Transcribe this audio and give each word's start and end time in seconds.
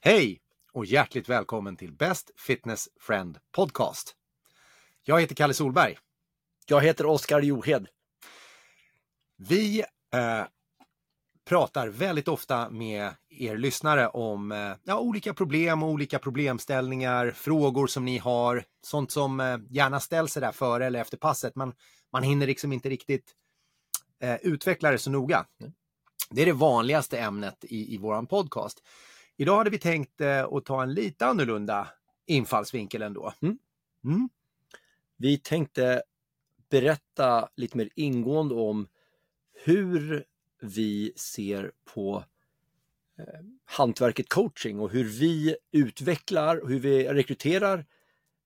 Hej 0.00 0.40
och 0.72 0.86
hjärtligt 0.86 1.28
välkommen 1.28 1.76
till 1.76 1.92
Best 1.92 2.30
Fitness 2.36 2.88
Friend 3.00 3.38
Podcast. 3.52 4.14
Jag 5.04 5.20
heter 5.20 5.34
Kalle 5.34 5.54
Solberg. 5.54 5.98
Jag 6.66 6.80
heter 6.80 7.06
Oskar 7.06 7.40
Johed. 7.40 7.86
Vi 9.36 9.80
eh, 10.14 10.42
pratar 11.48 11.88
väldigt 11.88 12.28
ofta 12.28 12.70
med 12.70 13.10
er 13.28 13.56
lyssnare 13.56 14.08
om 14.08 14.52
eh, 14.52 14.72
ja, 14.84 14.98
olika 14.98 15.34
problem 15.34 15.82
och 15.82 15.88
olika 15.88 16.18
problemställningar, 16.18 17.30
frågor 17.30 17.86
som 17.86 18.04
ni 18.04 18.18
har, 18.18 18.64
sånt 18.82 19.10
som 19.10 19.40
eh, 19.40 19.58
gärna 19.70 20.00
ställs 20.00 20.34
där 20.34 20.52
före 20.52 20.86
eller 20.86 21.00
efter 21.00 21.16
passet. 21.16 21.56
Man, 21.56 21.74
man 22.12 22.22
hinner 22.22 22.46
liksom 22.46 22.72
inte 22.72 22.88
riktigt 22.88 23.34
eh, 24.22 24.36
utveckla 24.36 24.90
det 24.90 24.98
så 24.98 25.10
noga. 25.10 25.46
Det 26.30 26.42
är 26.42 26.46
det 26.46 26.52
vanligaste 26.52 27.18
ämnet 27.18 27.64
i, 27.64 27.94
i 27.94 27.98
våran 27.98 28.26
podcast. 28.26 28.82
Idag 29.40 29.56
hade 29.56 29.70
vi 29.70 29.78
tänkt 29.78 30.20
eh, 30.20 30.44
att 30.44 30.64
ta 30.64 30.82
en 30.82 30.94
lite 30.94 31.26
annorlunda 31.26 31.88
infallsvinkel 32.26 33.02
ändå. 33.02 33.32
Mm. 33.42 33.58
Mm. 34.04 34.28
Vi 35.16 35.38
tänkte 35.38 36.02
berätta 36.70 37.48
lite 37.56 37.76
mer 37.76 37.88
ingående 37.94 38.54
om 38.54 38.88
hur 39.64 40.24
vi 40.60 41.12
ser 41.16 41.72
på 41.94 42.24
eh, 43.18 43.24
hantverket 43.64 44.28
coaching 44.28 44.80
och 44.80 44.90
hur 44.90 45.04
vi 45.04 45.56
utvecklar, 45.72 46.62
hur 46.66 46.78
vi 46.78 47.08
rekryterar, 47.08 47.86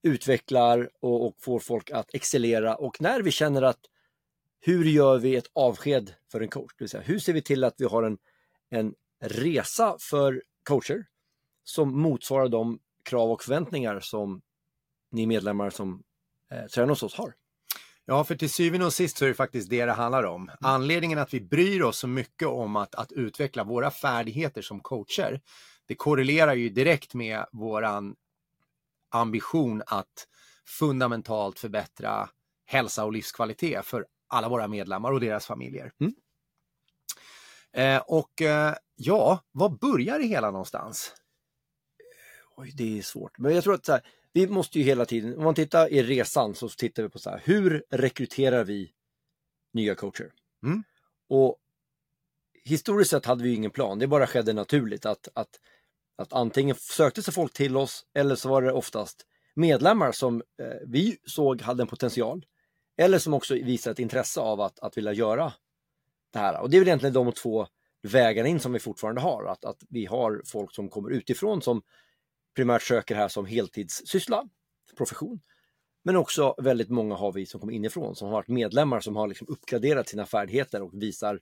utvecklar 0.03 0.91
och, 1.01 1.27
och 1.27 1.35
får 1.39 1.59
folk 1.59 1.91
att 1.91 2.15
excellera 2.15 2.75
och 2.75 3.01
när 3.01 3.23
vi 3.23 3.31
känner 3.31 3.63
att 3.63 3.81
hur 4.61 4.85
gör 4.85 5.19
vi 5.19 5.37
ett 5.37 5.51
avsked 5.53 6.15
för 6.33 6.41
en 6.41 6.49
coach? 6.49 6.73
Det 6.79 6.85
vill 6.85 6.89
säga, 6.89 7.03
hur 7.03 7.19
ser 7.19 7.33
vi 7.33 7.43
till 7.43 7.65
att 7.65 7.75
vi 7.79 7.85
har 7.85 8.03
en, 8.03 8.19
en 8.71 8.95
resa 9.21 9.97
för 10.01 10.43
coacher 10.63 11.07
som 11.65 12.01
motsvarar 12.01 12.49
de 12.49 12.79
krav 13.05 13.31
och 13.31 13.43
förväntningar 13.43 14.01
som 14.01 14.43
ni 15.11 15.27
medlemmar 15.27 15.71
som 15.71 16.03
eh, 16.51 16.65
tränar 16.67 16.89
hos 16.89 17.03
oss 17.03 17.15
har. 17.15 17.35
Ja, 18.05 18.25
för 18.25 18.35
till 18.35 18.51
syvende 18.51 18.87
och 18.87 18.93
sist 18.93 19.17
så 19.17 19.25
är 19.25 19.29
det 19.29 19.35
faktiskt 19.35 19.71
det 19.71 19.85
det 19.85 19.93
handlar 19.93 20.25
om. 20.25 20.51
Anledningen 20.61 21.19
att 21.19 21.35
vi 21.35 21.41
bryr 21.41 21.83
oss 21.83 21.99
så 21.99 22.07
mycket 22.07 22.49
om 22.49 22.77
att, 22.77 22.95
att 22.95 23.13
utveckla 23.13 23.65
våra 23.65 23.91
färdigheter 23.91 24.63
som 24.63 24.81
coacher, 24.81 25.41
det 25.87 25.95
korrelerar 25.95 26.55
ju 26.55 26.69
direkt 26.69 27.15
med 27.15 27.47
våran 27.53 28.17
ambition 29.11 29.83
att 29.87 30.29
fundamentalt 30.67 31.59
förbättra 31.59 32.29
hälsa 32.65 33.05
och 33.05 33.13
livskvalitet 33.13 33.87
för 33.87 34.07
alla 34.29 34.49
våra 34.49 34.69
medlemmar 34.69 35.13
och 35.13 35.21
deras 35.21 35.47
familjer. 35.47 35.93
Mm. 36.01 36.15
Eh, 37.73 38.03
och 38.07 38.43
eh, 38.43 38.75
ja, 38.97 39.45
var 39.53 39.69
börjar 39.69 40.19
det 40.19 40.27
hela 40.27 40.51
någonstans? 40.51 41.15
Oj, 42.57 42.73
det 42.75 42.99
är 42.99 43.03
svårt. 43.03 43.39
Men 43.39 43.55
jag 43.55 43.65
tror 43.65 43.75
att 43.75 43.87
så 43.87 43.93
här, 43.93 44.03
vi 44.33 44.47
måste 44.47 44.79
ju 44.79 44.85
hela 44.85 45.05
tiden, 45.05 45.37
om 45.37 45.45
man 45.45 45.55
tittar 45.55 45.93
i 45.93 46.03
resan 46.03 46.55
så 46.55 46.69
tittar 46.69 47.03
vi 47.03 47.09
på 47.09 47.19
så 47.19 47.31
här, 47.31 47.43
hur 47.45 47.85
rekryterar 47.91 48.65
vi 48.65 48.93
nya 49.73 49.95
coacher? 49.95 50.33
Mm. 50.65 50.83
Och 51.29 51.59
historiskt 52.65 53.11
sett 53.11 53.27
hade 53.27 53.43
vi 53.43 53.55
ingen 53.55 53.71
plan, 53.71 53.99
det 53.99 54.07
bara 54.07 54.27
skedde 54.27 54.53
naturligt 54.53 55.07
att, 55.07 55.29
att, 55.35 55.61
att 56.17 56.33
antingen 56.33 56.77
sökte 56.77 57.23
sig 57.23 57.35
folk 57.35 57.53
till 57.53 57.77
oss 57.77 58.07
eller 58.15 58.37
så 58.37 58.49
var 58.49 58.63
det 58.63 58.73
oftast 58.73 59.27
medlemmar 59.55 60.13
som 60.13 60.43
eh, 60.63 60.67
vi 60.87 61.19
såg 61.25 61.63
hade 61.63 61.83
en 61.83 61.87
potential 61.87 62.47
eller 62.97 63.19
som 63.19 63.35
också 63.35 63.55
visade 63.55 63.93
ett 63.93 63.99
intresse 63.99 64.41
av 64.41 64.61
att, 64.61 64.79
att 64.79 64.97
vilja 64.97 65.13
göra 65.13 65.53
det 66.33 66.39
här. 66.39 66.61
Och 66.61 66.71
det 66.71 66.77
är 66.77 66.79
väl 66.79 66.89
egentligen 66.89 67.15
de 67.15 67.33
två 67.33 67.67
vägarna 68.03 68.49
in 68.49 68.61
som 68.61 68.73
vi 68.73 68.79
fortfarande 68.79 69.21
har, 69.21 69.45
att, 69.45 69.65
att 69.65 69.83
vi 69.89 70.07
har 70.07 70.43
folk 70.47 70.75
som 70.75 70.89
kommer 70.89 71.11
utifrån 71.11 71.63
som 71.63 71.83
primärt 72.57 72.83
söker 72.83 73.15
här 73.15 73.29
som 73.29 73.47
heltidssyssla, 73.47 74.45
profession. 74.97 75.41
Men 76.05 76.17
också 76.17 76.55
väldigt 76.59 76.89
många 76.89 77.15
har 77.15 77.33
vi 77.33 77.47
som 77.47 77.61
kommer 77.61 77.73
inifrån 77.73 78.17
som 78.17 78.29
har 78.29 78.33
varit 78.33 78.49
medlemmar 78.49 79.01
som 79.01 79.17
har 79.17 79.29
liksom 79.29 79.47
uppgraderat 79.51 80.09
sina 80.09 80.27
färdigheter 80.27 80.83
och 80.83 81.03
visar 81.03 81.41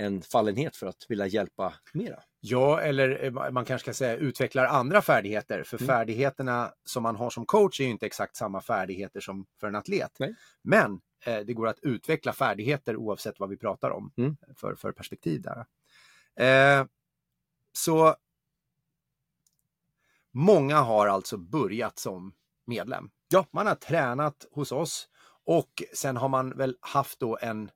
en 0.00 0.22
fallenhet 0.22 0.76
för 0.76 0.86
att 0.86 1.06
vilja 1.08 1.26
hjälpa 1.26 1.74
mera. 1.92 2.20
Ja, 2.40 2.80
eller 2.80 3.24
eh, 3.24 3.50
man 3.50 3.64
kanske 3.64 3.84
ska 3.84 3.94
säga 3.94 4.16
utvecklar 4.16 4.64
andra 4.64 5.02
färdigheter. 5.02 5.62
För 5.62 5.76
Mm. 5.76 5.86
färdigheterna 5.86 6.72
som 6.84 7.02
man 7.02 7.16
har 7.16 7.30
som 7.30 7.46
coach 7.46 7.80
är 7.80 7.84
ju 7.84 7.90
inte 7.90 8.06
exakt 8.06 8.36
samma 8.36 8.60
färdigheter 8.60 9.20
som 9.20 9.46
för 9.60 9.66
en 9.66 9.74
atlet. 9.74 10.16
Nej. 10.18 10.34
Men 10.62 11.00
eh, 11.24 11.38
det 11.38 11.52
går 11.54 11.68
att 11.68 11.78
utveckla 11.82 12.32
färdigheter 12.32 12.96
oavsett 12.96 13.40
vad 13.40 13.48
vi 13.48 13.56
pratar 13.56 13.90
om 13.90 14.12
Mm. 14.16 14.36
för, 14.56 14.74
för 14.74 14.92
perspektiv 14.92 15.42
där. 15.42 15.66
Eh, 16.80 16.86
så 17.72 18.16
många 20.30 20.76
har 20.80 21.06
alltså 21.06 21.36
börjat 21.36 21.98
som 21.98 22.32
medlem. 22.66 23.10
Ja, 23.28 23.46
man 23.50 23.66
har 23.66 23.74
tränat 23.74 24.46
hos 24.50 24.72
oss 24.72 25.08
och 25.44 25.82
sen 25.94 26.16
har 26.16 26.28
man 26.28 26.50
väl 26.56 26.76
haft 26.80 27.20
då 27.20 27.38
en, 27.42 27.70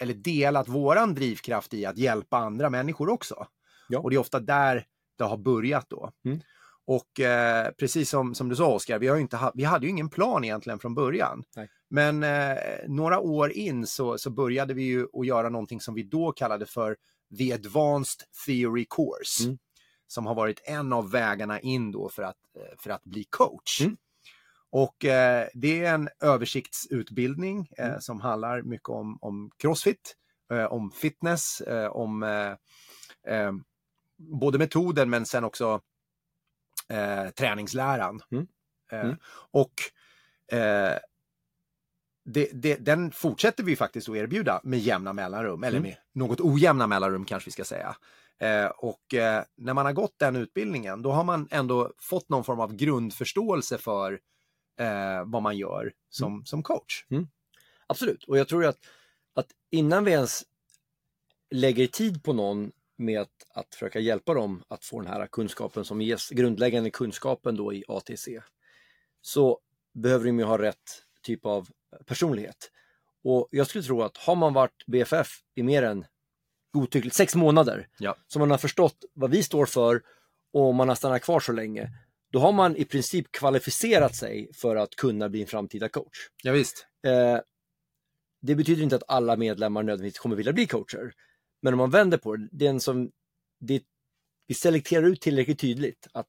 eller 0.00 0.14
delat 0.14 0.68
våran 0.68 1.14
drivkraft 1.14 1.74
i 1.74 1.86
att 1.86 1.98
hjälpa 1.98 2.36
andra 2.36 2.70
människor 2.70 3.08
också. 3.08 3.46
Ja. 3.88 3.98
Och 3.98 4.10
det 4.10 4.16
är 4.16 4.20
ofta 4.20 4.40
där 4.40 4.86
det 5.18 5.24
har 5.24 5.36
börjat 5.36 5.90
då. 5.90 6.10
Mm. 6.24 6.40
Och 6.86 7.20
eh, 7.20 7.70
precis 7.70 8.10
som, 8.10 8.34
som 8.34 8.48
du 8.48 8.56
sa 8.56 8.74
Oskar, 8.74 8.98
vi, 8.98 9.08
har 9.08 9.16
ju 9.16 9.22
inte 9.22 9.36
ha, 9.36 9.52
vi 9.54 9.64
hade 9.64 9.86
ju 9.86 9.90
ingen 9.90 10.08
plan 10.08 10.44
egentligen 10.44 10.78
från 10.78 10.94
början. 10.94 11.44
Nej. 11.56 11.68
Men 11.90 12.22
eh, 12.22 12.56
några 12.88 13.20
år 13.20 13.52
in 13.52 13.86
så, 13.86 14.18
så 14.18 14.30
började 14.30 14.74
vi 14.74 14.82
ju 14.82 15.06
att 15.12 15.26
göra 15.26 15.48
någonting 15.48 15.80
som 15.80 15.94
vi 15.94 16.02
då 16.02 16.32
kallade 16.32 16.66
för 16.66 16.96
The 17.38 17.52
Advanced 17.52 18.20
Theory 18.46 18.86
Course. 18.90 19.44
Mm. 19.44 19.58
Som 20.06 20.26
har 20.26 20.34
varit 20.34 20.62
en 20.64 20.92
av 20.92 21.10
vägarna 21.10 21.60
in 21.60 21.92
då 21.92 22.08
för 22.08 22.22
att, 22.22 22.36
eh, 22.56 22.78
för 22.78 22.90
att 22.90 23.04
bli 23.04 23.24
coach. 23.24 23.80
Mm. 23.80 23.96
Och 24.76 25.04
eh, 25.04 25.48
det 25.54 25.84
är 25.84 25.94
en 25.94 26.08
översiktsutbildning 26.20 27.68
eh, 27.78 27.86
Mm. 27.86 28.00
som 28.00 28.20
handlar 28.20 28.62
mycket 28.62 28.88
om, 28.88 29.18
om 29.20 29.50
crossfit, 29.56 30.16
eh, 30.52 30.64
om 30.64 30.90
fitness, 30.90 31.60
eh, 31.60 31.86
om 31.86 32.22
eh, 32.22 32.52
eh, 33.34 33.52
både 34.18 34.58
metoden 34.58 35.10
men 35.10 35.26
sen 35.26 35.44
också 35.44 35.80
träningsläran. 37.36 38.20
Mm. 38.32 38.46
Mm. 38.92 39.16
och 39.50 39.72
det, 42.24 42.48
det, 42.52 42.76
den 42.76 43.10
fortsätter 43.12 43.62
vi 43.64 43.76
faktiskt 43.76 44.08
att 44.08 44.16
erbjuda 44.16 44.60
med 44.64 44.78
jämna 44.78 45.12
mellanrum, 45.12 45.64
eller 45.64 45.78
Mm. 45.78 45.88
med 45.90 45.96
något 46.12 46.40
ojämna 46.40 46.86
mellanrum 46.86 47.24
kanske 47.24 47.48
vi 47.48 47.52
ska 47.52 47.64
säga. 47.64 47.96
Eh, 48.40 48.66
och 48.66 49.14
eh, 49.14 49.44
när 49.56 49.74
man 49.74 49.86
har 49.86 49.92
gått 49.92 50.14
den 50.18 50.36
utbildningen, 50.36 51.02
då 51.02 51.12
har 51.12 51.24
man 51.24 51.48
ändå 51.50 51.92
fått 51.98 52.28
någon 52.28 52.44
form 52.44 52.60
av 52.60 52.74
grundförståelse 52.76 53.78
för 53.78 54.20
eh, 54.78 55.24
vad 55.26 55.42
man 55.42 55.56
gör 55.56 55.92
som, 56.10 56.44
som 56.44 56.62
coach. 56.62 57.04
Absolut, 57.86 58.24
och 58.24 58.38
jag 58.38 58.48
tror 58.48 58.64
att, 58.66 58.78
att 59.34 59.46
innan 59.70 60.04
vi 60.04 60.10
ens 60.10 60.44
lägger 61.50 61.86
tid 61.86 62.24
på 62.24 62.32
någon 62.32 62.72
med 62.96 63.20
att, 63.20 63.46
att 63.54 63.74
försöka 63.74 64.00
hjälpa 64.00 64.34
dem 64.34 64.62
att 64.68 64.84
få 64.84 65.00
den 65.00 65.10
här 65.10 65.26
kunskapen 65.26 65.84
som 65.84 66.00
ges, 66.02 66.30
grundläggande 66.30 66.90
kunskapen 66.90 67.56
då 67.56 67.72
i 67.72 67.84
ATC, 67.88 68.28
så 69.20 69.58
behöver 69.94 70.24
de 70.24 70.38
ju 70.38 70.44
ha 70.44 70.58
rätt 70.58 71.02
typ 71.22 71.46
av 71.46 71.68
personlighet. 72.06 72.70
Och 73.24 73.48
jag 73.50 73.66
skulle 73.66 73.84
tro 73.84 74.02
att 74.02 74.16
har 74.16 74.34
man 74.36 74.52
varit 74.52 74.86
BFF 74.86 75.28
i 75.54 75.62
mer 75.62 75.82
än 75.82 76.04
godtyckligt 76.72 77.16
sex 77.16 77.34
månader, 77.34 77.88
Ja. 77.98 78.16
så 78.26 78.38
man 78.38 78.50
har 78.50 78.58
förstått 78.58 79.04
vad 79.12 79.30
vi 79.30 79.42
står 79.42 79.66
för 79.66 80.02
och 80.52 80.74
man 80.74 80.88
har 80.88 80.96
stannat 80.96 81.22
kvar 81.22 81.40
så 81.40 81.52
länge, 81.52 81.90
då 82.34 82.40
har 82.40 82.52
man 82.52 82.76
i 82.76 82.84
princip 82.84 83.32
kvalificerat 83.32 84.16
sig 84.16 84.50
för 84.54 84.76
att 84.76 84.96
kunna 84.96 85.28
bli 85.28 85.40
en 85.40 85.46
framtida 85.46 85.88
coach. 85.88 86.28
Ja, 86.42 86.52
visst. 86.52 86.86
Eh, 87.06 87.38
det 88.42 88.54
betyder 88.54 88.82
inte 88.82 88.96
att 88.96 89.02
alla 89.08 89.36
medlemmar 89.36 89.82
nödvändigtvis 89.82 90.18
kommer 90.18 90.36
vilja 90.36 90.52
bli 90.52 90.66
coacher. 90.66 91.12
Men 91.62 91.74
om 91.74 91.78
man 91.78 91.90
vänder 91.90 92.18
på 92.18 92.36
det, 92.36 92.48
den 92.52 92.80
som, 92.80 93.10
det, 93.60 93.82
vi 94.46 94.54
selekterar 94.54 95.02
ut 95.02 95.20
tillräckligt 95.20 95.58
tydligt 95.58 96.08
att 96.12 96.26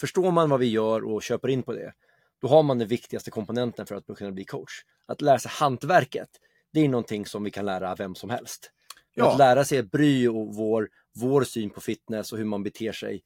förstår 0.00 0.30
man 0.30 0.50
vad 0.50 0.60
vi 0.60 0.66
gör 0.66 1.04
och 1.04 1.22
köper 1.22 1.48
in 1.48 1.62
på 1.62 1.72
det, 1.72 1.92
då 2.40 2.48
har 2.48 2.62
man 2.62 2.78
den 2.78 2.88
viktigaste 2.88 3.30
komponenten 3.30 3.86
för 3.86 3.94
att 3.94 4.06
kunna 4.16 4.32
bli 4.32 4.44
coach. 4.44 4.72
Att 5.06 5.20
lära 5.20 5.38
sig 5.38 5.50
hantverket, 5.54 6.30
det 6.72 6.80
är 6.80 6.88
någonting 6.88 7.26
som 7.26 7.44
vi 7.44 7.50
kan 7.50 7.66
lära 7.66 7.94
vem 7.94 8.14
som 8.14 8.30
helst. 8.30 8.70
Ja. 9.14 9.32
Att 9.32 9.38
lära 9.38 9.64
sig 9.64 9.82
bry 9.82 10.28
och 10.28 10.54
vår, 10.54 10.88
vår 11.14 11.44
syn 11.44 11.70
på 11.70 11.80
fitness 11.80 12.32
och 12.32 12.38
hur 12.38 12.44
man 12.44 12.62
beter 12.62 12.92
sig, 12.92 13.22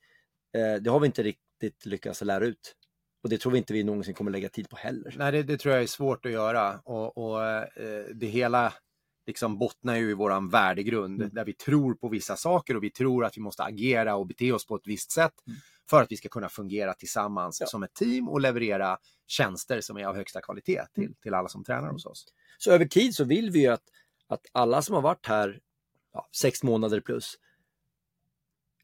eh, 0.56 0.82
det 0.82 0.90
har 0.90 1.00
vi 1.00 1.06
inte 1.06 1.22
riktigt 1.22 1.45
lyckats 1.84 2.20
lära 2.22 2.44
ut. 2.44 2.74
Och 3.22 3.28
det 3.30 3.38
tror 3.40 3.52
vi 3.52 3.58
inte 3.58 3.72
vi 3.72 3.84
någonsin 3.84 4.14
kommer 4.14 4.30
lägga 4.30 4.48
tid 4.48 4.68
på 4.68 4.76
heller. 4.76 5.14
Nej, 5.18 5.32
det, 5.32 5.42
det 5.42 5.58
tror 5.58 5.74
jag 5.74 5.82
är 5.82 5.86
svårt 5.86 6.26
att 6.26 6.32
göra. 6.32 6.80
Och, 6.84 7.18
och 7.18 7.44
eh, 7.44 8.04
det 8.14 8.26
hela 8.26 8.72
liksom 9.26 9.58
bottnar 9.58 9.96
ju 9.96 10.10
i 10.10 10.14
våran 10.14 10.48
värdegrund 10.48 11.20
Mm. 11.22 11.34
där 11.34 11.44
vi 11.44 11.52
tror 11.52 11.94
på 11.94 12.08
vissa 12.08 12.36
saker 12.36 12.76
och 12.76 12.82
vi 12.84 12.90
tror 12.90 13.24
att 13.24 13.36
vi 13.36 13.40
måste 13.40 13.62
agera 13.62 14.16
och 14.16 14.26
bete 14.26 14.52
oss 14.52 14.66
på 14.66 14.76
ett 14.76 14.86
visst 14.86 15.10
sätt 15.10 15.32
Mm. 15.46 15.58
för 15.90 16.02
att 16.02 16.12
vi 16.12 16.16
ska 16.16 16.28
kunna 16.28 16.48
fungera 16.48 16.94
tillsammans 16.94 17.60
Ja. 17.60 17.66
som 17.66 17.82
ett 17.82 17.94
team 17.94 18.28
och 18.28 18.40
leverera 18.40 18.98
tjänster 19.26 19.80
som 19.80 19.96
är 19.96 20.04
av 20.04 20.16
högsta 20.16 20.40
kvalitet 20.40 20.82
till, 20.94 21.02
Mm. 21.04 21.14
till 21.22 21.34
alla 21.34 21.48
som 21.48 21.64
tränar 21.64 21.88
hos 21.92 22.06
oss. 22.06 22.24
Så 22.58 22.70
över 22.72 22.84
tid 22.84 23.14
så 23.14 23.24
vill 23.24 23.50
vi 23.50 23.58
ju 23.60 23.66
att, 23.68 23.82
att 24.28 24.40
alla 24.52 24.82
som 24.82 24.94
har 24.94 25.02
varit 25.02 25.26
här 25.26 25.60
ja, 26.12 26.28
sex 26.36 26.62
månader 26.62 27.00
plus 27.00 27.34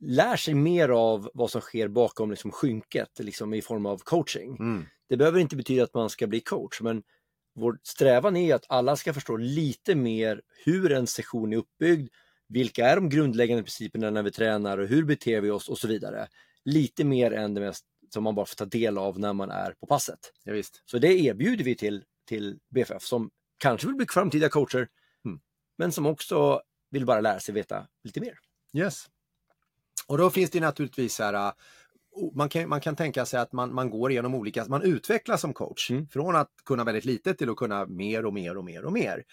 lär 0.03 0.37
sig 0.37 0.55
mer 0.55 0.89
av 0.89 1.31
vad 1.35 1.51
som 1.51 1.61
sker 1.61 1.89
bakom 1.89 2.31
liksom, 2.31 2.51
skynket 2.51 3.19
liksom, 3.19 3.55
i 3.55 3.63
form 3.63 3.87
av 3.87 3.99
coaching. 3.99 4.57
Mm. 4.57 4.85
Det 5.09 5.17
behöver 5.17 5.41
inte 5.41 5.57
betyda 5.57 5.85
att 5.85 5.95
man 5.95 6.11
ska 6.11 6.27
bli 6.27 6.41
coach, 6.41 6.81
men 6.81 7.03
vår 7.55 7.79
strävan 7.83 8.37
är 8.37 8.55
att 8.55 8.65
alla 8.69 8.97
ska 8.97 9.15
förstå 9.15 9.37
lite 9.37 9.95
mer 9.95 10.43
hur 10.65 10.93
en 10.93 11.07
session 11.07 11.53
är 11.53 11.57
uppbyggd, 11.57 12.09
vilka 12.49 12.87
är 12.87 12.97
de 12.97 13.09
grundläggande 13.09 13.63
principerna 13.63 14.11
när 14.11 14.23
vi 14.23 14.31
tränar 14.31 14.79
och 14.79 14.87
hur 14.89 15.05
beter 15.05 15.41
vi 15.41 15.51
oss 15.51 15.69
och 15.69 15.79
så 15.79 15.89
vidare. 15.89 16.29
Lite 16.65 17.05
mer 17.05 17.31
än 17.33 17.55
det 17.55 17.61
mest 17.61 17.85
som 18.15 18.25
man 18.25 18.35
bara 18.35 18.47
får 18.47 18.57
ta 18.57 18.65
del 18.65 18.99
av 18.99 19.19
när 19.19 19.33
man 19.33 19.51
är 19.51 19.75
på 19.81 19.87
passet. 19.87 20.19
Ja, 20.45 20.53
visst. 20.53 20.83
Så 20.87 20.99
det 20.99 21.21
erbjuder 21.21 21.65
vi 21.65 21.75
till, 21.75 22.05
till 22.27 22.59
BFF 22.75 23.03
som 23.03 23.31
kanske 23.59 23.87
vill 23.87 23.97
bli 23.97 24.07
framtida 24.07 24.49
coacher, 24.49 24.89
Mm. 25.25 25.41
men 25.79 25.93
som 25.93 26.07
också 26.07 26.63
vill 26.91 27.07
bara 27.07 27.21
lära 27.21 27.41
sig 27.41 27.55
veta 27.55 27.87
lite 28.05 28.21
mer. 28.21 28.39
Yes. 28.77 29.07
Och 30.07 30.19
då 30.19 30.31
finns 30.31 30.51
det 30.51 30.61
naturligtvis 30.61 31.15
så 31.15 31.23
här, 31.23 31.35
äh, 31.35 31.53
man 32.35 32.49
kan, 32.49 32.69
man 32.69 32.81
kan 32.81 32.97
tänka 32.97 33.27
sig 33.27 33.41
att 33.41 33.53
man, 33.53 33.75
man 33.75 33.91
går 33.91 34.11
igenom 34.11 34.35
olika, 34.35 34.65
man 34.69 34.83
utvecklas 34.83 35.41
som 35.41 35.55
coach. 35.55 35.91
Mm. 35.91 36.09
Från 36.09 36.37
att 36.37 36.51
kunna 36.65 36.85
väldigt 36.85 37.05
lite 37.05 37.35
till 37.35 37.51
att 37.51 37.57
kunna 37.57 37.87
mer 37.87 38.27
och 38.27 38.35
mer 38.35 38.57
och 38.57 38.65
mer 38.65 38.85
och 38.85 38.93
mer. 38.93 39.25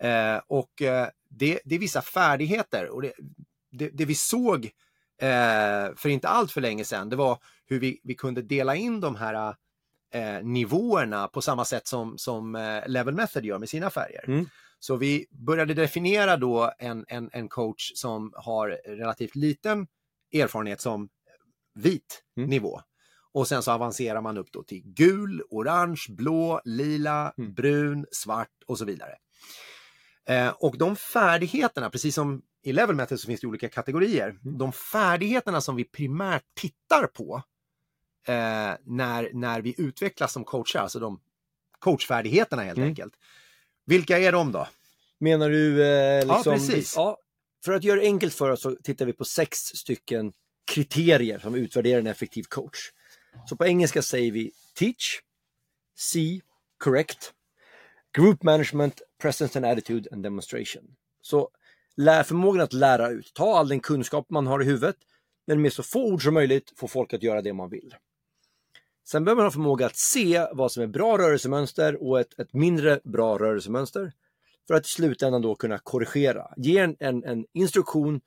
Mm. 0.00 0.34
Eh, 0.34 0.42
och 0.46 0.82
eh, 0.82 1.08
det, 1.28 1.60
det 1.64 1.74
är 1.74 1.78
vissa 1.78 2.02
färdigheter 2.02 2.88
och 2.88 3.02
det, 3.02 3.12
det, 3.70 3.88
det 3.88 4.04
vi 4.04 4.14
såg 4.14 4.64
eh, 5.20 5.94
för 5.96 6.08
inte 6.08 6.28
allt 6.28 6.52
för 6.52 6.60
länge 6.60 6.84
sedan, 6.84 7.08
det 7.08 7.16
var 7.16 7.38
hur 7.66 7.80
vi, 7.80 8.00
vi 8.04 8.14
kunde 8.14 8.42
dela 8.42 8.76
in 8.76 9.00
de 9.00 9.16
här 9.16 9.54
eh, 10.14 10.42
nivåerna 10.42 11.28
på 11.28 11.42
samma 11.42 11.64
sätt 11.64 11.86
som, 11.86 12.18
som 12.18 12.54
eh, 12.54 12.88
Level 12.88 13.14
Method 13.14 13.44
gör 13.44 13.58
med 13.58 13.68
sina 13.68 13.90
färger. 13.90 14.24
Mm. 14.28 14.46
Så 14.78 14.96
vi 14.96 15.26
började 15.30 15.74
definiera 15.74 16.36
då 16.36 16.72
en, 16.78 17.04
en, 17.08 17.30
en 17.32 17.48
coach 17.48 17.92
som 17.94 18.32
har 18.36 18.68
relativt 18.86 19.36
liten 19.36 19.86
erfarenhet 20.32 20.80
som 20.80 21.08
vit 21.74 22.22
Mm. 22.36 22.50
nivå. 22.50 22.80
Och 23.32 23.48
sen 23.48 23.62
så 23.62 23.72
avancerar 23.72 24.20
man 24.20 24.38
upp 24.38 24.52
då 24.52 24.62
till 24.62 24.82
gul, 24.84 25.42
orange, 25.50 26.00
blå, 26.08 26.60
lila, 26.64 27.32
Mm. 27.38 27.54
brun, 27.54 28.06
svart 28.12 28.48
och 28.66 28.78
så 28.78 28.84
vidare. 28.84 29.14
Eh, 30.28 30.48
och 30.48 30.78
de 30.78 30.96
färdigheterna, 30.96 31.90
precis 31.90 32.14
som 32.14 32.42
i 32.62 32.72
Level 32.72 32.96
Method 32.96 33.20
så 33.20 33.26
finns 33.26 33.40
det 33.40 33.46
olika 33.46 33.68
kategorier. 33.68 34.28
Mm. 34.28 34.58
De 34.58 34.72
färdigheterna 34.72 35.60
som 35.60 35.76
vi 35.76 35.84
primärt 35.84 36.44
tittar 36.54 37.06
på 37.06 37.42
eh, 38.28 38.74
när, 38.84 39.30
när 39.32 39.60
vi 39.60 39.74
utvecklas 39.78 40.32
som 40.32 40.44
coacher, 40.44 40.78
alltså 40.78 40.98
de 40.98 41.20
coachfärdigheterna 41.78 42.62
helt 42.62 42.76
Mm. 42.78 42.88
enkelt. 42.88 43.14
Vilka 43.84 44.18
är 44.18 44.32
de 44.32 44.52
då? 44.52 44.68
Menar 45.18 45.50
du 45.50 45.84
eh, 45.86 46.26
liksom... 46.26 46.52
precis. 46.54 46.96
Ja, 46.96 47.18
för 47.64 47.72
att 47.72 47.84
göra 47.84 48.00
det 48.00 48.06
enkelt 48.06 48.34
för 48.34 48.50
oss 48.50 48.60
så 48.60 48.76
tittar 48.82 49.06
vi 49.06 49.12
på 49.12 49.24
sex 49.24 49.58
stycken 49.58 50.32
kriterier 50.72 51.38
som 51.38 51.54
utvärderar 51.54 51.98
en 51.98 52.06
effektiv 52.06 52.42
coach. 52.42 52.78
Så 53.48 53.56
på 53.56 53.66
engelska 53.66 54.02
säger 54.02 54.32
vi 54.32 54.52
teach, 54.78 55.20
see, 55.96 56.40
correct, 56.78 57.32
group 58.16 58.42
management, 58.42 59.02
presence 59.22 59.58
and 59.58 59.66
attitude 59.66 60.08
and 60.12 60.22
demonstration. 60.22 60.96
Så 61.22 61.50
lär 61.96 62.22
förmågan 62.22 62.62
att 62.62 62.72
lära 62.72 63.10
ut, 63.10 63.34
ta 63.34 63.58
all 63.58 63.68
den 63.68 63.80
kunskap 63.80 64.30
man 64.30 64.46
har 64.46 64.62
i 64.62 64.64
huvudet, 64.64 64.96
men 65.46 65.62
med 65.62 65.72
så 65.72 65.82
få 65.82 66.04
ord 66.04 66.22
som 66.22 66.34
möjligt 66.34 66.72
få 66.76 66.88
folk 66.88 67.14
att 67.14 67.22
göra 67.22 67.42
det 67.42 67.52
man 67.52 67.70
vill. 67.70 67.94
Sen 69.08 69.24
behöver 69.24 69.42
man 69.42 69.46
ha 69.46 69.50
förmåga 69.50 69.86
att 69.86 69.96
se 69.96 70.46
vad 70.52 70.72
som 70.72 70.82
är 70.82 70.86
bra 70.86 71.18
rörelsemönster 71.18 72.02
och 72.02 72.20
ett, 72.20 72.38
ett 72.38 72.52
mindre 72.52 73.00
bra 73.04 73.38
rörelsemönster 73.38 74.12
för 74.66 74.74
att 74.74 74.86
i 74.86 74.88
slutändan 74.88 75.42
då 75.42 75.54
kunna 75.54 75.78
korrigera. 75.78 76.46
Ge 76.56 76.78
en, 76.78 76.96
en, 77.00 77.24
en 77.24 77.44
instruktion 77.54 78.20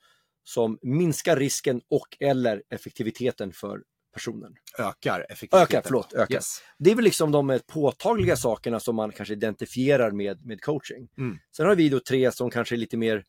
som 0.44 0.78
minskar 0.82 1.36
risken 1.36 1.80
och 1.90 2.16
eller 2.20 2.62
effektiviteten 2.70 3.52
för 3.52 3.82
personen. 4.14 4.54
Ökar 4.78 5.20
effektiviteten. 5.20 5.62
Ökar, 5.62 5.82
förlåt, 5.84 6.12
ökar. 6.12 6.34
Yes. 6.34 6.62
Det 6.78 6.90
är 6.90 6.94
väl 6.94 7.04
liksom 7.04 7.32
de 7.32 7.60
påtagliga 7.66 8.36
sakerna 8.36 8.80
som 8.80 8.96
man 8.96 9.12
kanske 9.12 9.34
identifierar 9.34 10.10
med, 10.10 10.46
med 10.46 10.60
coaching. 10.60 11.08
Mm. 11.18 11.38
Sen 11.56 11.66
har 11.66 11.74
vi 11.74 11.88
då 11.88 12.00
tre 12.00 12.32
som 12.32 12.50
kanske 12.50 12.74
är 12.74 12.76
lite 12.76 12.96
mer 12.96 13.24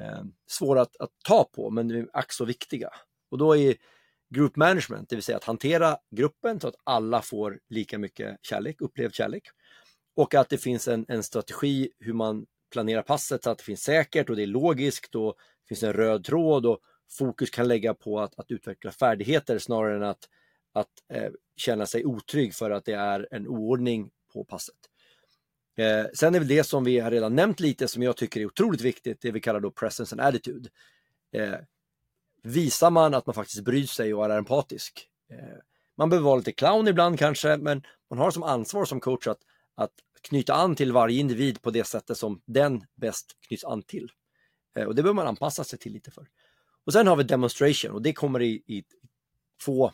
eh, 0.00 0.22
svåra 0.50 0.82
att, 0.82 0.96
att 0.96 1.10
ta 1.24 1.44
på, 1.44 1.70
men 1.70 2.08
ack 2.12 2.32
så 2.32 2.44
viktiga. 2.44 2.88
Och 3.30 3.38
då 3.38 3.56
är 3.56 3.76
group 4.34 4.56
management, 4.56 5.08
det 5.08 5.16
vill 5.16 5.22
säga 5.22 5.36
att 5.36 5.44
hantera 5.44 5.96
gruppen 6.10 6.60
så 6.60 6.68
att 6.68 6.74
alla 6.84 7.22
får 7.22 7.58
lika 7.68 7.98
mycket 7.98 8.36
kärlek, 8.42 8.80
upplevd 8.80 9.14
kärlek. 9.14 9.42
Och 10.14 10.34
att 10.34 10.48
det 10.48 10.58
finns 10.58 10.88
en, 10.88 11.04
en 11.08 11.22
strategi 11.22 11.88
hur 11.98 12.12
man 12.12 12.46
planerar 12.72 13.02
passet 13.02 13.44
så 13.44 13.50
att 13.50 13.58
det 13.58 13.64
finns 13.64 13.82
säkert 13.82 14.30
och 14.30 14.36
det 14.36 14.42
är 14.42 14.46
logiskt 14.46 15.14
och 15.14 15.34
det 15.62 15.68
finns 15.68 15.82
en 15.82 15.92
röd 15.92 16.24
tråd 16.24 16.66
och 16.66 16.80
fokus 17.18 17.50
kan 17.50 17.68
lägga 17.68 17.94
på 17.94 18.20
att, 18.20 18.38
att 18.38 18.50
utveckla 18.50 18.92
färdigheter 18.92 19.58
snarare 19.58 19.96
än 19.96 20.02
att, 20.02 20.28
att 20.72 20.88
eh, 21.12 21.30
känna 21.56 21.86
sig 21.86 22.04
otrygg 22.04 22.54
för 22.54 22.70
att 22.70 22.84
det 22.84 22.92
är 22.92 23.28
en 23.30 23.48
oordning 23.48 24.10
på 24.32 24.44
passet. 24.44 24.76
Eh, 25.76 26.04
sen 26.14 26.34
är 26.34 26.38
väl 26.38 26.48
det 26.48 26.64
som 26.64 26.84
vi 26.84 26.98
har 26.98 27.10
redan 27.10 27.36
nämnt 27.36 27.60
lite 27.60 27.88
som 27.88 28.02
jag 28.02 28.16
tycker 28.16 28.40
är 28.40 28.46
otroligt 28.46 28.80
viktigt, 28.80 29.20
det 29.20 29.30
vi 29.30 29.40
kallar 29.40 29.60
då 29.60 29.70
presence 29.70 30.14
and 30.14 30.20
attitude. 30.20 30.68
Eh, 31.32 31.54
visar 32.42 32.90
man 32.90 33.14
att 33.14 33.26
man 33.26 33.34
faktiskt 33.34 33.64
bryr 33.64 33.86
sig 33.86 34.14
och 34.14 34.24
är 34.24 34.30
empatisk. 34.30 35.08
Eh, 35.30 35.58
man 35.96 36.10
behöver 36.10 36.26
vara 36.26 36.36
lite 36.36 36.52
clown 36.52 36.88
ibland 36.88 37.18
kanske, 37.18 37.56
men 37.56 37.82
man 38.10 38.18
har 38.18 38.30
som 38.30 38.42
ansvar 38.42 38.84
som 38.84 39.00
coach 39.00 39.26
att, 39.26 39.38
att 39.74 39.92
knyta 40.22 40.54
an 40.54 40.76
till 40.76 40.92
varje 40.92 41.20
individ 41.20 41.62
på 41.62 41.70
det 41.70 41.84
sättet 41.84 42.16
som 42.16 42.42
den 42.46 42.84
bäst 42.94 43.36
knyts 43.40 43.64
an 43.64 43.82
till. 43.82 44.10
Eh, 44.76 44.84
och 44.84 44.94
det 44.94 45.02
behöver 45.02 45.16
man 45.16 45.26
anpassa 45.26 45.64
sig 45.64 45.78
till 45.78 45.92
lite 45.92 46.10
för. 46.10 46.28
Och 46.86 46.92
sen 46.92 47.06
har 47.06 47.16
vi 47.16 47.24
demonstration 47.24 47.90
och 47.90 48.02
det 48.02 48.12
kommer 48.12 48.42
i, 48.42 48.62
i 48.66 48.84
två 49.64 49.92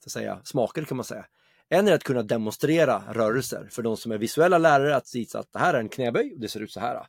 så 0.00 0.08
att 0.08 0.12
säga, 0.12 0.40
smaker 0.44 0.84
kan 0.84 0.96
man 0.96 1.04
säga. 1.04 1.26
En 1.68 1.88
är 1.88 1.92
att 1.92 2.04
kunna 2.04 2.22
demonstrera 2.22 3.02
rörelser 3.12 3.68
för 3.70 3.82
de 3.82 3.96
som 3.96 4.12
är 4.12 4.18
visuella 4.18 4.58
lärare 4.58 4.96
att 4.96 5.14
visa 5.14 5.38
att 5.38 5.52
det 5.52 5.58
här 5.58 5.74
är 5.74 5.80
en 5.80 5.88
knäböj 5.88 6.32
och 6.34 6.40
det 6.40 6.48
ser 6.48 6.60
ut 6.60 6.72
så 6.72 6.80
här. 6.80 7.06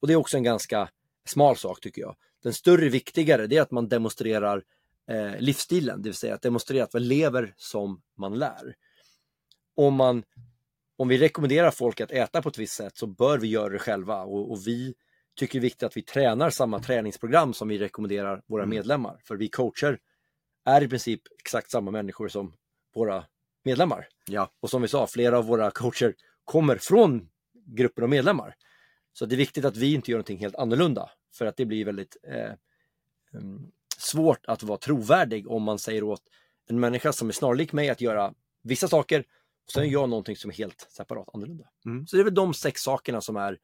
Och 0.00 0.06
det 0.06 0.12
är 0.12 0.16
också 0.16 0.36
en 0.36 0.42
ganska 0.42 0.88
smal 1.26 1.56
sak 1.56 1.80
tycker 1.80 2.02
jag. 2.02 2.16
Den 2.42 2.52
större 2.52 2.88
viktigare 2.88 3.46
det 3.46 3.56
är 3.56 3.62
att 3.62 3.70
man 3.70 3.88
demonstrerar 3.88 4.62
eh, 5.10 5.38
livsstilen, 5.38 6.02
det 6.02 6.08
vill 6.08 6.16
säga 6.16 6.34
att 6.34 6.42
demonstrera 6.42 6.84
att 6.84 6.92
man 6.92 7.08
lever 7.08 7.54
som 7.56 8.02
man 8.18 8.38
lär. 8.38 8.74
Om, 9.74 9.94
man, 9.94 10.22
om 10.96 11.08
vi 11.08 11.18
rekommenderar 11.18 11.70
folk 11.70 12.00
att 12.00 12.10
äta 12.10 12.42
på 12.42 12.48
ett 12.48 12.58
visst 12.58 12.74
sätt 12.74 12.96
så 12.96 13.06
bör 13.06 13.38
vi 13.38 13.48
göra 13.48 13.68
det 13.68 13.78
själva 13.78 14.22
och, 14.22 14.50
och 14.50 14.66
vi 14.66 14.94
tycker 15.36 15.52
det 15.52 15.58
är 15.58 15.62
viktigt 15.62 15.82
att 15.82 15.96
vi 15.96 16.02
tränar 16.02 16.50
samma 16.50 16.80
träningsprogram 16.80 17.54
som 17.54 17.68
vi 17.68 17.78
rekommenderar 17.78 18.42
våra 18.46 18.62
Mm. 18.62 18.76
medlemmar. 18.76 19.20
För 19.24 19.36
vi 19.36 19.48
coacher 19.48 19.98
är 20.64 20.82
i 20.82 20.88
princip 20.88 21.20
exakt 21.38 21.70
samma 21.70 21.90
människor 21.90 22.28
som 22.28 22.52
våra 22.94 23.24
medlemmar. 23.64 24.08
Ja. 24.26 24.50
Och 24.60 24.70
som 24.70 24.82
vi 24.82 24.88
sa, 24.88 25.06
flera 25.06 25.38
av 25.38 25.46
våra 25.46 25.70
coacher 25.70 26.14
kommer 26.44 26.76
från 26.76 27.28
grupper 27.66 28.02
av 28.02 28.08
medlemmar. 28.08 28.54
Så 29.12 29.26
det 29.26 29.34
är 29.34 29.36
viktigt 29.36 29.64
att 29.64 29.76
vi 29.76 29.94
inte 29.94 30.10
gör 30.10 30.18
någonting 30.18 30.38
helt 30.38 30.56
annorlunda. 30.56 31.10
För 31.34 31.46
att 31.46 31.56
det 31.56 31.64
blir 31.64 31.84
väldigt 31.84 32.16
eh, 32.28 32.52
mm, 33.40 33.66
svårt 33.98 34.46
att 34.46 34.62
vara 34.62 34.78
trovärdig 34.78 35.50
om 35.50 35.62
man 35.62 35.78
säger 35.78 36.02
åt 36.02 36.22
en 36.68 36.80
människa 36.80 37.12
som 37.12 37.28
är 37.28 37.32
snarlik 37.32 37.72
mig 37.72 37.90
att 37.90 38.00
göra 38.00 38.34
vissa 38.62 38.88
saker 38.88 39.24
sen 39.72 39.88
gör 39.88 40.00
jag 40.00 40.08
någonting 40.08 40.36
som 40.36 40.50
är 40.50 40.54
helt 40.54 40.86
separat 40.90 41.28
annorlunda. 41.34 41.64
Mm. 41.86 42.06
Så 42.06 42.16
det 42.16 42.22
är 42.22 42.24
väl 42.24 42.34
de 42.34 42.54
sex 42.54 42.80
sakerna 42.80 43.20
som 43.20 43.36
är, 43.36 43.58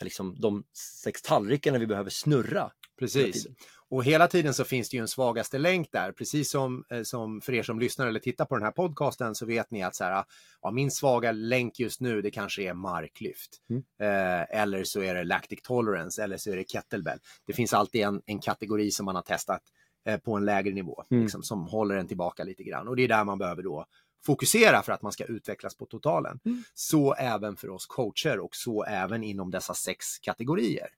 är 0.00 0.04
liksom 0.04 0.40
de 0.40 0.64
sex 1.04 1.22
tallrikarna 1.22 1.78
vi 1.78 1.86
behöver 1.86 2.10
snurra. 2.10 2.70
Precis. 2.98 3.46
Och 3.88 4.04
hela 4.04 4.28
tiden 4.28 4.54
så 4.54 4.64
finns 4.64 4.90
det 4.90 4.96
ju 4.96 5.00
en 5.00 5.08
svagaste 5.08 5.58
länk 5.58 5.92
där, 5.92 6.12
precis 6.12 6.50
som, 6.50 6.84
eh, 6.90 7.02
som 7.02 7.40
för 7.40 7.52
er 7.54 7.62
som 7.62 7.80
lyssnar 7.80 8.06
eller 8.06 8.20
tittar 8.20 8.44
på 8.44 8.54
den 8.54 8.64
här 8.64 8.70
podcasten 8.72 9.34
så 9.34 9.46
vet 9.46 9.70
ni 9.70 9.82
att 9.82 9.96
så 9.96 10.04
här, 10.04 10.24
ja, 10.62 10.70
min 10.70 10.90
svaga 10.90 11.32
länk 11.32 11.78
just 11.78 12.00
nu 12.00 12.22
det 12.22 12.30
kanske 12.30 12.62
är 12.62 12.74
marklyft. 12.74 13.50
Mm. 13.70 13.82
Eh, 14.00 14.60
eller 14.60 14.84
så 14.84 15.02
är 15.02 15.14
det 15.14 15.24
lactic 15.24 15.62
tolerance 15.62 16.22
eller 16.22 16.36
så 16.36 16.50
är 16.50 16.56
det 16.56 16.64
kettlebell. 16.64 17.18
Det 17.46 17.52
finns 17.52 17.74
alltid 17.74 18.00
en, 18.02 18.22
en 18.26 18.40
kategori 18.40 18.90
som 18.90 19.06
man 19.06 19.14
har 19.14 19.22
testat 19.22 19.62
eh, 20.06 20.16
på 20.18 20.36
en 20.36 20.44
lägre 20.44 20.74
nivå 20.74 21.04
Mm. 21.10 21.22
liksom, 21.22 21.42
som 21.42 21.66
håller 21.66 21.96
en 21.96 22.08
tillbaka 22.08 22.44
lite 22.44 22.62
grann. 22.62 22.88
Och 22.88 22.96
det 22.96 23.02
är 23.02 23.08
där 23.08 23.24
man 23.24 23.38
behöver 23.38 23.62
då 23.62 23.86
fokusera 24.24 24.82
för 24.82 24.92
att 24.92 25.02
man 25.02 25.12
ska 25.12 25.24
utvecklas 25.24 25.74
på 25.74 25.86
totalen. 25.86 26.40
Mm. 26.44 26.64
Så 26.74 27.14
även 27.14 27.56
för 27.56 27.70
oss 27.70 27.86
coacher 27.86 28.38
och 28.38 28.56
så 28.56 28.84
även 28.84 29.24
inom 29.24 29.50
dessa 29.50 29.74
sex 29.74 30.18
kategorier. 30.18 30.88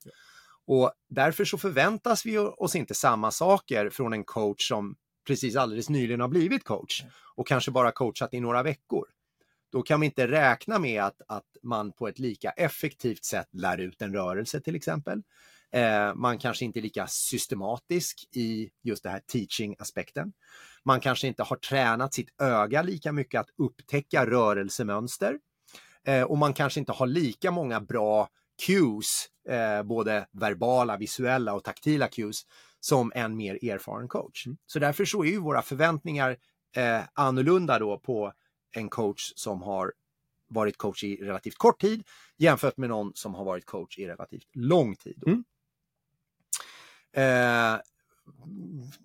Och 0.66 0.92
därför 1.08 1.44
så 1.44 1.58
förväntas 1.58 2.26
vi 2.26 2.38
oss 2.38 2.76
inte 2.76 2.94
samma 2.94 3.30
saker 3.30 3.90
från 3.90 4.12
en 4.12 4.24
coach 4.24 4.68
som 4.68 4.96
precis 5.26 5.56
alldeles 5.56 5.88
nyligen 5.88 6.20
har 6.20 6.28
blivit 6.28 6.64
coach 6.64 7.02
och 7.36 7.46
kanske 7.46 7.70
bara 7.70 7.92
coachat 7.92 8.34
i 8.34 8.40
några 8.40 8.62
veckor. 8.62 9.06
Då 9.72 9.82
kan 9.82 10.00
vi 10.00 10.06
inte 10.06 10.28
räkna 10.28 10.78
med 10.78 11.02
att, 11.02 11.20
att 11.28 11.56
man 11.62 11.92
på 11.92 12.08
ett 12.08 12.18
lika 12.18 12.50
effektivt 12.50 13.24
sätt 13.24 13.48
lär 13.52 13.78
ut 13.78 14.02
en 14.02 14.14
rörelse 14.14 14.60
till 14.60 14.74
exempel. 14.74 15.22
Eh, 15.74 16.14
man 16.14 16.38
kanske 16.38 16.64
inte 16.64 16.78
är 16.78 16.82
lika 16.82 17.06
systematisk 17.06 18.28
i 18.32 18.70
just 18.82 19.02
det 19.02 19.10
här 19.10 19.20
teaching-aspekten. 19.20 20.32
Man 20.84 21.00
kanske 21.00 21.26
inte 21.26 21.42
har 21.42 21.56
tränat 21.56 22.14
sitt 22.14 22.40
öga 22.40 22.82
lika 22.82 23.12
mycket 23.12 23.40
att 23.40 23.50
upptäcka 23.58 24.26
rörelsemönster. 24.26 25.38
Eh, 26.06 26.22
och 26.22 26.38
man 26.38 26.54
kanske 26.54 26.80
inte 26.80 26.92
har 26.92 27.06
lika 27.06 27.50
många 27.50 27.80
bra 27.80 28.28
cues, 28.66 29.26
eh, 29.48 29.82
både 29.82 30.26
verbala, 30.32 30.96
visuella 30.96 31.54
och 31.54 31.64
taktila 31.64 32.08
cues, 32.08 32.42
som 32.80 33.12
en 33.14 33.36
mer 33.36 33.64
erfaren 33.70 34.08
coach. 34.08 34.46
Mm. 34.46 34.56
Så 34.66 34.78
därför 34.78 35.04
så 35.04 35.24
är 35.24 35.28
ju 35.28 35.38
våra 35.38 35.62
förväntningar 35.62 36.36
eh, 36.76 37.00
annorlunda 37.12 37.78
då 37.78 37.98
på 37.98 38.32
en 38.76 38.88
coach 38.88 39.32
som 39.36 39.62
har 39.62 39.92
varit 40.48 40.76
coach 40.76 41.04
i 41.04 41.16
relativt 41.16 41.58
kort 41.58 41.80
tid 41.80 42.02
jämfört 42.36 42.76
med 42.76 42.88
någon 42.88 43.12
som 43.14 43.34
har 43.34 43.44
varit 43.44 43.66
coach 43.66 43.98
i 43.98 44.06
relativt 44.06 44.48
lång 44.54 44.96
tid. 44.96 45.22
Mm. 45.26 45.44
Eh, 47.14 47.76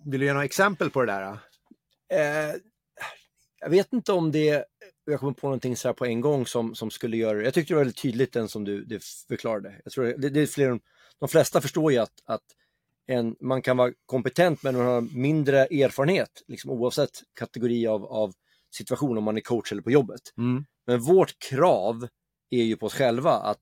vill 0.04 0.20
du 0.20 0.26
ge 0.26 0.32
några 0.32 0.44
exempel 0.44 0.90
på 0.90 1.04
det 1.04 1.12
där? 1.12 1.38
Eh, 2.12 2.54
jag 3.60 3.70
vet 3.70 3.92
inte 3.92 4.12
om 4.12 4.32
det, 4.32 4.64
jag 5.04 5.20
kommer 5.20 5.32
på 5.32 5.46
någonting 5.46 5.76
så 5.76 5.88
här 5.88 5.92
på 5.92 6.06
en 6.06 6.20
gång 6.20 6.46
som, 6.46 6.74
som 6.74 6.90
skulle 6.90 7.16
göra 7.16 7.38
det. 7.38 7.44
Jag 7.44 7.54
tyckte 7.54 7.72
det 7.72 7.76
var 7.76 7.80
väldigt 7.80 8.02
tydligt 8.02 8.32
den 8.32 8.48
som 8.48 8.64
du 8.64 8.84
det 8.84 9.04
förklarade. 9.28 9.80
Jag 9.84 9.92
tror 9.92 10.04
det, 10.04 10.30
det 10.30 10.40
är 10.40 10.46
fler, 10.46 10.80
de 11.18 11.28
flesta 11.28 11.60
förstår 11.60 11.92
ju 11.92 11.98
att, 11.98 12.22
att 12.24 12.44
en, 13.06 13.36
man 13.40 13.62
kan 13.62 13.76
vara 13.76 13.92
kompetent 14.06 14.62
men 14.62 14.76
man 14.76 14.86
har 14.86 15.00
mindre 15.00 15.58
erfarenhet, 15.58 16.42
liksom 16.48 16.70
oavsett 16.70 17.22
kategori 17.34 17.86
av, 17.86 18.04
av 18.04 18.32
situation, 18.70 19.18
om 19.18 19.24
man 19.24 19.36
är 19.36 19.40
coach 19.40 19.72
eller 19.72 19.82
på 19.82 19.90
jobbet. 19.90 20.20
Mm. 20.38 20.64
Men 20.86 21.00
vårt 21.00 21.38
krav 21.38 22.08
är 22.50 22.62
ju 22.62 22.76
på 22.76 22.86
oss 22.86 22.94
själva 22.94 23.30
att 23.30 23.60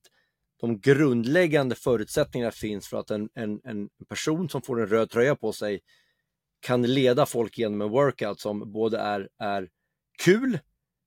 de 0.59 0.79
grundläggande 0.79 1.75
förutsättningarna 1.75 2.51
finns 2.51 2.87
för 2.87 2.97
att 2.97 3.11
en, 3.11 3.29
en, 3.33 3.61
en 3.63 3.89
person 4.09 4.49
som 4.49 4.61
får 4.61 4.81
en 4.81 4.87
röd 4.87 5.09
tröja 5.09 5.35
på 5.35 5.53
sig 5.53 5.81
kan 6.59 6.81
leda 6.81 7.25
folk 7.25 7.57
genom 7.57 7.81
en 7.81 7.89
workout 7.89 8.39
som 8.39 8.71
både 8.71 8.97
är, 8.97 9.29
är 9.39 9.69
kul, 10.23 10.59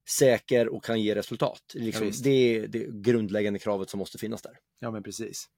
säker 0.08 0.68
och 0.68 0.84
kan 0.84 1.00
ge 1.00 1.14
resultat. 1.14 1.62
Liksom, 1.74 2.06
ja, 2.06 2.12
det 2.22 2.30
är 2.30 2.66
det 2.68 2.86
grundläggande 2.92 3.58
kravet 3.58 3.90
som 3.90 3.98
måste 3.98 4.18
finnas 4.18 4.42
där. 4.42 4.58
Ja 4.78 4.90
men 4.90 5.02
precis. 5.02 5.48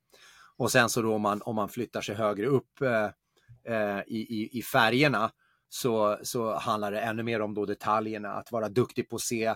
Och 0.56 0.72
sen 0.72 0.88
så 0.88 1.02
då 1.02 1.14
om 1.14 1.22
man, 1.22 1.42
om 1.42 1.56
man 1.56 1.68
flyttar 1.68 2.00
sig 2.00 2.14
högre 2.14 2.46
upp 2.46 2.80
eh, 2.80 3.04
eh, 3.74 4.02
i, 4.06 4.18
i, 4.18 4.58
i 4.58 4.62
färgerna 4.62 5.30
så, 5.68 6.18
så 6.22 6.54
handlar 6.54 6.92
det 6.92 7.00
ännu 7.00 7.22
mer 7.22 7.40
om 7.40 7.54
då 7.54 7.66
detaljerna, 7.66 8.32
att 8.32 8.52
vara 8.52 8.68
duktig 8.68 9.08
på 9.08 9.16
att 9.16 9.22
se 9.22 9.54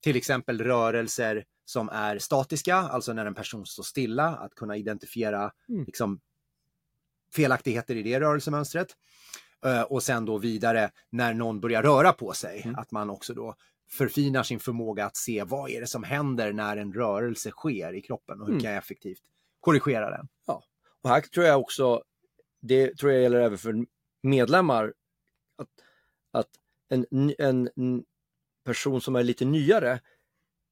till 0.00 0.16
exempel 0.16 0.60
rörelser 0.60 1.44
som 1.66 1.88
är 1.88 2.18
statiska, 2.18 2.76
alltså 2.76 3.12
när 3.12 3.26
en 3.26 3.34
person 3.34 3.66
står 3.66 3.82
stilla, 3.82 4.28
att 4.28 4.54
kunna 4.54 4.76
identifiera 4.76 5.52
mm. 5.68 5.84
liksom, 5.84 6.20
felaktigheter 7.34 7.96
i 7.96 8.02
det 8.02 8.20
rörelsemönstret. 8.20 8.88
Uh, 9.66 9.82
och 9.82 10.02
sen 10.02 10.24
då 10.24 10.38
vidare 10.38 10.90
när 11.10 11.34
någon 11.34 11.60
börjar 11.60 11.82
röra 11.82 12.12
på 12.12 12.32
sig, 12.32 12.62
mm. 12.62 12.76
att 12.76 12.90
man 12.90 13.10
också 13.10 13.34
då 13.34 13.54
förfinar 13.90 14.42
sin 14.42 14.60
förmåga 14.60 15.06
att 15.06 15.16
se 15.16 15.44
vad 15.44 15.70
är 15.70 15.80
det 15.80 15.86
som 15.86 16.04
händer 16.04 16.52
när 16.52 16.76
en 16.76 16.92
rörelse 16.92 17.50
sker 17.50 17.92
i 17.92 18.02
kroppen 18.02 18.40
och 18.40 18.46
hur 18.46 18.52
mm. 18.52 18.62
kan 18.62 18.70
jag 18.70 18.78
effektivt 18.78 19.22
korrigera 19.60 20.10
den. 20.10 20.28
Ja, 20.46 20.64
och 21.02 21.10
här 21.10 21.20
tror 21.20 21.46
jag 21.46 21.60
också, 21.60 22.02
det 22.60 22.98
tror 22.98 23.12
jag 23.12 23.22
gäller 23.22 23.40
även 23.40 23.58
för 23.58 23.86
medlemmar, 24.22 24.94
att, 25.56 25.68
att 26.30 26.48
en, 26.88 27.34
en 27.38 28.04
person 28.64 29.00
som 29.00 29.16
är 29.16 29.22
lite 29.22 29.44
nyare, 29.44 30.00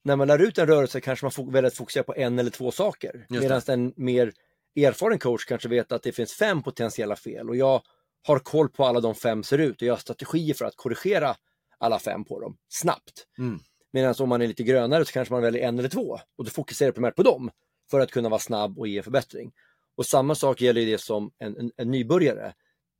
när 0.04 0.16
man 0.16 0.28
lär 0.28 0.38
ut 0.38 0.58
en 0.58 0.66
rörelse 0.66 1.00
kanske 1.00 1.26
man 1.26 1.52
väljer 1.52 1.68
att 1.68 1.76
fokusera 1.76 2.04
på 2.04 2.14
en 2.14 2.38
eller 2.38 2.50
två 2.50 2.70
saker. 2.70 3.26
Medan 3.28 3.60
en 3.68 3.92
mer 3.96 4.32
erfaren 4.76 5.18
coach 5.18 5.44
kanske 5.44 5.68
vet 5.68 5.92
att 5.92 6.02
det 6.02 6.12
finns 6.12 6.32
fem 6.32 6.62
potentiella 6.62 7.16
fel 7.16 7.48
och 7.48 7.56
jag 7.56 7.82
har 8.26 8.38
koll 8.38 8.68
på 8.68 8.84
alla 8.84 9.00
de 9.00 9.14
fem 9.14 9.42
ser 9.42 9.58
ut 9.58 9.82
och 9.82 9.88
jag 9.88 9.92
har 9.92 9.98
strategier 9.98 10.54
för 10.54 10.64
att 10.64 10.76
korrigera 10.76 11.36
alla 11.78 11.98
fem 11.98 12.24
på 12.24 12.40
dem 12.40 12.56
snabbt. 12.68 13.26
Mm. 13.38 13.58
Medan 13.92 14.14
om 14.18 14.28
man 14.28 14.42
är 14.42 14.46
lite 14.46 14.62
grönare 14.62 15.04
så 15.04 15.12
kanske 15.12 15.34
man 15.34 15.42
väljer 15.42 15.68
en 15.68 15.78
eller 15.78 15.88
två 15.88 16.18
och 16.38 16.44
då 16.44 16.50
fokuserar 16.50 16.92
primärt 16.92 17.16
på 17.16 17.22
dem 17.22 17.50
för 17.90 18.00
att 18.00 18.10
kunna 18.10 18.28
vara 18.28 18.40
snabb 18.40 18.78
och 18.78 18.88
ge 18.88 19.02
förbättring. 19.02 19.52
Och 19.96 20.06
samma 20.06 20.34
sak 20.34 20.60
gäller 20.60 20.86
det 20.86 20.98
som 20.98 21.30
en, 21.38 21.56
en, 21.58 21.70
en 21.76 21.90
nybörjare. 21.90 22.54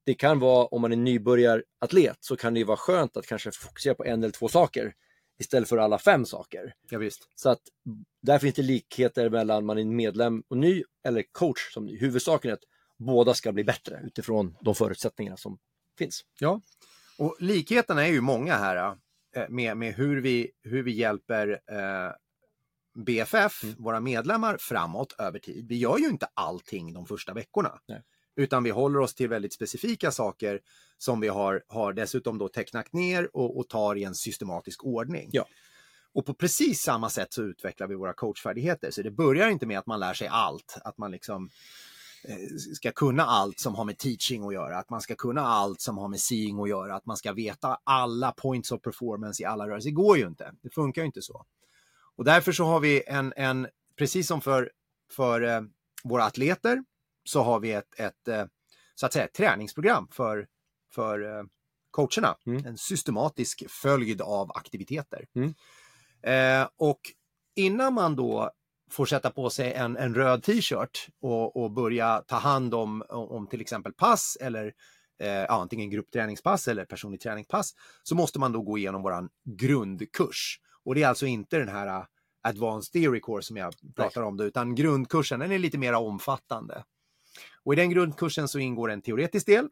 Det 0.07 0.15
kan 0.15 0.39
vara, 0.39 0.67
om 0.67 0.81
man 0.81 0.93
är 0.93 0.97
nybörjaratlet, 0.97 2.17
så 2.21 2.37
kan 2.37 2.55
det 2.55 2.65
vara 2.65 2.77
skönt 2.77 3.17
att 3.17 3.27
kanske 3.27 3.53
fokusera 3.53 3.95
på 3.95 4.05
en 4.05 4.23
eller 4.23 4.33
två 4.33 4.49
saker 4.49 4.95
istället 5.39 5.69
för 5.69 5.79
alla 5.79 5.99
fem 5.99 6.25
saker. 6.25 6.75
Ja, 6.91 6.99
visst. 6.99 7.29
Så 7.35 7.49
att 7.49 7.61
där 8.23 8.39
finns 8.39 8.55
det 8.55 8.63
likheter 8.63 9.31
mellan 9.31 9.67
man 9.67 9.79
är 9.79 9.85
medlem 9.85 10.43
och 10.49 10.57
ny 10.57 10.83
eller 11.05 11.25
coach 11.33 11.73
som 11.73 11.87
ny. 11.87 11.99
Huvudsaken 11.99 12.51
är 12.51 12.55
att 12.55 12.65
båda 12.99 13.35
ska 13.35 13.53
bli 13.53 13.65
bättre 13.65 14.01
utifrån 14.05 14.57
de 14.61 14.75
förutsättningar 14.75 15.37
som 15.37 15.59
finns. 15.99 16.25
Ja, 16.41 16.61
och 17.19 17.37
likheterna 17.41 18.07
är 18.07 18.13
ju 18.13 18.21
många 18.21 18.57
här 18.57 18.97
eh, 19.37 19.49
med, 19.49 19.77
med 19.77 19.95
hur, 19.95 20.21
vi, 20.21 20.51
hur 20.63 20.83
vi 20.83 20.93
hjälper 20.93 21.61
eh, 21.71 22.13
BFF, 22.95 23.65
mm. 23.65 23.75
våra 23.79 24.01
medlemmar, 24.01 24.57
framåt 24.61 25.15
över 25.19 25.39
tid. 25.39 25.69
Vi 25.69 25.77
gör 25.77 25.99
ju 25.99 26.09
inte 26.09 26.27
allting 26.35 26.93
de 26.93 27.07
första 27.07 27.35
veckorna. 27.35 27.81
Nej. 27.89 28.03
Utan 28.37 28.63
vi 28.63 28.71
håller 28.71 29.01
oss 29.01 29.15
till 29.15 29.29
väldigt 29.29 29.53
specifika 29.53 30.11
saker 30.11 30.61
som 30.99 31.21
vi 31.21 31.29
har, 31.29 31.63
har 31.69 31.93
dessutom 31.93 32.39
då 32.39 32.49
tecknat 32.49 32.93
ner 32.93 33.37
och, 33.37 33.59
och 33.59 33.69
tar 33.69 33.97
i 33.97 34.05
en 34.05 34.15
systematisk 34.15 34.85
ordning. 34.85 35.29
Ja. 35.33 35.47
Och 36.15 36.27
på 36.27 36.35
precis 36.35 36.83
samma 36.83 37.11
sätt 37.11 37.33
så 37.33 37.43
utvecklar 37.43 37.87
vi 37.87 37.95
våra 37.95 38.13
coachfärdigheter. 38.13 38.91
Så 38.91 39.03
det 39.03 39.11
börjar 39.11 39.49
inte 39.49 39.67
med 39.67 39.79
att 39.79 39.87
man 39.87 40.01
lär 40.01 40.15
sig 40.15 40.29
allt, 40.29 40.79
att 40.85 40.99
man 40.99 41.11
liksom 41.11 41.51
eh, 42.25 42.37
ska 42.75 42.93
kunna 42.93 43.25
allt 43.25 43.61
som 43.61 43.75
har 43.75 43.85
med 43.85 43.99
teaching 43.99 44.47
att 44.47 44.55
göra, 44.55 44.79
att 44.79 44.91
man 44.91 45.01
ska 45.01 45.15
kunna 45.15 45.41
allt 45.41 45.81
som 45.81 45.99
har 45.99 46.09
med 46.09 46.21
seeing 46.21 46.61
att 46.61 46.69
göra, 46.69 46.97
att 46.97 47.07
man 47.07 47.17
ska 47.17 47.33
veta 47.33 47.79
alla 47.85 48.33
points 48.33 48.73
of 48.73 48.83
performance 48.83 49.43
i 49.43 49.47
alla 49.47 49.69
rörelser. 49.69 49.91
Det 49.91 49.95
går 49.95 50.19
ju 50.19 50.27
inte, 50.27 50.53
det 50.63 50.71
funkar 50.71 51.03
ju 51.03 51.07
inte 51.07 51.23
så. 51.23 51.47
Och 52.17 52.25
därför 52.25 52.53
så 52.53 52.65
har 52.65 52.81
vi 52.81 53.03
en, 53.07 53.33
en 53.37 53.67
precis 53.99 54.27
som 54.27 54.41
för, 54.41 54.71
för 55.11 55.43
eh, 55.43 55.61
våra 56.05 56.25
atleter, 56.25 56.85
så 57.25 57.43
har 57.43 57.61
vi 57.61 57.73
ett, 57.73 58.01
ett 58.01 58.29
eh, 58.29 58.45
så 58.95 59.07
att 59.07 59.13
säga, 59.13 59.29
träningsprogram 59.29 60.09
för, 60.11 60.47
för 60.95 61.39
eh, 61.39 61.45
coacherna. 61.91 62.37
Mm. 62.47 62.67
En 62.67 62.79
systematisk 62.79 63.65
följd 63.71 64.21
av 64.23 64.51
aktiviteter. 64.55 65.27
Mm. 65.35 65.55
Eh, 66.23 66.69
och 66.77 67.01
innan 67.57 67.95
man 67.95 68.17
då 68.17 68.51
får 68.91 69.07
sätta 69.07 69.31
på 69.31 69.51
sig 69.51 69.73
en, 69.73 69.97
en 69.97 70.15
röd 70.15 70.43
t-shirt 70.43 71.09
och, 71.21 71.57
och 71.57 71.71
börja 71.71 72.23
ta 72.27 72.37
hand 72.37 72.75
om, 72.75 73.05
om 73.09 73.47
till 73.47 73.61
exempel 73.61 73.93
pass 73.93 74.37
eller 74.41 74.73
eh, 75.19 75.45
antingen 75.49 75.91
gruppträningspass 75.91 76.69
eller 76.69 76.85
personlig 76.85 77.21
träningspass 77.21 77.75
så 78.03 78.15
måste 78.15 78.39
man 78.39 78.53
då 78.53 78.63
gå 78.63 78.79
igenom 78.79 79.03
våran 79.03 79.29
grundkurs. 79.45 80.61
Och 80.85 80.95
det 80.95 81.03
är 81.03 81.09
alltså 81.09 81.27
inte 81.27 81.59
den 81.59 81.69
här 81.69 81.99
uh, 81.99 82.05
Advanced 82.43 82.93
Theory 82.93 83.21
Course 83.21 83.47
som 83.47 83.57
jag 83.57 83.75
pratar 83.97 84.21
Nej. 84.21 84.29
om, 84.29 84.37
det, 84.37 84.45
utan 84.45 84.75
grundkursen 84.75 85.41
den 85.41 85.53
är 85.53 85.59
lite 85.59 85.79
mer 85.79 85.93
omfattande. 85.93 86.85
Och 87.63 87.73
i 87.73 87.77
den 87.77 87.91
grundkursen 87.91 88.49
så 88.49 88.59
ingår 88.59 88.91
en 88.91 89.03
teoretisk 89.03 89.47
del. 89.47 89.65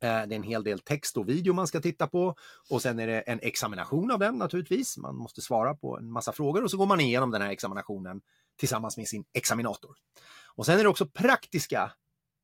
Eh, 0.00 0.08
det 0.08 0.08
är 0.08 0.32
en 0.32 0.42
hel 0.42 0.64
del 0.64 0.78
text 0.78 1.16
och 1.16 1.28
video 1.28 1.54
man 1.54 1.66
ska 1.66 1.80
titta 1.80 2.06
på 2.06 2.34
och 2.70 2.82
sen 2.82 2.98
är 2.98 3.06
det 3.06 3.20
en 3.20 3.40
examination 3.42 4.10
av 4.10 4.18
den 4.18 4.38
naturligtvis. 4.38 4.98
Man 4.98 5.16
måste 5.16 5.42
svara 5.42 5.74
på 5.74 5.98
en 5.98 6.12
massa 6.12 6.32
frågor 6.32 6.64
och 6.64 6.70
så 6.70 6.76
går 6.76 6.86
man 6.86 7.00
igenom 7.00 7.30
den 7.30 7.42
här 7.42 7.50
examinationen 7.50 8.20
tillsammans 8.56 8.96
med 8.96 9.08
sin 9.08 9.24
examinator. 9.32 9.96
Och 10.54 10.66
sen 10.66 10.78
är 10.78 10.82
det 10.82 10.88
också 10.88 11.06
praktiska 11.06 11.92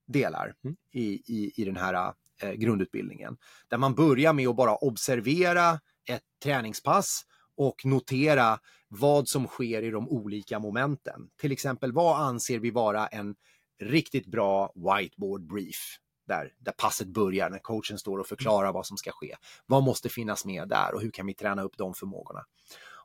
delar 0.06 0.54
mm. 0.64 0.76
i, 0.90 1.04
i, 1.04 1.52
i 1.56 1.64
den 1.64 1.76
här 1.76 2.12
eh, 2.42 2.52
grundutbildningen. 2.52 3.36
Där 3.68 3.78
man 3.78 3.94
börjar 3.94 4.32
med 4.32 4.48
att 4.48 4.56
bara 4.56 4.76
observera 4.76 5.80
ett 6.08 6.22
träningspass 6.42 7.26
och 7.56 7.84
notera 7.84 8.58
vad 8.88 9.28
som 9.28 9.46
sker 9.46 9.82
i 9.82 9.90
de 9.90 10.08
olika 10.08 10.58
momenten. 10.58 11.28
Till 11.36 11.52
exempel, 11.52 11.92
vad 11.92 12.20
anser 12.20 12.58
vi 12.58 12.70
vara 12.70 13.06
en 13.06 13.34
riktigt 13.80 14.26
bra 14.26 14.72
whiteboard 14.74 15.46
brief? 15.46 15.98
Där, 16.26 16.52
där 16.58 16.72
passet 16.72 17.08
börjar, 17.08 17.50
när 17.50 17.58
coachen 17.58 17.98
står 17.98 18.18
och 18.18 18.26
förklarar 18.26 18.72
vad 18.72 18.86
som 18.86 18.96
ska 18.96 19.10
ske. 19.12 19.34
Vad 19.66 19.82
måste 19.82 20.08
finnas 20.08 20.44
med 20.44 20.68
där 20.68 20.94
och 20.94 21.00
hur 21.00 21.10
kan 21.10 21.26
vi 21.26 21.34
träna 21.34 21.62
upp 21.62 21.76
de 21.76 21.94
förmågorna? 21.94 22.44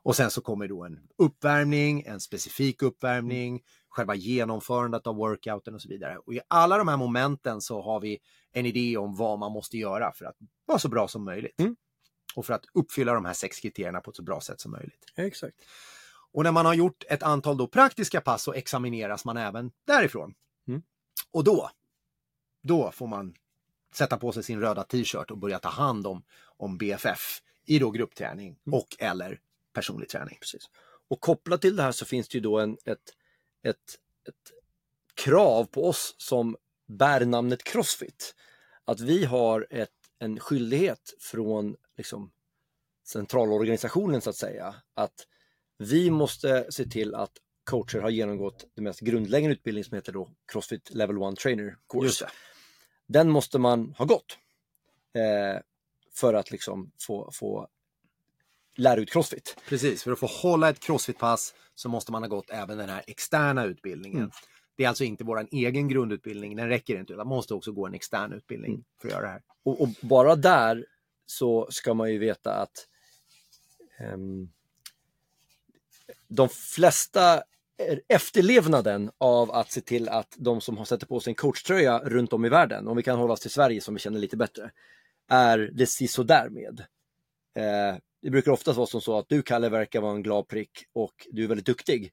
Och 0.02 0.16
sen 0.16 0.30
så 0.30 0.40
kommer 0.40 0.68
då 0.68 0.84
en 0.84 1.00
uppvärmning, 1.18 2.02
en 2.06 2.20
specifik 2.20 2.82
uppvärmning, 2.82 3.62
själva 3.88 4.14
genomförandet 4.14 5.06
av 5.06 5.16
workouten 5.16 5.74
och 5.74 5.82
så 5.82 5.88
vidare. 5.88 6.18
Och 6.18 6.34
i 6.34 6.40
alla 6.48 6.78
de 6.78 6.88
här 6.88 6.96
momenten 6.96 7.60
så 7.60 7.82
har 7.82 8.00
vi 8.00 8.18
en 8.52 8.66
idé 8.66 8.96
om 8.96 9.16
vad 9.16 9.38
man 9.38 9.52
måste 9.52 9.78
göra 9.78 10.12
för 10.12 10.24
att 10.24 10.36
vara 10.66 10.78
så 10.78 10.88
bra 10.88 11.08
som 11.08 11.24
möjligt. 11.24 11.60
Mm 11.60 11.76
och 12.34 12.46
för 12.46 12.54
att 12.54 12.64
uppfylla 12.74 13.14
de 13.14 13.24
här 13.24 13.32
sex 13.32 13.60
kriterierna 13.60 14.00
på 14.00 14.10
ett 14.10 14.16
så 14.16 14.22
bra 14.22 14.40
sätt 14.40 14.60
som 14.60 14.70
möjligt. 14.70 15.04
Exakt. 15.16 15.56
Och 16.32 16.44
när 16.44 16.52
man 16.52 16.66
har 16.66 16.74
gjort 16.74 17.04
ett 17.08 17.22
antal 17.22 17.56
då 17.56 17.66
praktiska 17.66 18.20
pass 18.20 18.42
så 18.42 18.52
examineras 18.52 19.24
man 19.24 19.36
även 19.36 19.70
därifrån. 19.86 20.34
Mm. 20.68 20.82
Och 21.30 21.44
då, 21.44 21.70
då 22.62 22.90
får 22.90 23.06
man 23.06 23.34
sätta 23.94 24.16
på 24.16 24.32
sig 24.32 24.42
sin 24.42 24.60
röda 24.60 24.84
t-shirt 24.84 25.30
och 25.30 25.38
börja 25.38 25.58
ta 25.58 25.68
hand 25.68 26.06
om, 26.06 26.22
om 26.44 26.78
BFF 26.78 27.42
i 27.64 27.78
då 27.78 27.90
gruppträning 27.90 28.58
mm. 28.66 28.78
och 28.78 28.96
eller 28.98 29.40
personlig 29.72 30.08
träning. 30.08 30.38
Precis. 30.40 30.70
Och 31.08 31.20
kopplat 31.20 31.60
till 31.60 31.76
det 31.76 31.82
här 31.82 31.92
så 31.92 32.04
finns 32.04 32.28
det 32.28 32.38
ju 32.38 32.42
då 32.42 32.58
en, 32.58 32.76
ett, 32.84 33.16
ett, 33.62 33.98
ett 34.28 34.52
krav 35.14 35.64
på 35.64 35.88
oss 35.88 36.14
som 36.18 36.56
bär 36.86 37.24
namnet 37.24 37.64
Crossfit. 37.64 38.34
Att 38.84 39.00
vi 39.00 39.24
har 39.24 39.66
ett 39.70 39.90
en 40.20 40.40
skyldighet 40.40 41.14
från 41.18 41.76
liksom, 41.96 42.32
centralorganisationen 43.06 44.20
så 44.20 44.30
att 44.30 44.36
säga, 44.36 44.74
att 44.94 45.26
vi 45.78 46.10
måste 46.10 46.66
se 46.70 46.84
till 46.84 47.14
att 47.14 47.32
coacher 47.64 48.00
har 48.00 48.10
genomgått 48.10 48.66
den 48.74 48.84
mest 48.84 49.00
grundläggande 49.00 49.54
utbildning 49.54 49.84
som 49.84 49.94
heter 49.94 50.12
då 50.12 50.30
Crossfit 50.52 50.90
Level 50.90 51.32
1 51.32 51.36
Trainer 51.38 51.76
Course. 51.92 52.28
den 53.06 53.30
måste 53.30 53.58
man 53.58 53.94
ha 53.98 54.04
gått. 54.04 54.38
Eh, 55.14 55.60
för 56.14 56.34
att 56.34 56.50
liksom 56.50 56.92
få, 57.00 57.30
få 57.32 57.68
lära 58.76 59.00
ut 59.00 59.10
crossfit. 59.12 59.56
Precis, 59.68 60.02
för 60.02 60.12
att 60.12 60.18
få 60.18 60.26
hålla 60.26 60.68
ett 60.70 60.80
crossfit-pass 60.80 61.54
så 61.74 61.88
måste 61.88 62.12
man 62.12 62.22
ha 62.22 62.28
gått 62.28 62.50
även 62.50 62.78
den 62.78 62.88
här 62.88 63.04
externa 63.06 63.64
utbildningen. 63.64 64.18
Mm. 64.18 64.30
Det 64.76 64.84
är 64.84 64.88
alltså 64.88 65.04
inte 65.04 65.24
vår 65.24 65.46
egen 65.50 65.88
grundutbildning, 65.88 66.56
den 66.56 66.68
räcker 66.68 67.00
inte, 67.00 67.12
utan 67.12 67.28
man 67.28 67.36
måste 67.36 67.54
också 67.54 67.72
gå 67.72 67.86
en 67.86 67.94
extern 67.94 68.32
utbildning 68.32 68.70
Mm. 68.70 68.84
för 69.00 69.08
att 69.08 69.14
göra 69.14 69.22
det 69.22 69.28
här. 69.32 69.42
Och, 69.62 69.80
och 69.80 69.88
bara 70.00 70.36
där 70.36 70.86
så 71.26 71.68
ska 71.70 71.94
man 71.94 72.12
ju 72.12 72.18
veta 72.18 72.54
att 72.54 72.86
ehm, 73.98 74.48
de 76.30 76.48
flesta 76.48 77.42
efterlevnaden 78.08 79.10
av 79.18 79.50
att 79.50 79.72
se 79.72 79.80
till 79.80 80.08
att 80.08 80.34
de 80.38 80.60
som 80.60 80.78
har 80.78 80.84
sätter 80.84 81.06
på 81.06 81.20
sig 81.20 81.30
en 81.30 81.34
coachtröja 81.34 81.98
runt 81.98 82.32
om 82.32 82.44
i 82.44 82.48
världen, 82.48 82.88
om 82.88 82.96
vi 82.96 83.02
kan 83.02 83.18
hålla 83.18 83.32
oss 83.32 83.40
till 83.40 83.50
Sverige 83.50 83.80
som 83.80 83.94
vi 83.94 84.00
känner 84.00 84.18
lite 84.18 84.36
bättre, 84.36 84.70
är 85.28 85.58
det 85.58 85.86
sisådär 85.86 86.48
med. 86.48 86.80
Eh, 87.56 87.98
det 88.22 88.30
brukar 88.30 88.52
oftast 88.52 88.76
vara 88.76 88.86
som 88.86 89.00
så 89.00 89.18
att 89.18 89.28
du 89.28 89.42
Kalle 89.42 89.68
verkar 89.68 90.00
vara 90.00 90.12
en 90.12 90.22
glad 90.22 90.48
prick 90.48 90.70
och 90.92 91.26
du 91.30 91.44
är 91.44 91.48
väldigt 91.48 91.66
duktig. 91.66 92.12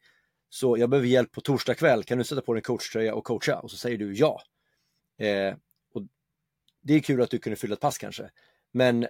Så 0.50 0.78
jag 0.78 0.90
behöver 0.90 1.08
hjälp 1.08 1.32
på 1.32 1.42
torsdag 1.42 1.76
kväll, 1.76 2.04
kan 2.04 2.18
du 2.18 2.24
sätta 2.24 2.42
på 2.42 2.54
dig 2.54 2.60
en 2.60 2.64
coachtröja 2.64 3.16
och 3.16 3.24
coacha? 3.24 3.60
Och 3.60 3.72
så 3.72 3.78
säger 3.78 3.98
du 3.98 4.14
ja. 4.14 4.42
Eh, 5.20 5.56
och 5.94 6.04
det 6.82 6.94
är 6.94 7.00
kul 7.00 7.22
att 7.22 7.30
du 7.30 7.40
kunde 7.40 7.58
fylla 7.58 7.74
ett 7.74 7.80
pass 7.80 7.98
kanske. 7.98 8.30
Men 8.72 9.08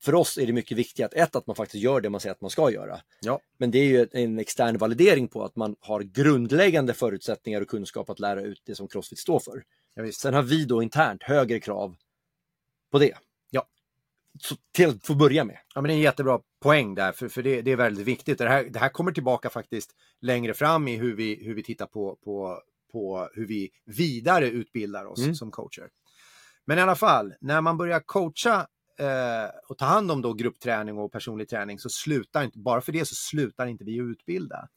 för 0.00 0.14
oss 0.14 0.38
är 0.38 0.46
det 0.46 0.52
mycket 0.52 0.76
viktigt 0.78 1.04
att 1.06 1.14
ett, 1.14 1.36
att 1.36 1.46
man 1.46 1.56
faktiskt 1.56 1.82
gör 1.84 2.00
det 2.00 2.10
man 2.10 2.20
säger 2.20 2.34
att 2.34 2.40
man 2.40 2.50
ska 2.50 2.70
göra. 2.70 3.00
Ja. 3.20 3.40
Men 3.58 3.70
det 3.70 3.78
är 3.78 3.84
ju 3.84 4.08
en 4.12 4.38
extern 4.38 4.78
validering 4.78 5.28
på 5.28 5.44
att 5.44 5.56
man 5.56 5.76
har 5.80 6.00
grundläggande 6.00 6.94
förutsättningar 6.94 7.60
och 7.60 7.68
kunskap 7.68 8.10
att 8.10 8.20
lära 8.20 8.42
ut 8.42 8.62
det 8.64 8.74
som 8.74 8.88
Crossfit 8.88 9.18
står 9.18 9.40
för. 9.40 9.62
Ja, 9.94 10.02
visst. 10.02 10.20
Sen 10.20 10.34
har 10.34 10.42
vi 10.42 10.64
då 10.64 10.82
internt 10.82 11.22
högre 11.22 11.60
krav 11.60 11.96
på 12.92 12.98
det. 12.98 13.14
Ja. 13.50 13.66
Så 14.40 14.54
till 14.72 14.88
att 14.88 15.06
få 15.06 15.14
börja 15.14 15.44
med. 15.44 15.58
Ja, 15.74 15.80
men 15.80 15.88
det 15.88 15.92
är 15.92 15.96
en 15.96 16.02
jättebra 16.02 16.40
poäng 16.62 16.94
där, 16.94 17.12
för, 17.12 17.28
för 17.28 17.42
det, 17.42 17.62
det 17.62 17.72
är 17.72 17.76
väldigt 17.76 18.06
viktigt. 18.06 18.38
Det 18.38 18.48
här, 18.48 18.64
det 18.64 18.78
här 18.78 18.88
kommer 18.88 19.12
tillbaka 19.12 19.50
faktiskt 19.50 19.90
längre 20.20 20.54
fram 20.54 20.88
i 20.88 20.96
hur 20.96 21.16
vi, 21.16 21.44
hur 21.44 21.54
vi 21.54 21.62
tittar 21.62 21.86
på, 21.86 22.18
på, 22.24 22.62
på 22.92 23.28
hur 23.34 23.46
vi 23.46 23.70
vidare 23.84 24.48
utbildar 24.48 25.04
oss 25.06 25.18
Mm. 25.22 25.34
som 25.34 25.50
coacher. 25.50 25.88
Men 26.64 26.78
i 26.78 26.80
alla 26.80 26.96
fall, 26.96 27.34
när 27.40 27.60
man 27.60 27.76
börjar 27.76 28.00
coacha 28.00 28.66
eh, 28.98 29.50
och 29.68 29.78
ta 29.78 29.84
hand 29.84 30.10
om 30.10 30.22
då 30.22 30.32
gruppträning 30.32 30.98
och 30.98 31.12
personlig 31.12 31.48
träning 31.48 31.78
så 31.78 31.88
slutar 31.88 32.44
inte, 32.44 32.58
bara 32.58 32.80
för 32.80 32.92
det 32.92 33.04
så 33.04 33.14
slutar 33.14 33.66
inte 33.66 33.84
vi 33.84 33.96
utbilda. 33.96 34.68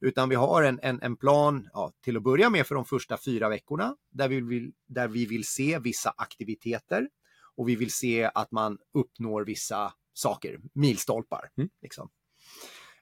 Utan 0.00 0.28
vi 0.28 0.34
har 0.34 0.62
en, 0.62 0.80
en, 0.82 1.02
en 1.02 1.16
plan 1.16 1.68
ja, 1.72 1.92
till 2.04 2.16
att 2.16 2.22
börja 2.22 2.50
med 2.50 2.66
för 2.66 2.74
de 2.74 2.84
första 2.84 3.18
fyra 3.24 3.48
veckorna 3.48 3.96
där 4.10 4.28
vi 4.28 4.40
vill, 4.40 4.72
där 4.86 5.08
vi 5.08 5.26
vill 5.26 5.44
se 5.44 5.78
vissa 5.78 6.14
aktiviteter 6.16 7.08
och 7.56 7.68
vi 7.68 7.76
vill 7.76 7.92
se 7.92 8.30
att 8.34 8.52
man 8.52 8.78
uppnår 8.94 9.44
vissa 9.44 9.92
saker, 10.12 10.60
milstolpar. 10.72 11.50
Mm. 11.56 11.70
Liksom. 11.82 12.10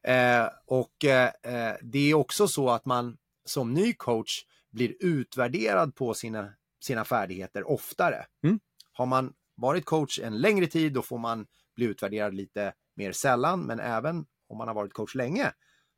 Eh, 0.03 0.49
och 0.67 1.05
eh, 1.05 1.77
det 1.83 2.11
är 2.11 2.15
också 2.15 2.49
så 2.49 2.71
att 2.71 2.85
man 2.85 3.17
som 3.45 3.75
ny 3.75 3.95
coach 3.95 4.45
blir 4.71 4.95
utvärderad 5.01 5.95
på 5.95 6.15
sina, 6.15 6.53
sina 6.81 7.05
färdigheter 7.05 7.71
oftare. 7.71 8.27
Mm. 8.45 8.61
Har 8.93 9.07
man 9.07 9.33
varit 9.55 9.85
coach 9.85 10.19
en 10.19 10.39
längre 10.39 10.67
tid 10.67 10.93
då 10.93 11.03
får 11.03 11.19
man 11.19 11.47
bli 11.77 11.87
utvärderad 11.87 12.35
lite 12.35 12.73
mer 12.97 13.13
sällan, 13.13 13.61
men 13.61 13.81
även 13.81 14.27
om 14.49 14.59
man 14.59 14.69
har 14.69 14.75
varit 14.75 14.93
coach 14.93 15.15
länge 15.15 15.53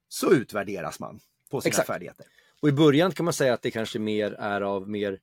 så 0.08 0.32
utvärderas 0.32 1.00
man 1.00 1.20
på 1.50 1.60
sina 1.60 1.68
Exakt. 1.68 1.86
färdigheter. 1.86 2.26
Och 2.62 2.68
i 2.68 2.72
början 2.72 3.12
kan 3.12 3.24
man 3.24 3.32
säga 3.32 3.54
att 3.54 3.62
det 3.62 3.70
kanske 3.70 3.98
mer 3.98 4.32
är 4.32 4.60
av 4.60 4.88
mer 4.88 5.20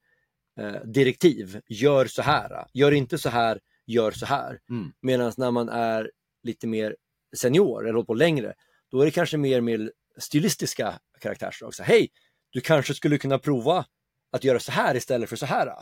eh, 0.59 0.81
direktiv. 0.85 1.61
Gör 1.67 2.05
så 2.05 2.21
här, 2.21 2.67
gör 2.73 2.91
inte 2.91 3.17
så 3.17 3.29
här, 3.29 3.59
gör 3.85 4.11
så 4.11 4.25
här. 4.25 4.59
Mm. 4.69 4.93
Medan 5.01 5.33
när 5.37 5.51
man 5.51 5.69
är 5.69 6.11
lite 6.43 6.67
mer 6.67 6.95
senior 7.35 7.83
eller 7.83 7.93
hållit 7.93 8.07
på 8.07 8.13
längre, 8.13 8.53
då 8.91 9.01
är 9.01 9.05
det 9.05 9.11
kanske 9.11 9.37
mer 9.37 9.61
med 9.61 9.91
stilistiska 10.17 10.99
karaktärsdrag. 11.19 11.75
Så, 11.75 11.83
Hej, 11.83 12.11
du 12.49 12.61
kanske 12.61 12.93
skulle 12.93 13.17
kunna 13.17 13.39
prova 13.39 13.85
att 14.31 14.43
göra 14.43 14.59
så 14.59 14.71
här 14.71 14.95
istället 14.95 15.29
för 15.29 15.35
så 15.35 15.45
här. 15.45 15.73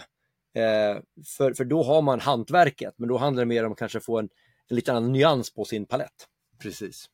Eh, 0.54 1.02
för, 1.38 1.54
för 1.54 1.66
då 1.66 1.84
har 1.84 2.02
man 2.02 2.20
hantverket, 2.20 2.94
men 2.98 3.10
då 3.10 3.18
handlar 3.18 3.42
det 3.42 3.48
mer 3.48 3.66
om 3.66 3.72
att 3.72 3.78
kanske 3.78 4.00
få 4.00 4.20
en, 4.20 4.30
en 4.68 4.76
lite 4.76 4.92
annan 4.92 5.12
nyans 5.12 5.54
på 5.54 5.66
sin 5.66 5.86
palett. 5.86 6.28
Precis. 6.62 7.06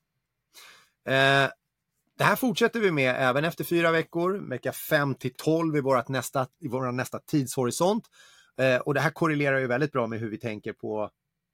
Eh, 1.08 1.50
det 2.17 2.23
här 2.23 2.36
fortsätter 2.36 2.80
vi 2.80 2.91
med 2.91 3.15
även 3.17 3.45
efter 3.45 3.63
fyra 3.63 3.91
veckor, 3.91 4.50
vecka 4.50 4.71
5 4.71 5.15
till 5.15 5.34
12 5.34 5.78
i, 5.78 5.82
vårat 5.82 6.10
nästa, 6.10 6.47
i 6.60 6.67
vår 6.67 6.91
nästa 6.91 7.19
tidshorisont. 7.19 8.04
Eh, 8.58 8.78
och 8.78 8.93
det 8.93 9.00
här 9.00 9.12
korrelerar 9.12 9.60
ju 9.60 9.67
väldigt 9.67 9.91
bra 9.91 10.08
med 10.08 10.19
hur 10.19 10.30
vi 10.30 10.38
tänker 10.38 10.73
på, 10.73 11.10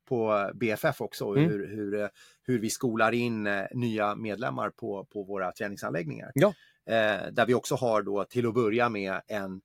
på 0.10 0.52
BFF 0.54 1.02
också, 1.02 1.26
Mm. 1.30 1.50
hur, 1.50 1.68
hur, 1.68 2.10
hur 2.44 2.60
vi 2.60 2.70
skolar 2.70 3.12
in 3.12 3.48
eh, 3.48 3.64
nya 3.74 4.16
medlemmar 4.16 4.70
på, 4.70 5.06
på 5.14 5.24
våra 5.24 5.52
träningsanläggningar. 5.52 6.32
Ja. 6.34 6.54
Eh, 6.86 7.32
där 7.32 7.46
vi 7.46 7.54
också 7.54 7.76
har 7.76 8.02
då 8.02 8.24
till 8.24 8.48
att 8.48 8.54
börja 8.54 8.90
med 8.90 9.22
en 9.28 9.62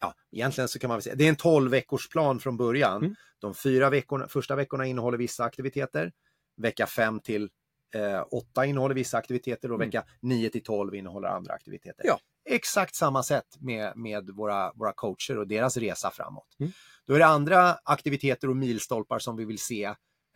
Ja, 0.00 0.14
egentligen 0.32 0.68
så 0.68 0.78
kan 0.78 0.88
man 0.88 1.02
säga, 1.02 1.14
det 1.14 1.24
är 1.24 1.28
en 1.28 1.36
12 1.36 1.70
veckors 1.70 2.08
plan 2.08 2.40
från 2.40 2.56
början. 2.56 2.96
Mm. 2.96 3.14
De 3.38 3.54
fyra 3.54 3.90
veckorna, 3.90 4.28
första 4.28 4.56
veckorna 4.56 4.86
innehåller 4.86 5.18
vissa 5.18 5.44
aktiviteter. 5.44 6.12
Vecka 6.56 6.86
5 6.86 7.20
till 7.20 7.50
eh, 7.94 8.24
8 8.30 8.66
innehåller 8.66 8.94
vissa 8.94 9.18
aktiviteter 9.18 9.68
och 9.70 9.74
Mm. 9.74 9.88
vecka 9.88 10.04
9 10.20 10.50
till 10.50 10.62
12 10.62 10.94
innehåller 10.94 11.28
andra 11.28 11.54
aktiviteter. 11.54 12.06
Ja. 12.06 12.18
Exakt 12.48 12.94
samma 12.94 13.22
sätt 13.22 13.46
med, 13.58 13.96
med 13.96 14.30
våra, 14.30 14.72
våra 14.72 14.92
coacher 14.92 15.38
och 15.38 15.46
deras 15.48 15.76
resa 15.76 16.10
framåt. 16.10 16.56
Mm. 16.60 16.72
Då 17.06 17.14
är 17.14 17.18
det 17.18 17.26
andra 17.26 17.78
aktiviteter 17.84 18.50
och 18.50 18.56
milstolpar 18.56 19.18
som 19.18 19.36
vi 19.36 19.44
vill 19.44 19.58
se 19.58 19.84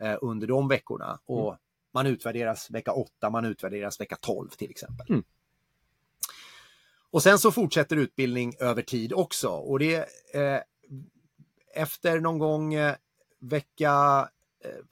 eh, 0.01 0.17
under 0.21 0.47
de 0.47 0.67
veckorna. 0.67 1.19
Och 1.25 1.47
Mm. 1.47 1.57
Man 1.93 2.07
utvärderas 2.07 2.71
vecka 2.71 2.91
8, 2.93 3.29
man 3.29 3.45
utvärderas 3.45 3.99
vecka 4.01 4.17
12 4.21 4.49
till 4.49 4.69
exempel. 4.71 5.07
Och 7.11 7.23
sen 7.23 7.39
så 7.39 7.51
fortsätter 7.51 7.95
utbildning 7.95 8.53
över 8.59 8.81
tid 8.81 9.13
också. 9.13 9.49
Och 9.49 9.79
det 9.79 9.95
eh, 10.33 10.59
efter 11.73 12.19
någon 12.19 12.39
gång 12.39 12.73
eh, 12.73 12.95
vecka 13.39 14.29
eh, 14.63 14.85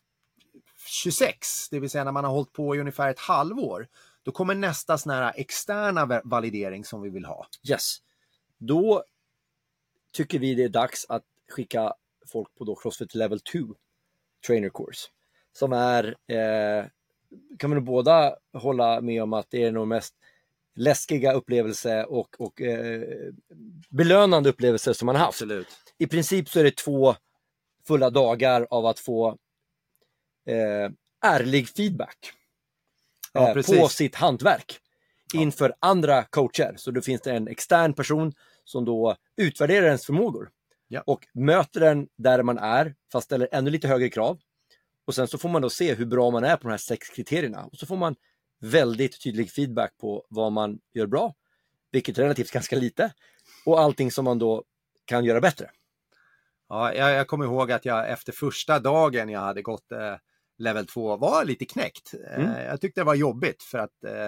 26, 0.88 1.70
det 1.70 1.80
vill 1.80 1.90
säga 1.90 2.04
när 2.04 2.12
man 2.12 2.24
har 2.24 2.32
hållit 2.32 2.54
på 2.54 2.76
i 2.76 2.80
ungefär 2.80 3.10
ett 3.10 3.20
halvår, 3.20 3.88
då 4.24 4.32
kommer 4.32 4.56
nästa 4.56 4.98
sån 4.98 5.12
här 5.12 5.34
externa 5.36 6.22
validering 6.24 6.86
som 6.86 7.02
vi 7.02 7.10
vill 7.10 7.26
ha. 7.26 7.48
Yes. 7.70 7.98
Då 8.58 9.04
tycker 10.12 10.40
vi 10.40 10.56
det 10.56 10.64
är 10.64 10.70
dags 10.70 11.06
att 11.10 11.24
skicka 11.50 11.94
folk 12.28 12.56
på 12.56 12.64
då 12.64 12.76
Crossfit 12.76 13.16
Level 13.16 13.40
2 13.40 13.60
Trainer 14.48 14.70
Course. 14.70 15.08
Som 15.54 15.74
är, 15.74 16.16
eh, 16.28 16.86
kan 17.58 17.70
vi 17.70 17.76
nog 17.76 17.84
båda 17.84 18.36
hålla 18.54 19.02
med 19.02 19.24
om 19.24 19.34
att 19.34 19.48
det 19.50 19.64
är 19.64 19.72
nog 19.72 19.88
mest 19.88 20.16
läskiga 20.80 21.34
upplevelse 21.34 22.04
och, 22.04 22.36
och 22.42 22.62
eh, 22.62 23.02
belönande 23.90 24.50
upplevelse 24.50 24.94
som 24.94 25.06
man 25.06 25.16
har 25.16 25.26
haft. 25.26 25.36
Absolut. 25.36 25.68
I 25.98 26.08
princip 26.08 26.50
så 26.50 26.60
är 26.60 26.64
det 26.64 26.76
två 26.76 27.16
fulla 27.88 28.10
dagar 28.10 28.68
av 28.70 28.86
att 28.86 29.00
få 29.00 29.38
eh, 30.48 30.92
ärlig 31.26 31.70
feedback 31.70 32.34
Ja, 33.34 33.50
eh, 33.50 33.54
på 33.80 33.88
sitt 33.88 34.16
hantverk 34.16 34.80
inför 35.34 35.74
andra 35.80 36.24
coacher. 36.24 36.74
Så 36.78 36.92
då 36.92 37.02
finns 37.02 37.22
det 37.22 37.32
en 37.32 37.48
extern 37.48 37.94
person 37.94 38.34
som 38.64 38.86
då 38.86 39.16
utvärderar 39.38 39.86
ens 39.86 40.06
förmågor 40.06 40.50
Ja. 40.88 41.04
och 41.06 41.28
möter 41.34 41.80
den 41.80 42.08
där 42.18 42.44
man 42.44 42.58
är, 42.58 42.96
fast 43.12 43.26
ställer 43.26 43.50
ännu 43.52 43.72
lite 43.72 43.88
högre 43.88 44.10
krav. 44.10 44.40
Och 45.06 45.16
sen 45.16 45.28
så 45.28 45.38
får 45.38 45.50
man 45.50 45.62
då 45.62 45.70
se 45.70 45.94
hur 45.94 46.06
bra 46.06 46.32
man 46.32 46.44
är 46.44 46.56
på 46.56 46.62
de 46.62 46.72
här 46.72 46.78
sex 46.78 47.10
kriterierna 47.10 47.66
och 47.66 47.78
så 47.78 47.86
får 47.86 47.96
man 47.98 48.16
väldigt 48.60 49.24
tydlig 49.24 49.52
feedback 49.52 49.98
på 49.98 50.26
vad 50.30 50.52
man 50.52 50.80
gör 50.94 51.08
bra, 51.08 51.34
vilket 51.92 52.18
är 52.18 52.22
relativt 52.24 52.52
ganska 52.52 52.76
lite, 52.76 53.14
och 53.66 53.80
allting 53.80 54.12
som 54.12 54.26
man 54.26 54.40
då 54.40 54.64
kan 55.06 55.26
göra 55.26 55.42
bättre. 55.42 55.72
Ja, 56.70 56.94
jag, 56.94 57.12
jag 57.12 57.28
kommer 57.28 57.46
ihåg 57.46 57.72
att 57.72 57.86
jag 57.86 58.10
efter 58.10 58.32
första 58.32 58.80
dagen 58.80 59.30
jag 59.30 59.40
hade 59.40 59.62
gått 59.62 59.92
eh, 59.92 60.16
level 60.58 60.88
2 60.88 61.18
var 61.18 61.46
lite 61.46 61.66
knäckt. 61.66 62.14
Eh, 62.14 62.40
Mm. 62.44 62.66
jag 62.66 62.82
tyckte 62.82 63.02
det 63.02 63.06
var 63.06 63.16
jobbigt 63.16 63.64
för 63.64 63.78
att 63.78 64.04
eh, 64.04 64.28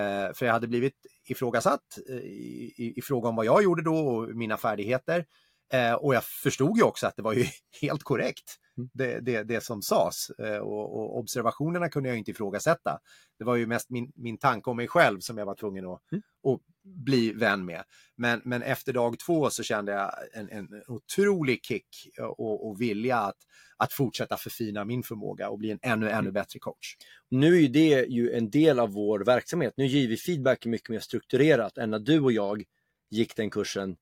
eh, 0.00 0.32
för 0.34 0.46
jag 0.46 0.52
hade 0.52 0.66
blivit 0.68 0.94
ifrågasatt 1.28 1.98
eh, 2.08 2.14
i, 2.16 2.74
i, 2.76 2.92
i 2.96 3.02
fråga 3.02 3.28
om 3.28 3.36
vad 3.36 3.46
jag 3.46 3.62
gjorde 3.62 3.82
då 3.82 3.96
och 4.08 4.28
mina 4.36 4.56
färdigheter. 4.56 5.26
Eh, 5.72 5.92
och 5.92 6.14
jag 6.14 6.24
förstod 6.24 6.76
ju 6.76 6.82
också 6.82 7.06
att 7.06 7.16
det 7.16 7.22
var 7.22 7.32
ju 7.32 7.44
helt 7.80 8.02
korrekt. 8.02 8.56
Det, 8.92 9.20
det, 9.20 9.42
det 9.42 9.64
som 9.64 9.82
sades. 9.82 10.30
Eh, 10.30 10.58
och, 10.58 10.96
och 10.98 11.18
observationerna 11.18 11.88
kunde 11.88 12.08
jag 12.08 12.18
inte 12.18 12.30
ifrågasätta. 12.30 12.98
Det 13.38 13.44
var 13.44 13.56
ju 13.56 13.66
mest 13.66 13.90
min, 13.90 14.12
min 14.14 14.38
tanke 14.38 14.70
om 14.70 14.76
mig 14.76 14.88
själv 14.88 15.20
som 15.20 15.38
jag 15.38 15.46
var 15.46 15.54
tvungen 15.54 15.86
att, 15.86 16.00
Mm. 16.12 16.22
att 16.54 16.60
bli 16.82 17.32
vän 17.32 17.64
med. 17.64 17.84
Men, 18.16 18.40
men 18.44 18.62
efter 18.62 18.92
dag 18.92 19.18
två 19.18 19.50
så 19.50 19.62
kände 19.62 19.92
jag 19.92 20.12
en, 20.32 20.48
en 20.50 20.82
otrolig 20.86 21.64
kick 21.64 21.86
och, 22.20 22.68
och 22.68 22.80
vilja 22.80 23.16
att, 23.18 23.36
att 23.76 23.92
fortsätta 23.92 24.36
förfina 24.36 24.84
min 24.84 25.02
förmåga 25.02 25.48
och 25.48 25.58
bli 25.58 25.70
en 25.70 25.78
ännu, 25.82 26.08
ännu 26.08 26.18
Mm. 26.20 26.32
bättre 26.32 26.58
coach. 26.58 26.96
Nu 27.28 27.56
är 27.56 27.60
ju 27.60 27.68
det 27.68 28.06
ju 28.08 28.32
en 28.32 28.50
del 28.50 28.78
av 28.80 28.92
vår 28.92 29.20
verksamhet. 29.20 29.74
Nu 29.76 29.86
ger 29.86 30.08
vi 30.08 30.16
feedback 30.16 30.66
mycket 30.66 30.88
mer 30.88 31.00
strukturerat 31.00 31.78
än 31.78 31.90
när 31.90 31.98
du 31.98 32.20
och 32.20 32.32
jag 32.32 32.64
gick 33.10 33.36
den 33.36 33.50
kursen 33.50 33.96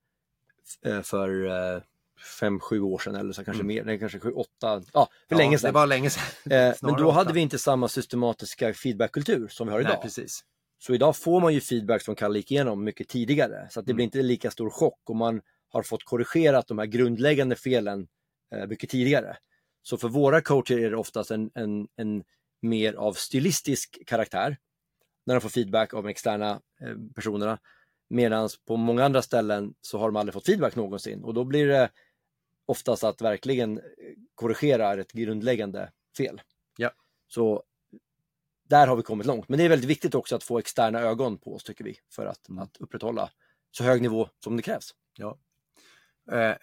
eh, 0.84 1.02
för 1.02 1.46
eh, 1.46 1.82
fem, 2.40 2.60
sju 2.60 2.80
år 2.80 2.98
sedan 2.98 3.14
eller 3.14 3.32
så 3.32 3.44
kanske 3.44 3.62
mer, 3.62 3.84
nej 3.84 3.98
kanske 3.98 4.18
sju, 4.20 4.30
åtta, 4.32 4.82
ja 4.92 5.08
för 5.28 5.34
Ja, 5.34 5.36
länge 5.36 5.54
Det 5.56 5.58
sedan. 5.60 5.74
var 5.74 5.86
länge 5.86 6.10
sedan. 6.10 6.22
Eh, 6.52 6.74
men 6.82 6.94
då 6.96 7.10
hade 7.10 7.32
vi 7.32 7.40
inte 7.40 7.58
samma 7.58 7.88
systematiska 7.88 8.74
feedbackkultur 8.74 9.48
som 9.48 9.66
vi 9.66 9.72
har 9.72 9.80
idag. 9.80 9.90
Nej, 9.92 10.02
precis. 10.02 10.40
Så 10.78 10.94
idag 10.94 11.16
får 11.16 11.40
man 11.40 11.54
ju 11.54 11.60
feedback 11.60 12.02
som 12.02 12.14
Kalle 12.14 12.38
gick 12.38 12.50
igenom 12.50 12.84
mycket 12.84 13.08
tidigare. 13.08 13.66
Så 13.70 13.80
att 13.80 13.86
det 13.86 13.90
Mm. 13.90 13.96
blir 13.96 14.04
inte 14.04 14.22
lika 14.22 14.50
stor 14.50 14.70
chock 14.70 15.00
och 15.10 15.16
man 15.16 15.40
har 15.68 15.82
fått 15.82 16.04
korrigerat 16.04 16.66
de 16.66 16.78
här 16.78 16.86
grundläggande 16.86 17.56
felen 17.56 18.08
eh, 18.54 18.66
mycket 18.66 18.90
tidigare. 18.90 19.36
Så 19.82 19.96
för 19.96 20.08
våra 20.08 20.40
coacher 20.40 20.78
är 20.78 20.90
det 20.90 20.96
oftast 20.96 21.30
en, 21.30 21.50
en, 21.54 21.88
en 21.96 22.22
mer 22.62 22.94
av 22.94 23.12
stilistisk 23.12 23.98
karaktär 24.06 24.56
när 25.26 25.34
de 25.34 25.40
får 25.40 25.48
feedback 25.48 25.94
av 25.94 26.02
de 26.02 26.08
externa 26.08 26.50
eh, 26.80 26.94
personerna. 27.14 27.58
Medan 28.10 28.48
på 28.66 28.76
många 28.76 29.04
andra 29.04 29.22
ställen 29.22 29.74
så 29.80 29.98
har 29.98 30.08
de 30.08 30.16
aldrig 30.16 30.32
fått 30.34 30.46
feedback 30.46 30.76
någonsin 30.76 31.24
och 31.24 31.34
då 31.34 31.44
blir 31.44 31.66
det 31.66 31.90
oftast 32.68 33.04
att 33.04 33.20
verkligen 33.20 33.78
eh, 33.78 33.84
korrigera 34.34 35.00
ett 35.00 35.12
grundläggande 35.12 35.92
fel. 36.16 36.40
Ja. 36.76 36.90
Så 37.28 37.62
där 38.68 38.86
har 38.86 38.96
vi 38.96 39.02
kommit 39.02 39.26
långt. 39.26 39.48
Men 39.48 39.58
det 39.58 39.64
är 39.64 39.68
väldigt 39.68 39.90
viktigt 39.90 40.14
också 40.14 40.36
att 40.36 40.42
få 40.42 40.58
externa 40.58 41.00
ögon 41.00 41.38
på 41.38 41.54
oss 41.54 41.64
tycker 41.64 41.84
vi 41.84 41.98
för 42.10 42.26
att, 42.26 42.48
Mm. 42.48 42.62
att 42.62 42.76
upprätthålla 42.76 43.30
så 43.70 43.84
hög 43.84 44.02
nivå 44.02 44.28
som 44.44 44.56
det 44.56 44.62
krävs. 44.62 44.94
Eh, 46.32 46.56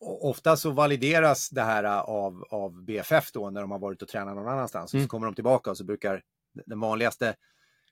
och 0.00 0.28
ofta 0.30 0.56
så 0.56 0.70
valideras 0.70 1.50
det 1.50 1.62
här 1.62 1.84
eh, 1.84 2.00
av, 2.00 2.44
av 2.50 2.84
BFF 2.84 3.32
då 3.32 3.50
när 3.50 3.60
de 3.60 3.70
har 3.70 3.78
varit 3.78 4.02
och 4.02 4.08
tränat 4.08 4.36
någon 4.36 4.48
annanstans. 4.48 4.94
Mm. 4.94 5.04
så 5.04 5.08
kommer 5.08 5.26
de 5.26 5.34
tillbaka 5.34 5.70
och 5.70 5.76
så 5.76 5.84
brukar 5.84 6.22
den 6.66 6.80
vanligaste 6.80 7.34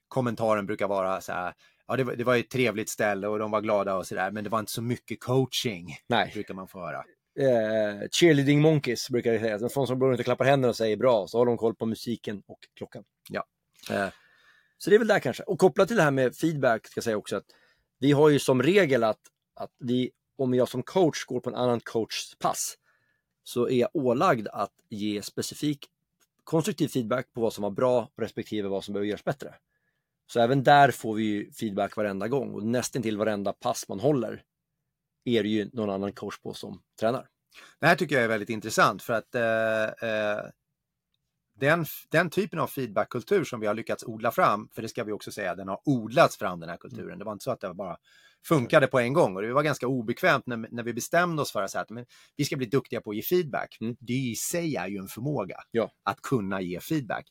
kommentaren 0.07 0.65
brukar 0.65 0.87
vara 0.87 1.21
så 1.21 1.31
här. 1.31 1.53
Ja, 1.87 1.95
det 1.95 2.03
var, 2.03 2.15
det 2.15 2.23
var 2.23 2.35
ett 2.35 2.49
trevligt 2.49 2.89
ställe 2.89 3.27
och 3.27 3.39
de 3.39 3.51
var 3.51 3.61
glada 3.61 3.95
och 3.95 4.07
så 4.07 4.15
där, 4.15 4.31
men 4.31 4.43
det 4.43 4.49
var 4.49 4.59
inte 4.59 4.71
så 4.71 4.81
mycket 4.81 5.19
coaching, 5.19 5.97
Nej, 6.07 6.31
brukar 6.33 6.53
man 6.53 6.67
få 6.67 6.79
höra 6.79 7.03
eh, 7.39 8.09
cheerleading 8.11 8.61
monkeys 8.61 9.09
brukar 9.09 9.33
det 9.33 9.39
sägas. 9.39 9.73
Från 9.73 9.87
som 9.87 9.99
går 9.99 10.09
runt 10.09 10.19
och 10.19 10.25
klappar 10.25 10.45
händerna 10.45 10.69
och 10.69 10.75
säger 10.75 10.97
bra, 10.97 11.27
så 11.27 11.37
har 11.37 11.45
de 11.45 11.57
koll 11.57 11.75
på 11.75 11.85
musiken 11.85 12.43
och 12.47 12.59
klockan. 12.75 13.03
Ja. 13.29 13.45
Eh, 13.91 14.09
så 14.77 14.89
det 14.89 14.95
är 14.95 14.99
väl 14.99 15.07
där 15.07 15.19
kanske. 15.19 15.43
Och 15.43 15.59
kopplat 15.59 15.87
till 15.87 15.97
det 15.97 16.03
här 16.03 16.11
med 16.11 16.35
feedback 16.35 16.87
ska 16.87 16.97
jag 16.97 17.03
säga 17.03 17.17
också 17.17 17.35
att 17.35 17.45
vi 17.99 18.11
har 18.11 18.29
ju 18.29 18.39
som 18.39 18.63
regel 18.63 19.03
att, 19.03 19.21
att 19.55 19.71
vi, 19.79 20.11
om 20.37 20.53
jag 20.53 20.69
som 20.69 20.83
coach 20.83 21.25
går 21.25 21.39
på 21.39 21.49
en 21.49 21.55
annan 21.55 21.79
coachs 21.79 22.35
pass, 22.39 22.75
så 23.43 23.69
är 23.69 23.79
jag 23.79 23.89
ålagd 23.93 24.47
att 24.47 24.73
ge 24.89 25.21
specifik 25.21 25.85
konstruktiv 26.43 26.87
feedback 26.87 27.33
på 27.33 27.41
vad 27.41 27.53
som 27.53 27.61
var 27.61 27.71
bra 27.71 28.09
respektive 28.17 28.67
vad 28.67 28.83
som 28.83 28.93
behöver 28.93 29.07
göras 29.07 29.23
bättre. 29.23 29.55
Så 30.27 30.39
även 30.39 30.63
där 30.63 30.91
får 30.91 31.15
vi 31.15 31.23
ju 31.23 31.51
feedback 31.51 31.95
varenda 31.95 32.27
gång 32.27 32.53
och 32.53 32.63
nästan 32.63 33.01
till 33.01 33.17
varenda 33.17 33.53
pass 33.53 33.87
man 33.87 33.99
håller 33.99 34.43
är 35.29 35.43
det 35.43 35.49
ju 35.49 35.69
någon 35.73 35.89
annan 35.89 36.13
coach 36.13 36.39
på 36.39 36.53
som 36.53 36.81
tränar. 36.99 37.27
Det 37.79 37.87
här 37.87 37.95
tycker 37.95 38.15
jag 38.15 38.23
är 38.23 38.27
väldigt 38.27 38.49
intressant 38.49 39.03
för 39.03 39.13
att 39.13 39.35
eh, 39.35 40.09
eh, 40.09 40.43
den, 41.59 41.85
den 42.09 42.29
typen 42.29 42.59
av 42.59 42.67
feedbackkultur 42.67 43.43
som 43.43 43.59
vi 43.59 43.67
har 43.67 43.73
lyckats 43.73 44.03
odla 44.03 44.31
fram, 44.31 44.69
för 44.75 44.81
det 44.81 44.89
ska 44.89 45.03
vi 45.03 45.11
också 45.11 45.31
säga, 45.31 45.55
den 45.55 45.67
har 45.67 45.79
odlats 45.85 46.37
fram 46.37 46.59
den 46.59 46.69
här 46.69 46.77
kulturen. 46.77 47.19
Det 47.19 47.25
var 47.25 47.33
inte 47.33 47.43
så 47.43 47.51
att 47.51 47.59
det 47.59 47.73
bara 47.73 47.97
funkade 48.47 48.87
på 48.87 48.99
en 48.99 49.13
gång 49.13 49.35
och 49.35 49.41
det 49.41 49.53
var 49.53 49.63
ganska 49.63 49.87
obekvämt 49.87 50.47
när, 50.47 50.67
när 50.71 50.83
vi 50.83 50.93
bestämde 50.93 51.41
oss 51.41 51.51
för 51.51 51.61
att, 51.61 51.71
säga 51.71 51.81
att 51.81 51.89
men, 51.89 52.05
vi 52.37 52.45
ska 52.45 52.57
bli 52.57 52.65
duktiga 52.65 53.01
på 53.01 53.09
att 53.09 53.15
ge 53.15 53.21
feedback. 53.21 53.77
Mm. 53.81 53.95
Det 53.99 54.13
i 54.13 54.35
sig 54.35 54.75
är 54.75 54.87
ju 54.87 54.97
en 54.97 55.07
förmåga 55.07 55.57
Ja. 55.71 55.91
att 56.03 56.21
kunna 56.21 56.61
ge 56.61 56.79
feedback. 56.79 57.25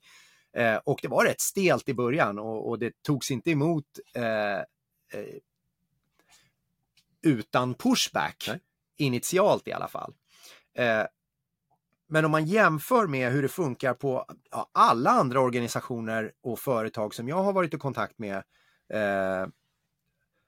Eh, 0.56 0.76
och 0.76 0.98
det 1.02 1.08
var 1.08 1.24
rätt 1.24 1.40
stelt 1.40 1.88
i 1.88 1.94
början 1.94 2.38
och, 2.38 2.68
och 2.68 2.78
det 2.78 3.02
togs 3.02 3.30
inte 3.30 3.50
emot 3.50 3.84
eh, 4.14 4.58
eh, 5.20 5.36
utan 7.22 7.74
pushback, 7.74 8.44
Nej. 8.48 8.60
initialt 8.96 9.68
i 9.68 9.72
alla 9.72 9.88
fall. 9.88 10.14
Eh, 10.74 11.04
men 12.10 12.24
om 12.24 12.30
man 12.30 12.46
jämför 12.46 13.06
med 13.06 13.32
hur 13.32 13.42
det 13.42 13.48
funkar 13.48 13.94
på 13.94 14.26
ja, 14.50 14.70
alla 14.72 15.10
andra 15.10 15.40
organisationer 15.40 16.32
och 16.42 16.58
företag 16.58 17.14
som 17.14 17.28
jag 17.28 17.42
har 17.42 17.52
varit 17.52 17.74
i 17.74 17.78
kontakt 17.78 18.18
med 18.18 18.36
eh, 18.92 19.48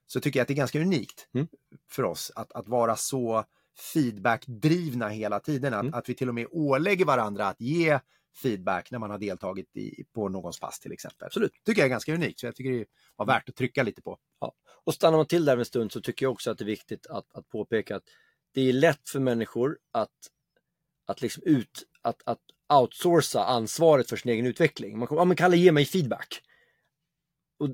så 0.07 0.21
tycker 0.21 0.39
jag 0.41 0.43
att 0.45 0.49
det 0.49 0.55
är 0.55 0.57
ganska 0.57 0.81
unikt 0.81 1.29
Mm. 1.35 1.49
för 1.91 2.03
oss 2.03 2.33
att, 2.35 2.53
att 2.53 2.69
vara 2.69 2.97
så 2.97 3.45
feedbackdrivna 3.93 5.09
hela 5.09 5.41
tiden. 5.41 5.75
Att, 5.75 5.81
Mm. 5.83 5.95
att 5.95 6.09
vi 6.09 6.15
till 6.15 6.29
och 6.29 6.35
med 6.35 6.47
ålägger 6.51 7.05
varandra 7.05 7.47
att 7.49 7.61
ge 7.61 8.01
feedback 8.43 8.91
när 8.91 8.99
man 8.99 9.11
har 9.11 9.19
deltagit 9.19 9.77
i, 9.77 10.05
på 10.15 10.29
någons 10.29 10.61
pass 10.61 10.81
till 10.81 10.93
exempel. 10.93 11.27
Absolut. 11.27 11.53
tycker 11.65 11.81
jag 11.81 11.87
är 11.87 11.91
ganska 11.91 12.15
unikt, 12.15 12.41
så 12.41 12.47
jag 12.47 12.57
tycker 12.57 12.71
det 12.71 12.87
var 13.17 13.27
värt 13.27 13.49
att 13.49 13.57
trycka 13.57 13.83
lite 13.83 14.03
på. 14.03 14.19
Och 14.85 14.95
stannar 14.95 15.17
man 15.17 15.27
till 15.27 15.45
där 15.45 15.57
en 15.57 15.65
stund 15.65 15.93
så 15.93 16.01
tycker 16.01 16.27
jag 16.27 16.33
också 16.33 16.51
att 16.51 16.59
det 16.59 16.65
är 16.65 16.67
viktigt 16.67 17.07
att, 17.07 17.35
att 17.35 17.49
påpeka 17.49 17.97
att 17.97 18.05
det 18.55 18.69
är 18.69 18.73
lätt 18.73 19.09
för 19.09 19.21
människor 19.21 19.79
att, 19.93 20.11
att, 21.07 21.23
liksom 21.23 21.43
ut, 21.47 21.83
att, 22.03 22.23
att 22.25 22.41
outsourca 22.73 23.45
ansvaret 23.45 24.09
för 24.09 24.17
sin 24.17 24.33
egen 24.33 24.47
utveckling. 24.47 24.99
Man 24.99 25.09
kommer, 25.09 25.21
ja 25.21 25.25
men 25.25 25.37
Kalle 25.37 25.57
ge 25.57 25.73
mig 25.73 25.85
feedback. 25.85 26.43
Och 27.59 27.69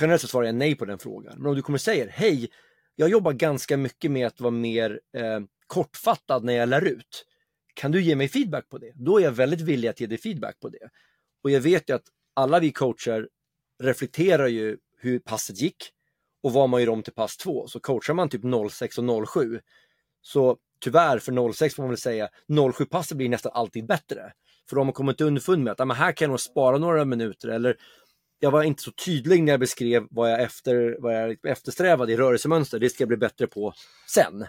generellt 0.00 0.22
så 0.22 0.28
svarar 0.28 0.46
jag 0.46 0.54
nej 0.54 0.74
på 0.74 0.84
den 0.84 0.98
frågan. 0.98 1.38
Men 1.38 1.46
om 1.46 1.56
du 1.56 1.62
kommer 1.62 1.76
och 1.76 1.80
säger, 1.80 2.08
hej, 2.08 2.50
jag 2.96 3.08
jobbar 3.08 3.32
ganska 3.32 3.76
mycket 3.76 4.10
med 4.10 4.26
att 4.26 4.40
vara 4.40 4.50
mer 4.50 5.00
eh, 5.16 5.40
kortfattad 5.66 6.44
när 6.44 6.52
jag 6.52 6.68
lär 6.68 6.84
ut. 6.84 7.26
Kan 7.80 7.92
du 7.92 8.02
ge 8.02 8.16
mig 8.16 8.28
feedback 8.28 8.68
på 8.68 8.78
det? 8.78 8.92
Då 8.94 9.18
är 9.18 9.24
jag 9.24 9.32
väldigt 9.32 9.60
villig 9.60 9.88
att 9.88 10.00
ge 10.00 10.06
dig 10.06 10.18
feedback 10.18 10.60
på 10.60 10.68
det. 10.68 10.88
Och 11.42 11.50
jag 11.50 11.60
vet 11.60 11.90
ju 11.90 11.94
att 11.94 12.04
alla 12.34 12.60
vi 12.60 12.72
coacher 12.72 13.28
reflekterar 13.82 14.46
ju 14.46 14.76
hur 14.98 15.18
passet 15.18 15.60
gick 15.60 15.76
och 16.42 16.52
vad 16.52 16.68
man 16.68 16.80
gör 16.80 16.88
om 16.88 17.02
till 17.02 17.12
pass 17.12 17.36
2. 17.36 17.68
Så 17.68 17.80
coachar 17.80 18.14
man 18.14 18.28
typ 18.28 18.42
06 18.70 18.98
och 18.98 19.28
07 19.28 19.60
så 20.22 20.56
tyvärr 20.80 21.18
för 21.18 21.52
06 21.52 21.74
får 21.74 21.82
man 21.82 21.90
väl 21.90 21.98
säga 21.98 22.28
07 22.74 22.84
passet 22.84 23.16
blir 23.16 23.28
nästan 23.28 23.52
alltid 23.54 23.86
bättre. 23.86 24.32
För 24.68 24.76
då 24.76 24.80
har 24.80 24.84
man 24.84 24.92
kommit 24.92 25.20
underfund 25.20 25.64
med 25.64 25.80
att 25.80 25.88
men 25.88 25.96
här 25.96 26.12
kan 26.12 26.24
jag 26.24 26.30
nog 26.30 26.40
spara 26.40 26.78
några 26.78 27.04
minuter 27.04 27.48
eller 27.48 27.76
jag 28.38 28.50
var 28.50 28.62
inte 28.62 28.82
så 28.82 28.90
tydlig 28.90 29.42
när 29.42 29.52
jag 29.52 29.60
beskrev 29.60 30.06
vad 30.10 30.32
jag, 30.32 30.42
efter, 30.42 30.96
vad 30.98 31.14
jag 31.14 31.46
eftersträvade 31.46 32.12
i 32.12 32.16
rörelsemönster. 32.16 32.78
Det 32.78 32.90
ska 32.90 33.02
jag 33.02 33.08
bli 33.08 33.16
bättre 33.16 33.46
på 33.46 33.72
sen. 34.14 34.46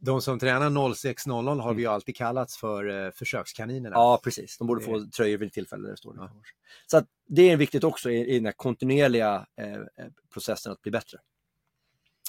De 0.00 0.22
som 0.22 0.38
tränar 0.38 0.94
0600 0.94 1.62
har 1.62 1.74
vi 1.74 1.82
ju 1.82 1.88
alltid 1.88 2.16
kallats 2.16 2.56
för 2.56 3.06
eh, 3.06 3.10
försökskaninerna. 3.10 3.96
Ja, 3.96 4.20
precis. 4.24 4.58
De 4.58 4.66
borde 4.66 4.84
få 4.84 5.06
tröjor 5.16 5.38
vid 5.38 5.52
tillfälle 5.52 5.82
där 5.82 5.90
det 5.90 5.96
står 5.96 6.14
det. 6.14 6.20
Ja. 6.20 6.30
Så 6.86 7.02
det 7.28 7.50
är 7.50 7.56
viktigt 7.56 7.84
också 7.84 8.10
i, 8.10 8.26
i 8.26 8.34
den 8.34 8.44
här 8.44 8.52
kontinuerliga 8.52 9.46
eh, 9.60 9.72
eh, 9.72 9.80
processen 10.32 10.72
att 10.72 10.82
bli 10.82 10.90
bättre. 10.90 11.18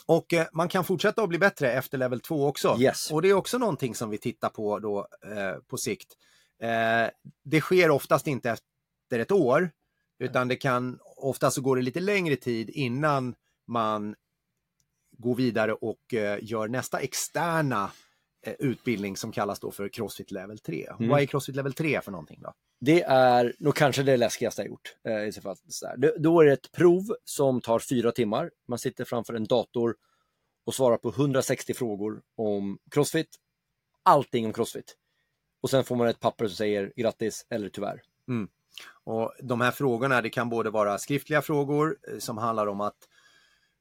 Och 0.10 0.34
eh, 0.34 0.48
man 0.54 0.70
kan 0.70 0.84
fortsätta 0.84 1.24
att 1.24 1.30
bli 1.30 1.40
bättre 1.40 1.72
efter 1.72 1.98
level 1.98 2.20
2 2.20 2.48
också. 2.48 2.78
Yes. 2.80 3.12
Och 3.12 3.22
det 3.22 3.30
är 3.30 3.34
också 3.34 3.58
någonting 3.58 3.96
som 3.96 4.10
vi 4.10 4.18
tittar 4.18 4.50
på 4.50 4.80
då 4.80 5.08
eh, 5.26 5.62
på 5.68 5.78
sikt. 5.78 6.14
Eh, 6.62 7.10
det 7.44 7.62
sker 7.62 7.90
oftast 7.90 8.28
inte 8.28 8.50
efter 8.50 9.20
ett 9.20 9.32
år, 9.32 9.72
utan 10.20 10.48
det 10.48 10.56
kan 10.56 11.00
oftast 11.18 11.56
så 11.56 11.62
går 11.62 11.76
det 11.76 11.82
lite 11.82 12.00
längre 12.00 12.36
tid 12.36 12.70
innan 12.70 13.36
man 13.68 14.16
går 15.20 15.36
vidare 15.36 15.74
och 15.74 16.14
eh, 16.14 16.40
gör 16.42 16.68
nästa 16.68 17.00
externa 17.00 17.92
eh, 18.46 18.54
utbildning 18.60 19.18
som 19.18 19.32
kallas 19.32 19.60
då 19.60 19.72
för 19.72 19.90
Crossfit 19.90 20.32
Level 20.32 20.60
3. 20.60 20.88
Mm. 21.00 21.10
Vad 21.10 21.22
är 21.22 21.26
Crossfit 21.26 21.56
Level 21.56 21.74
3 21.74 22.02
för 22.02 22.12
någonting 22.12 22.40
då? 22.42 22.54
Det 22.82 23.04
är 23.04 23.56
nog 23.60 23.76
kanske 23.76 24.04
det 24.04 24.18
läskigaste 24.18 24.62
jag 24.62 24.70
gjort. 24.70 24.96
Eh, 25.08 25.28
i 25.28 25.32
så 25.32 25.42
fall. 25.42 25.56
Så 25.68 25.88
Då 26.18 26.42
är 26.42 26.46
det 26.46 26.54
ett 26.54 26.72
prov 26.72 27.04
som 27.24 27.62
tar 27.62 27.80
fyra 27.80 28.12
timmar. 28.12 28.52
Man 28.68 28.80
sitter 28.80 29.06
framför 29.06 29.34
en 29.34 29.46
dator 29.46 29.96
och 30.66 30.76
svarar 30.76 30.98
på 30.98 31.10
160 31.10 31.74
frågor 31.74 32.22
om 32.36 32.80
crossfit. 32.92 33.30
Allting 34.04 34.46
om 34.46 34.54
crossfit. 34.54 34.96
Och 35.62 35.70
sen 35.70 35.84
får 35.84 35.96
man 35.96 36.08
ett 36.08 36.20
papper 36.20 36.48
som 36.48 36.56
säger 36.56 36.94
grattis 36.96 37.46
eller 37.50 37.70
tyvärr. 37.70 38.02
Och 39.04 39.34
de 39.42 39.62
här 39.62 39.72
frågorna, 39.72 40.22
det 40.22 40.30
kan 40.30 40.50
både 40.50 40.70
vara 40.70 40.98
skriftliga 40.98 41.42
frågor 41.42 41.98
som 42.20 42.38
handlar 42.38 42.68
om 42.68 42.82
att 42.82 42.98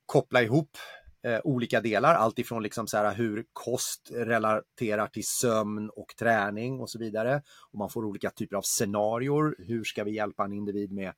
koppla 0.06 0.42
ihop 0.42 0.76
eh, 1.24 1.40
olika 1.44 1.80
delar, 1.80 2.14
allt 2.14 2.38
ifrån 2.38 2.62
liksom 2.62 2.86
så 2.86 2.96
här 2.96 3.14
hur 3.14 3.44
kost 3.52 4.10
relaterar 4.14 5.06
till 5.06 5.26
sömn 5.26 5.90
och 5.90 6.14
träning 6.18 6.80
och 6.80 6.90
så 6.90 6.98
vidare. 6.98 7.42
Och 7.70 7.78
man 7.78 7.90
får 7.90 8.04
olika 8.04 8.30
typer 8.30 8.56
av 8.56 8.62
scenarior. 8.62 9.56
Hur 9.58 9.84
ska 9.84 10.04
vi 10.04 10.14
hjälpa 10.14 10.44
en 10.44 10.52
individ 10.52 10.92
med 10.92 11.12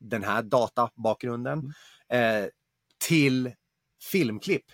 den 0.00 0.22
här 0.22 0.42
databakgrunden? 0.42 1.72
Eh, 2.08 2.46
till 3.08 3.52
filmklipp 4.10 4.64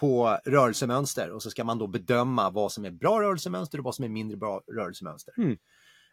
på 0.00 0.38
rörelsemönster 0.44 1.30
och 1.30 1.42
så 1.42 1.50
ska 1.50 1.64
man 1.64 1.78
då 1.78 1.86
bedöma 1.86 2.50
vad 2.50 2.72
som 2.72 2.84
är 2.84 2.90
bra 2.90 3.22
rörelsemönster 3.22 3.78
och 3.78 3.84
vad 3.84 3.94
som 3.94 4.04
är 4.04 4.08
mindre 4.08 4.36
bra 4.36 4.62
rörelsemönster. 4.72 5.34
Mm. 5.38 5.56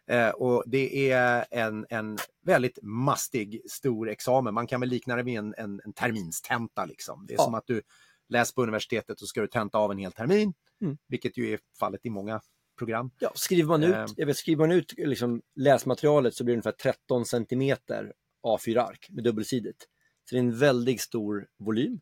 Eh, 0.06 0.28
och 0.30 0.62
det 0.66 1.10
är 1.10 1.46
en, 1.50 1.86
en 1.90 2.18
väldigt 2.44 2.78
mastig, 2.82 3.62
stor 3.70 4.08
examen. 4.10 4.54
Man 4.54 4.66
kan 4.66 4.80
väl 4.80 4.88
likna 4.88 5.16
det 5.16 5.22
vid 5.22 5.38
en, 5.38 5.54
en, 5.58 5.80
en 5.84 5.92
terminstenta. 5.92 6.84
Liksom. 6.84 7.26
Det 7.26 7.34
är 7.34 7.38
Ja. 7.38 7.44
som 7.44 7.54
att 7.54 7.66
du 7.66 7.82
läser 8.28 8.54
på 8.54 8.62
universitetet 8.62 9.20
och 9.22 9.28
ska 9.28 9.40
du 9.40 9.46
tenta 9.46 9.78
av 9.78 9.90
en 9.92 9.98
hel 9.98 10.12
termin, 10.12 10.54
Mm. 10.80 10.98
vilket 11.08 11.36
ju 11.36 11.52
är 11.52 11.60
fallet 11.78 12.06
i 12.06 12.10
många 12.10 12.40
program. 12.78 13.10
Ja, 13.18 13.32
skriver 13.34 13.68
man 13.68 13.84
ut, 13.84 14.18
Eh. 14.18 14.26
vet, 14.26 14.36
skriver 14.36 14.66
man 14.66 14.72
ut 14.76 14.92
liksom 14.96 15.42
läsmaterialet 15.54 16.34
så 16.34 16.44
blir 16.44 16.54
det 16.54 16.56
ungefär 16.56 16.72
13 16.92 17.24
centimeter 17.26 18.12
A4-ark 18.46 19.06
med 19.10 19.24
dubbelsidigt. 19.24 19.82
Så 20.28 20.34
det 20.34 20.36
är 20.38 20.40
en 20.40 20.58
väldigt 20.58 21.00
stor 21.00 21.46
volym. 21.58 22.00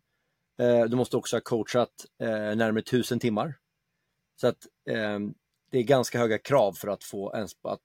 Eh, 0.59 0.85
du 0.85 0.97
måste 0.97 1.17
också 1.17 1.37
ha 1.37 1.41
coachat 1.41 2.07
eh, 2.23 2.29
närmare 2.29 2.83
1000 2.83 3.19
timmar. 3.19 3.55
Så 4.41 4.47
att 4.47 4.67
eh, 4.91 5.19
det 5.71 5.79
är 5.79 5.83
ganska 5.83 6.19
höga 6.19 6.39
krav 6.39 6.73
för 6.73 6.89
att 6.89 7.05
få 7.05 7.35
ens 7.35 7.53
att, 7.63 7.81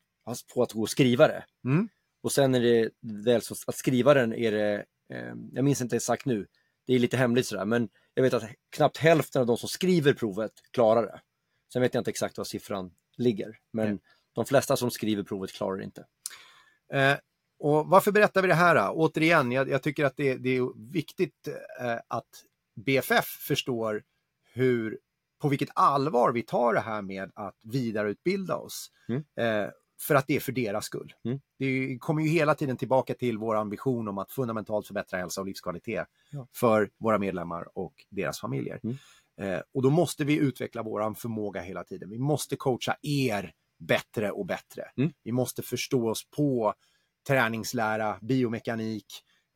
få 0.48 0.64
att 0.64 0.74
gå 0.74 0.82
och 0.82 0.90
skriva 0.90 1.28
det. 1.28 1.46
Mm. 1.66 1.90
Och 2.24 2.32
sen 2.32 2.56
är 2.56 2.62
det 2.62 2.90
väl 3.26 3.42
så 3.42 3.56
att 3.68 3.76
skriva 3.76 4.14
den 4.14 4.34
är 4.34 4.52
det, 4.52 4.86
eh, 5.14 5.34
jag 5.52 5.66
minns 5.66 5.82
inte 5.82 5.96
exakt 5.96 6.26
nu, 6.26 6.48
det 6.88 6.94
är 6.94 7.00
lite 7.00 7.18
hemligt 7.18 7.48
sådär, 7.48 7.66
men 7.66 7.90
jag 8.14 8.24
vet 8.24 8.34
att 8.34 8.44
knappt 8.70 8.98
hälften 8.98 9.42
av 9.42 9.48
de 9.48 9.58
som 9.58 9.70
skriver 9.70 10.14
provet 10.14 10.52
klarar 10.72 11.02
det. 11.02 11.22
Sen 11.74 11.82
vet 11.82 11.94
jag 11.94 12.02
inte 12.02 12.12
exakt 12.12 12.38
var 12.38 12.46
siffran 12.46 12.92
ligger, 13.18 13.58
men 13.74 13.88
mm. 13.88 14.00
de 14.34 14.46
flesta 14.46 14.78
som 14.78 14.92
skriver 14.92 15.24
provet 15.24 15.52
klarar 15.52 15.78
det 15.78 15.84
inte. 15.84 16.06
Eh, 16.94 17.18
och 17.60 17.88
varför 17.88 18.12
berättar 18.12 18.42
vi 18.42 18.48
det 18.48 18.54
här? 18.54 18.76
Då? 18.76 18.94
Återigen, 18.96 19.52
jag, 19.52 19.70
jag 19.70 19.84
tycker 19.84 20.06
att 20.06 20.18
det, 20.18 20.36
det 20.36 20.58
är 20.58 20.92
viktigt 20.92 21.48
eh, 21.80 21.98
att 22.08 22.46
BFF 22.86 23.26
förstår 23.26 24.04
hur, 24.54 25.00
på 25.42 25.50
vilket 25.50 25.70
allvar 25.76 26.32
vi 26.32 26.42
tar 26.42 26.74
det 26.74 26.80
här 26.80 27.02
med 27.02 27.32
att 27.36 27.56
vidareutbilda 27.64 28.56
oss. 28.56 28.92
Mm. 29.10 29.24
Eh, 29.36 29.70
för 30.02 30.16
att 30.16 30.28
det 30.28 30.36
är 30.36 30.40
för 30.40 30.52
deras 30.52 30.86
skull. 30.86 31.14
Mm. 31.26 31.40
Det 31.60 31.98
kommer 32.00 32.22
ju 32.22 32.30
hela 32.30 32.56
tiden 32.56 32.78
tillbaka 32.78 33.14
till 33.14 33.38
vår 33.38 33.56
ambition 33.56 34.08
om 34.08 34.18
att 34.18 34.32
fundamentalt 34.32 34.88
förbättra 34.88 35.20
hälsa 35.20 35.42
och 35.42 35.48
livskvalitet 35.48 36.08
ja. 36.32 36.48
för 36.56 36.90
våra 37.00 37.18
medlemmar 37.18 37.68
och 37.78 37.94
deras 38.10 38.40
familjer. 38.40 38.80
Mm. 38.84 38.98
Eh, 39.42 39.62
och 39.74 39.82
då 39.82 39.90
måste 39.90 40.26
vi 40.26 40.38
utveckla 40.38 40.84
vår 40.84 41.14
förmåga 41.14 41.62
hela 41.62 41.84
tiden. 41.84 42.10
Vi 42.10 42.20
måste 42.20 42.56
coacha 42.56 42.96
er 43.02 43.54
bättre 43.80 44.32
och 44.32 44.46
bättre. 44.46 44.92
Mm. 44.98 45.12
Vi 45.24 45.32
måste 45.32 45.62
förstå 45.62 46.10
oss 46.10 46.30
på 46.30 46.74
träningslära, 47.28 48.20
biomekanik, 48.22 49.06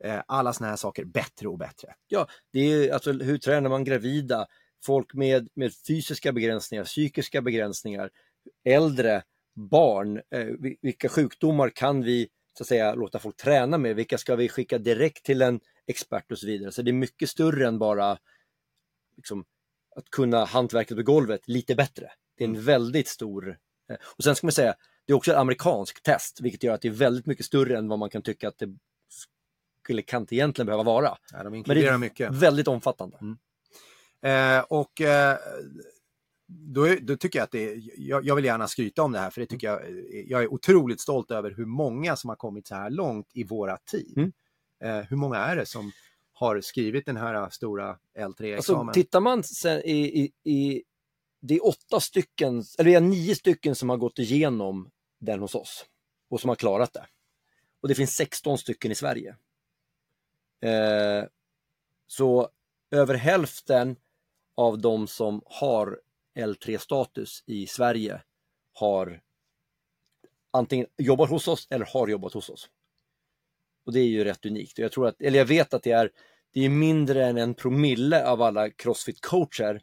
eh, 0.04 0.20
alla 0.26 0.52
sådana 0.52 0.70
här 0.70 0.76
saker 0.76 1.04
bättre 1.04 1.48
och 1.48 1.58
bättre. 1.58 1.94
Ja, 2.08 2.26
det 2.52 2.60
är 2.60 2.92
alltså 2.92 3.12
hur 3.12 3.38
tränar 3.38 3.70
man 3.70 3.84
gravida, 3.84 4.46
folk 4.84 5.14
med, 5.14 5.48
med 5.54 5.72
fysiska 5.86 6.32
begränsningar, 6.32 6.84
psykiska 6.84 7.42
begränsningar, 7.42 8.10
äldre, 8.64 9.22
barn, 9.54 10.16
eh, 10.30 10.46
vilka 10.82 11.08
sjukdomar 11.08 11.70
kan 11.70 12.02
vi 12.02 12.28
så 12.58 12.62
att 12.62 12.68
säga 12.68 12.94
låta 12.94 13.18
folk 13.18 13.36
träna 13.36 13.78
med, 13.78 13.96
vilka 13.96 14.18
ska 14.18 14.36
vi 14.36 14.48
skicka 14.48 14.78
direkt 14.78 15.24
till 15.24 15.42
en 15.42 15.60
expert 15.86 16.32
och 16.32 16.38
så 16.38 16.46
vidare. 16.46 16.72
Så 16.72 16.82
det 16.82 16.90
är 16.90 16.92
mycket 16.92 17.30
större 17.30 17.68
än 17.68 17.78
bara 17.78 18.18
liksom, 19.16 19.44
att 19.96 20.10
kunna 20.10 20.44
hantverket 20.44 20.96
på 20.96 21.02
golvet 21.02 21.48
lite 21.48 21.74
bättre. 21.74 22.10
Det 22.36 22.44
är 22.44 22.48
en 22.48 22.54
mm. 22.54 22.64
väldigt 22.64 23.08
stor... 23.08 23.58
Eh, 23.90 23.96
och 24.16 24.24
sen 24.24 24.36
ska 24.36 24.46
man 24.46 24.52
säga, 24.52 24.74
det 25.06 25.12
är 25.12 25.16
också 25.16 25.30
ett 25.30 25.36
amerikanskt 25.36 26.04
test, 26.04 26.40
vilket 26.40 26.62
gör 26.62 26.74
att 26.74 26.82
det 26.82 26.88
är 26.88 26.92
väldigt 26.92 27.26
mycket 27.26 27.46
större 27.46 27.78
än 27.78 27.88
vad 27.88 27.98
man 27.98 28.10
kan 28.10 28.22
tycka 28.22 28.48
att 28.48 28.58
det 28.58 28.68
skulle 29.84 30.02
kan 30.02 30.26
egentligen 30.30 30.66
behöva 30.66 30.82
vara. 30.82 31.18
Ja, 31.32 31.42
de 31.42 31.50
Men 31.50 31.62
det 31.62 31.86
är 31.86 31.98
mycket. 31.98 32.34
väldigt 32.34 32.68
omfattande. 32.68 33.18
Mm. 33.20 33.36
Eh, 34.22 34.64
och 34.68 35.00
eh, 35.00 35.38
då, 36.56 36.96
då, 37.02 37.16
tycker 37.16 37.38
jag 37.38 37.44
att 37.44 37.50
det 37.50 37.72
är, 37.72 37.82
jag, 37.96 38.24
jag, 38.24 38.34
vill 38.34 38.44
gärna 38.44 38.68
skryta 38.68 39.02
om 39.02 39.12
det 39.12 39.18
här 39.18 39.30
för 39.30 39.40
det 39.40 39.46
tycker 39.46 39.66
jag, 39.66 39.80
jag 40.26 40.42
är 40.42 40.52
otroligt 40.52 41.00
stolt 41.00 41.30
över 41.30 41.50
hur 41.50 41.66
många 41.66 42.16
som 42.16 42.28
har 42.28 42.36
kommit 42.36 42.66
så 42.66 42.74
här 42.74 42.90
långt 42.90 43.30
i 43.32 43.44
våra 43.44 43.76
team. 43.76 44.14
Mm. 44.16 44.32
Eh, 44.84 45.04
hur 45.04 45.16
många 45.16 45.36
är 45.36 45.56
det 45.56 45.66
som 45.66 45.92
har 46.32 46.60
skrivit 46.60 47.06
den 47.06 47.16
här 47.16 47.50
stora 47.50 47.98
L3-examen? 48.18 48.56
Alltså, 48.56 48.92
tittar 48.92 49.20
man 49.20 49.42
sen 49.42 49.82
i, 49.84 50.22
i, 50.22 50.52
i, 50.52 50.82
det 51.40 51.54
är 51.54 51.66
åtta 51.66 52.00
stycken, 52.00 52.64
eller 52.78 52.90
det 52.90 52.96
är 52.96 53.00
nio 53.00 53.34
stycken 53.34 53.74
som 53.74 53.88
har 53.88 53.96
gått 53.96 54.18
igenom 54.18 54.90
den 55.20 55.40
hos 55.40 55.54
oss 55.54 55.86
och 56.30 56.40
som 56.40 56.48
har 56.48 56.56
klarat 56.56 56.92
det. 56.92 57.06
Och 57.80 57.88
det 57.88 57.94
finns 57.94 58.14
16 58.14 58.58
stycken 58.58 58.92
i 58.92 58.94
Sverige. 58.94 59.36
Eh, 60.60 61.24
så 62.06 62.48
över 62.90 63.14
hälften 63.14 63.96
av 64.54 64.78
de 64.78 65.06
som 65.06 65.42
har 65.44 66.00
L3-status 66.34 67.42
i 67.46 67.66
Sverige 67.66 68.22
har 68.72 69.20
antingen 70.50 70.86
jobbat 70.96 71.30
hos 71.30 71.48
oss 71.48 71.66
eller 71.70 71.86
har 71.86 72.08
jobbat 72.08 72.32
hos 72.32 72.50
oss. 72.50 72.70
Och 73.86 73.92
det 73.92 74.00
är 74.00 74.06
ju 74.06 74.24
rätt 74.24 74.46
unikt. 74.46 74.78
Jag, 74.78 74.92
tror 74.92 75.06
att, 75.06 75.20
eller 75.20 75.38
jag 75.38 75.46
vet 75.46 75.74
att 75.74 75.82
det 75.82 75.90
är, 75.90 76.10
det 76.52 76.60
är 76.60 76.68
mindre 76.68 77.26
än 77.26 77.38
en 77.38 77.54
promille 77.54 78.26
av 78.26 78.42
alla 78.42 78.68
crossfit-coacher 78.68 79.80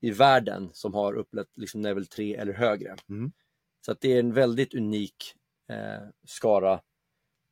i 0.00 0.10
världen 0.10 0.70
som 0.72 0.94
har 0.94 1.14
upplevt 1.14 1.56
liksom 1.56 1.82
level 1.82 2.06
3 2.06 2.36
eller 2.36 2.52
högre. 2.52 2.96
Mm. 3.08 3.32
Så 3.80 3.92
att 3.92 4.00
det 4.00 4.12
är 4.12 4.20
en 4.20 4.32
väldigt 4.32 4.74
unik 4.74 5.34
eh, 5.68 6.08
skara 6.24 6.80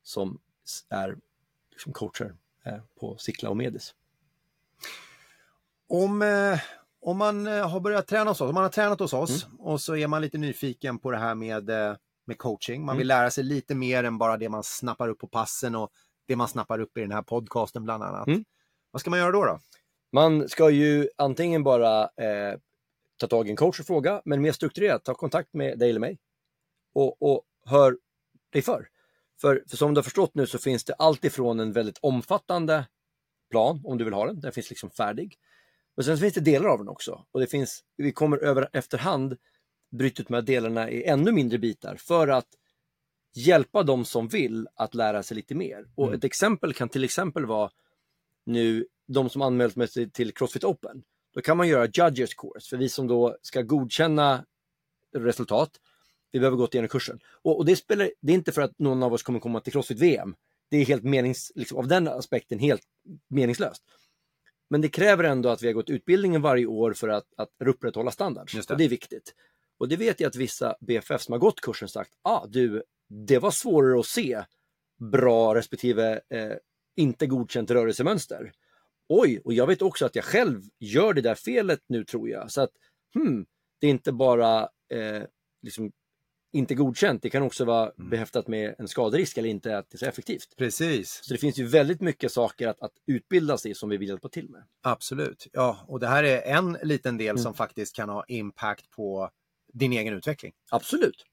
som 0.02 0.40
är 0.88 1.18
liksom 1.70 1.92
coacher 1.92 2.34
eh, 2.64 2.78
på 3.00 3.16
Sickla 3.16 3.50
och 3.50 3.56
Medis. 3.56 3.94
Om, 5.86 6.22
eh, 6.22 6.60
om 7.00 7.18
man 7.18 7.46
eh, 7.46 7.68
har 7.68 7.80
börjat 7.80 8.06
träna 8.06 8.30
hos 8.30 8.40
oss, 8.40 8.48
om 8.48 8.54
man 8.54 8.62
har 8.62 8.70
tränat 8.70 9.00
hos 9.00 9.12
oss 9.12 9.44
mm. 9.44 9.60
och 9.60 9.80
så 9.80 9.96
är 9.96 10.06
man 10.06 10.22
lite 10.22 10.38
nyfiken 10.38 10.98
på 10.98 11.10
det 11.10 11.18
här 11.18 11.34
med, 11.34 11.70
eh, 11.70 11.96
med 12.26 12.38
coaching. 12.38 12.84
Man 12.84 12.96
vill 12.96 13.10
mm. 13.10 13.18
lära 13.18 13.30
sig 13.30 13.44
lite 13.44 13.74
mer 13.74 14.04
än 14.04 14.18
bara 14.18 14.36
det 14.36 14.48
man 14.48 14.62
snappar 14.62 15.08
upp 15.08 15.18
på 15.18 15.26
passen 15.26 15.74
och 15.74 15.90
det 16.28 16.36
man 16.36 16.48
snappar 16.48 16.80
upp 16.80 16.96
i 16.96 17.00
den 17.00 17.12
här 17.12 17.22
podcasten 17.22 17.84
bland 17.84 18.02
annat. 18.02 18.26
Mm. 18.26 18.44
Vad 18.90 19.00
ska 19.00 19.10
man 19.10 19.18
göra 19.18 19.32
då? 19.32 19.44
då? 19.44 19.58
Man 20.12 20.48
ska 20.48 20.70
ju 20.70 21.08
antingen 21.16 21.62
bara 21.62 22.02
eh, 22.02 22.58
ta 23.16 23.26
tag 23.26 23.46
i 23.46 23.50
en 23.50 23.56
coach 23.56 23.80
och 23.80 23.86
fråga, 23.86 24.22
men 24.24 24.42
mer 24.42 24.52
strukturerat, 24.52 25.04
ta 25.04 25.14
kontakt 25.14 25.54
med 25.54 25.78
dig 25.78 25.90
eller 25.90 26.00
mig 26.00 26.18
och, 26.94 27.22
och 27.22 27.42
hör 27.66 27.98
dig 28.52 28.62
för. 28.62 28.88
för. 29.40 29.64
För 29.68 29.76
som 29.76 29.94
du 29.94 29.98
har 29.98 30.02
förstått 30.02 30.34
nu 30.34 30.46
så 30.46 30.58
finns 30.58 30.84
det 30.84 30.94
alltifrån 30.94 31.60
en 31.60 31.72
väldigt 31.72 31.98
omfattande 32.02 32.86
plan, 33.50 33.80
om 33.84 33.98
du 33.98 34.04
vill 34.04 34.14
ha 34.14 34.26
den, 34.26 34.40
den 34.40 34.52
finns 34.52 34.70
liksom 34.70 34.90
färdig, 34.90 35.38
men 35.96 36.04
sen 36.04 36.18
finns 36.18 36.34
det 36.34 36.40
delar 36.40 36.68
av 36.68 36.78
den 36.78 36.88
också 36.88 37.24
och 37.30 37.40
det 37.40 37.46
finns, 37.46 37.84
vi 37.96 38.12
kommer 38.12 38.36
över 38.36 38.68
efterhand 38.72 39.36
bryta 39.90 40.22
ut 40.22 40.28
de 40.28 40.34
här 40.34 40.42
delarna 40.42 40.90
i 40.90 41.04
ännu 41.04 41.32
mindre 41.32 41.58
bitar 41.58 41.96
för 41.96 42.28
att 42.28 42.48
hjälpa 43.34 43.82
de 43.82 44.04
som 44.04 44.28
vill 44.28 44.68
att 44.74 44.94
lära 44.94 45.22
sig 45.22 45.34
lite 45.34 45.54
mer. 45.54 45.86
Och 45.94 46.06
mm. 46.06 46.18
ett 46.18 46.24
exempel 46.24 46.74
kan 46.74 46.88
till 46.88 47.04
exempel 47.04 47.46
vara 47.46 47.70
nu 48.46 48.86
de 49.08 49.30
som 49.30 49.42
anmält 49.42 49.92
sig 49.92 50.10
till 50.10 50.34
Crossfit 50.34 50.64
Open. 50.64 51.02
Då 51.34 51.40
kan 51.40 51.56
man 51.56 51.68
göra 51.68 51.86
Judges 51.86 52.34
Course, 52.34 52.68
för 52.70 52.76
vi 52.76 52.88
som 52.88 53.06
då 53.06 53.36
ska 53.42 53.62
godkänna 53.62 54.44
resultat, 55.16 55.70
vi 56.32 56.38
behöver 56.38 56.56
gå 56.56 56.68
igenom 56.72 56.88
kursen. 56.88 57.20
Och, 57.42 57.58
och, 57.58 57.66
det, 57.66 57.76
spelar, 57.76 58.10
det 58.20 58.32
är 58.32 58.36
inte 58.36 58.52
för 58.52 58.62
att 58.62 58.78
någon 58.78 59.02
av 59.02 59.12
oss 59.12 59.22
kommer 59.22 59.40
komma 59.40 59.60
till 59.60 59.72
Crossfit 59.72 59.98
VM. 59.98 60.34
Det 60.70 60.76
är 60.76 60.84
helt 60.84 61.04
menings, 61.04 61.52
liksom, 61.54 61.78
av 61.78 61.88
den 61.88 62.08
aspekten 62.08 62.58
helt 62.58 62.82
meningslöst. 63.28 63.82
Men 64.70 64.80
det 64.80 64.88
kräver 64.88 65.24
ändå 65.24 65.48
att 65.48 65.62
vi 65.62 65.66
har 65.66 65.74
gått 65.74 65.90
utbildningen 65.90 66.42
varje 66.42 66.66
år 66.66 66.92
för 66.92 67.08
att, 67.08 67.26
att 67.36 67.48
upprätthålla 67.64 68.10
standard. 68.10 68.50
Det. 68.52 68.70
Och 68.70 68.78
det 68.78 68.84
är 68.84 68.88
viktigt. 68.88 69.34
Och 69.78 69.88
det 69.88 69.96
vet 69.96 70.20
jag 70.20 70.28
att 70.28 70.36
vissa 70.36 70.76
BFF 70.80 71.22
som 71.22 71.32
har 71.32 71.38
gått 71.38 71.60
kursen 71.60 71.88
sagt, 71.88 72.10
ah 72.22 72.46
du, 72.46 72.82
det 73.08 73.38
var 73.38 73.50
svårare 73.50 74.00
att 74.00 74.06
se 74.06 74.42
bra 75.12 75.54
respektive 75.54 76.20
eh, 76.28 76.52
inte 76.96 77.26
godkänt 77.26 77.70
rörelsemönster. 77.70 78.52
Oj, 79.08 79.40
och 79.44 79.54
jag 79.54 79.66
vet 79.66 79.82
också 79.82 80.06
att 80.06 80.16
jag 80.16 80.24
själv 80.24 80.62
gör 80.78 81.14
det 81.14 81.20
där 81.20 81.34
felet 81.34 81.80
nu 81.86 82.04
tror 82.04 82.28
jag. 82.28 82.50
Så 82.50 82.60
att, 82.60 82.70
hmm, 83.14 83.46
det 83.80 83.86
är 83.86 83.90
inte 83.90 84.12
bara 84.12 84.68
eh, 84.92 85.22
liksom 85.62 85.92
inte 86.52 86.74
godkänt. 86.74 87.22
Det 87.22 87.30
kan 87.30 87.42
också 87.42 87.64
vara 87.64 87.90
mm. 87.90 88.10
behäftat 88.10 88.48
med 88.48 88.74
en 88.78 88.88
skaderisk 88.88 89.38
eller 89.38 89.48
inte 89.48 89.78
att 89.78 89.90
det 89.90 89.96
är 89.96 89.98
så 89.98 90.06
effektivt. 90.06 90.56
Precis. 90.56 91.20
Så 91.22 91.32
det 91.32 91.38
finns 91.38 91.58
ju 91.58 91.66
väldigt 91.66 92.00
mycket 92.00 92.32
saker 92.32 92.68
att, 92.68 92.80
att 92.80 92.92
utbilda 93.06 93.58
sig 93.58 93.74
som 93.74 93.88
vi 93.88 93.96
vill 93.96 94.08
hjälpa 94.08 94.28
till 94.28 94.50
med. 94.50 94.62
Absolut. 94.82 95.46
Ja, 95.52 95.78
och 95.86 96.00
det 96.00 96.06
här 96.06 96.24
är 96.24 96.56
en 96.56 96.78
liten 96.82 97.16
del 97.16 97.30
mm. 97.30 97.42
som 97.42 97.54
faktiskt 97.54 97.96
kan 97.96 98.08
ha 98.08 98.24
impact 98.28 98.90
på 98.90 99.30
din 99.72 99.92
egen 99.92 100.14
utveckling. 100.14 100.52
Absolut. 100.70 101.26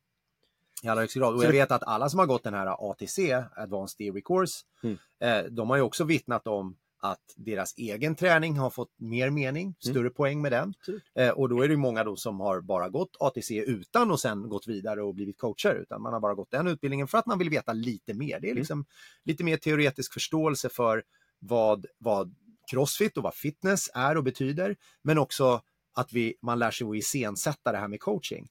I 0.83 0.87
allra 0.87 1.01
högsta 1.01 1.19
grad. 1.19 1.35
Och 1.35 1.43
jag 1.43 1.51
vet 1.51 1.71
att 1.71 1.83
alla 1.83 2.09
som 2.09 2.19
har 2.19 2.25
gått 2.25 2.43
den 2.43 2.53
här 2.53 2.91
ATC, 2.91 3.19
Advanced 3.55 3.97
Theory 3.97 4.21
Course, 4.21 4.63
mm. 4.83 4.97
eh, 5.19 5.51
de 5.51 5.69
har 5.69 5.77
ju 5.77 5.83
också 5.83 6.03
vittnat 6.03 6.47
om 6.47 6.77
att 6.99 7.33
deras 7.35 7.73
egen 7.77 8.15
träning 8.15 8.57
har 8.57 8.69
fått 8.69 8.99
mer 8.99 9.29
mening, 9.29 9.63
mm. 9.63 9.75
större 9.79 9.99
mm. 9.99 10.13
poäng 10.13 10.41
med 10.41 10.51
den. 10.51 10.73
Eh, 11.15 11.29
och 11.29 11.49
då 11.49 11.61
är 11.61 11.67
det 11.67 11.77
många 11.77 12.03
då 12.03 12.15
som 12.15 12.39
har 12.39 12.61
bara 12.61 12.89
gått 12.89 13.17
ATC 13.19 13.51
utan 13.51 14.11
och 14.11 14.19
sen 14.19 14.49
gått 14.49 14.67
vidare 14.67 15.03
och 15.03 15.15
blivit 15.15 15.37
coacher, 15.37 15.73
utan 15.73 16.01
man 16.01 16.13
har 16.13 16.19
bara 16.19 16.35
gått 16.35 16.51
den 16.51 16.67
utbildningen 16.67 17.07
för 17.07 17.17
att 17.17 17.25
man 17.25 17.39
vill 17.39 17.49
veta 17.49 17.73
lite 17.73 18.13
mer. 18.13 18.39
Det 18.39 18.47
är 18.47 18.51
mm. 18.51 18.57
liksom 18.57 18.77
mm. 18.77 18.85
lite 19.23 19.43
mer 19.43 19.57
teoretisk 19.57 20.13
förståelse 20.13 20.69
för 20.69 21.03
vad, 21.39 21.85
vad 21.97 22.35
crossfit 22.71 23.17
och 23.17 23.23
vad 23.23 23.35
fitness 23.35 23.89
är 23.93 24.17
och 24.17 24.23
betyder, 24.23 24.75
men 25.01 25.17
också 25.17 25.61
att 25.95 26.13
vi, 26.13 26.35
man 26.41 26.59
lär 26.59 26.71
sig 26.71 26.87
att 26.87 26.95
iscensätta 26.95 27.71
det 27.71 27.77
här 27.77 27.87
med 27.87 27.99
coaching. 27.99 28.47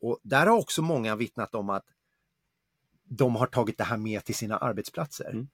Och 0.00 0.18
där 0.22 0.46
har 0.46 0.58
också 0.58 0.82
många 0.82 1.16
vittnat 1.16 1.54
om 1.54 1.70
att 1.70 1.84
de 3.04 3.36
har 3.36 3.46
tagit 3.46 3.78
det 3.78 3.84
här 3.84 3.96
med 3.96 4.24
till 4.24 4.34
sina 4.34 4.56
arbetsplatser. 4.56 5.30
Mm. 5.30 5.48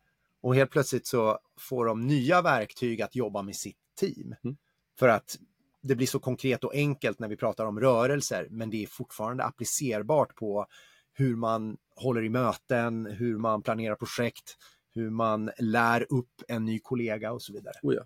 Och 0.44 0.54
helt 0.54 0.70
plötsligt 0.70 1.06
så 1.06 1.38
får 1.60 1.86
de 1.86 2.06
nya 2.06 2.42
verktyg 2.42 3.02
att 3.02 3.16
jobba 3.16 3.42
med 3.42 3.56
sitt 3.56 3.78
team. 4.00 4.34
Mm. 4.44 4.56
För 4.98 5.08
att 5.08 5.38
det 5.82 5.94
blir 5.94 6.06
så 6.06 6.18
konkret 6.18 6.64
och 6.64 6.74
enkelt 6.74 7.18
när 7.18 7.28
vi 7.28 7.36
pratar 7.36 7.66
om 7.66 7.80
rörelser, 7.80 8.46
men 8.50 8.70
det 8.70 8.82
är 8.82 8.86
fortfarande 8.86 9.44
applicerbart 9.44 10.34
på 10.34 10.66
hur 11.12 11.36
man 11.36 11.76
håller 11.96 12.24
i 12.24 12.28
möten, 12.28 13.06
hur 13.06 13.38
man 13.38 13.62
planerar 13.62 13.94
projekt, 13.94 14.56
hur 14.94 15.10
man 15.10 15.50
lär 15.58 16.12
upp 16.12 16.42
en 16.48 16.64
ny 16.64 16.78
kollega 16.78 17.32
och 17.32 17.42
så 17.42 17.52
vidare. 17.52 17.74
Oh 17.82 17.94
ja. 17.94 18.02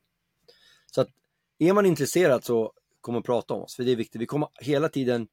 Så 0.87 1.01
att 1.01 1.09
är 1.59 1.73
man 1.73 1.87
intresserad 1.87 2.45
så 2.45 2.73
kommer 3.01 3.19
att 3.19 3.27
prata 3.27 3.55
om 3.55 3.63
oss, 3.63 3.77
för 3.77 3.85
det 3.85 3.93
är 3.93 3.97
viktigt. 3.97 4.21
Vi 4.21 4.27
kommer 4.27 4.49
hela 4.61 4.89
tiden 4.89 5.29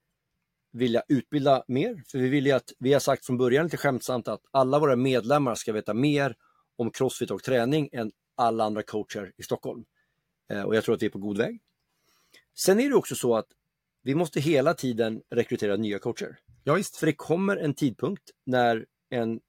vilja 0.71 1.03
utbilda 1.07 1.63
mer, 1.67 2.03
för 2.11 2.17
vi 2.17 2.29
vill 2.29 2.45
ju 2.45 2.51
att, 2.51 2.71
vi 2.79 2.93
har 2.93 2.99
sagt 2.99 3.25
från 3.25 3.37
början 3.37 3.63
lite 3.63 3.77
skämtsamt 3.77 4.27
att 4.27 4.41
alla 4.51 4.79
våra 4.79 4.95
medlemmar 4.95 5.55
ska 5.55 5.73
veta 5.73 5.93
mer 5.93 6.35
om 6.77 6.91
crossfit 6.91 7.31
och 7.31 7.43
träning 7.43 7.89
än 7.91 8.11
alla 8.35 8.63
andra 8.63 8.83
coacher 8.83 9.33
i 9.37 9.43
Stockholm. 9.43 9.85
Eh, 10.51 10.61
och 10.61 10.75
jag 10.75 10.83
tror 10.83 10.95
att 10.95 11.01
vi 11.01 11.05
är 11.05 11.09
på 11.09 11.19
god 11.19 11.37
väg. 11.37 11.61
Sen 12.57 12.79
är 12.79 12.89
det 12.89 12.95
också 12.95 13.15
så 13.15 13.35
att 13.35 13.47
vi 14.01 14.15
måste 14.15 14.39
hela 14.39 14.73
tiden 14.73 15.21
rekrytera 15.29 15.75
nya 15.75 15.99
coacher. 15.99 16.37
Ja, 16.63 16.73
visst. 16.73 16.95
För 16.97 17.05
det 17.05 17.13
kommer 17.13 17.57
en 17.57 17.73
tidpunkt 17.73 18.23
när 18.45 18.85
en 19.09 19.39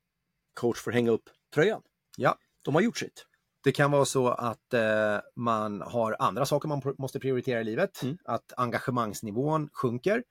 coach 0.55 0.79
får 0.79 0.93
hänga 0.93 1.11
upp 1.11 1.31
tröjan. 1.55 1.83
Ja. 2.17 2.39
De 2.62 2.75
har 2.75 2.83
gjort 2.83 2.99
sitt. 2.99 3.27
Det 3.65 3.73
kan 3.73 3.91
vara 3.91 4.05
så 4.05 4.29
att 4.29 4.75
eh, 4.75 5.21
man 5.37 5.81
har 5.81 6.17
andra 6.19 6.47
saker 6.47 6.69
man 6.69 6.83
måste 6.99 7.21
prioritera 7.21 7.61
i 7.61 7.65
livet, 7.65 8.03
Mm. 8.03 8.19
att 8.25 8.53
engagemangsnivån 8.57 9.69
sjunker. 9.73 10.25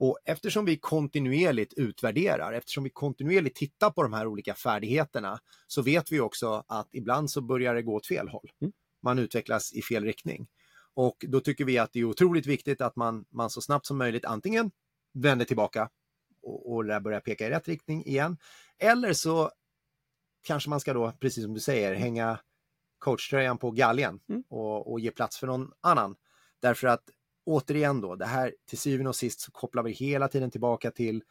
Och 0.00 0.18
eftersom 0.24 0.64
vi 0.64 0.76
kontinuerligt 0.76 1.74
utvärderar, 1.76 2.52
eftersom 2.52 2.84
vi 2.84 2.90
kontinuerligt 2.90 3.56
tittar 3.56 3.90
på 3.90 4.02
de 4.02 4.12
här 4.12 4.26
olika 4.26 4.54
färdigheterna, 4.54 5.40
så 5.66 5.82
vet 5.82 6.12
vi 6.12 6.20
också 6.20 6.64
att 6.68 6.88
ibland 6.92 7.30
så 7.30 7.40
börjar 7.40 7.74
det 7.74 7.82
gå 7.82 7.94
åt 7.94 8.06
fel 8.06 8.28
håll. 8.28 8.50
Mm. 8.60 8.72
Man 9.02 9.18
utvecklas 9.18 9.72
i 9.72 9.82
fel 9.82 10.04
riktning. 10.04 10.48
Och 10.94 11.24
då 11.28 11.40
tycker 11.40 11.64
vi 11.64 11.78
att 11.78 11.92
det 11.92 12.00
är 12.00 12.04
otroligt 12.04 12.46
viktigt 12.46 12.80
att 12.80 12.96
man, 12.96 13.24
man 13.30 13.50
så 13.50 13.60
snabbt 13.60 13.86
som 13.86 13.98
möjligt 13.98 14.24
antingen 14.24 14.70
vänder 15.12 15.44
tillbaka 15.44 15.88
och, 16.42 16.72
och 16.72 16.84
där 16.84 17.00
börjar 17.00 17.20
peka 17.20 17.46
i 17.46 17.50
rätt 17.50 17.68
riktning 17.68 18.04
igen. 18.04 18.36
Eller 18.78 19.12
så 19.12 19.50
kanske 20.42 20.70
man 20.70 20.80
ska 20.80 20.92
då, 20.92 21.12
precis 21.20 21.44
som 21.44 21.54
du 21.54 21.60
säger, 21.60 21.94
hänga 21.94 22.40
coachtröjan 22.98 23.58
på 23.58 23.70
galgen 23.70 24.20
Mm. 24.28 24.44
och, 24.48 24.92
och 24.92 25.00
ge 25.00 25.10
plats 25.10 25.38
för 25.38 25.46
någon 25.46 25.72
annan. 25.80 26.16
Därför 26.60 26.88
att 26.88 27.02
återigen 27.50 28.00
då, 28.00 28.14
det 28.16 28.26
här 28.26 28.54
till 28.66 28.78
syvende 28.78 29.08
och 29.08 29.16
sist 29.16 29.40
så 29.40 29.50
kopplar 29.52 29.82
vi 29.82 29.92
hela 29.92 30.28
tiden 30.28 30.50
tillbaka 30.50 30.90
till 30.90 31.22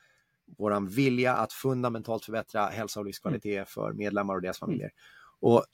våran 0.57 0.87
vilja 0.87 1.33
att 1.35 1.53
fundamentalt 1.53 2.25
förbättra 2.25 2.65
hälsa 2.67 2.99
och 2.99 3.05
livskvalitet 3.05 3.53
Mm. 3.55 3.65
för 3.65 3.93
medlemmar 3.93 4.35
och 4.35 4.41
deras 4.41 4.59
familjer. 4.59 4.91
Och 5.39 5.65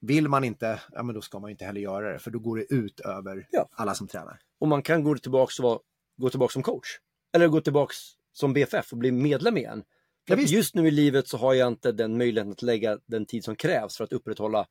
vill 0.00 0.28
man 0.28 0.44
inte, 0.44 0.80
ja 0.92 1.02
men 1.02 1.14
då 1.14 1.20
ska 1.20 1.38
man 1.38 1.50
inte 1.50 1.64
heller 1.64 1.80
göra 1.80 2.12
det, 2.12 2.18
för 2.18 2.30
då 2.30 2.38
går 2.38 2.56
det 2.56 2.72
ut 2.74 3.00
över 3.00 3.46
Ja. 3.50 3.68
alla 3.72 3.94
som 3.94 4.06
tränar. 4.06 4.40
Och 4.58 4.68
man 4.68 4.82
kan 4.82 5.04
gå 5.04 5.18
tillbaka, 5.18 5.52
och 5.62 5.64
vara, 5.64 5.78
gå 6.16 6.30
tillbaka 6.30 6.52
som 6.52 6.62
coach. 6.62 6.88
Eller 7.32 7.48
gå 7.48 7.60
tillbaka 7.60 7.94
som 8.32 8.52
BFF 8.52 8.92
och 8.92 8.98
bli 8.98 9.12
medlem 9.12 9.56
igen. 9.56 9.84
Ja, 10.24 10.36
just 10.36 10.74
nu 10.74 10.88
i 10.88 10.90
livet 10.90 11.28
så 11.28 11.36
har 11.36 11.54
jag 11.54 11.68
inte 11.68 11.92
den 11.92 12.18
möjligheten 12.18 12.52
att 12.52 12.62
lägga 12.62 12.98
den 13.06 13.26
tid 13.26 13.44
som 13.44 13.56
krävs 13.56 13.96
för 13.96 14.04
att 14.04 14.12
upprätthålla 14.12 14.66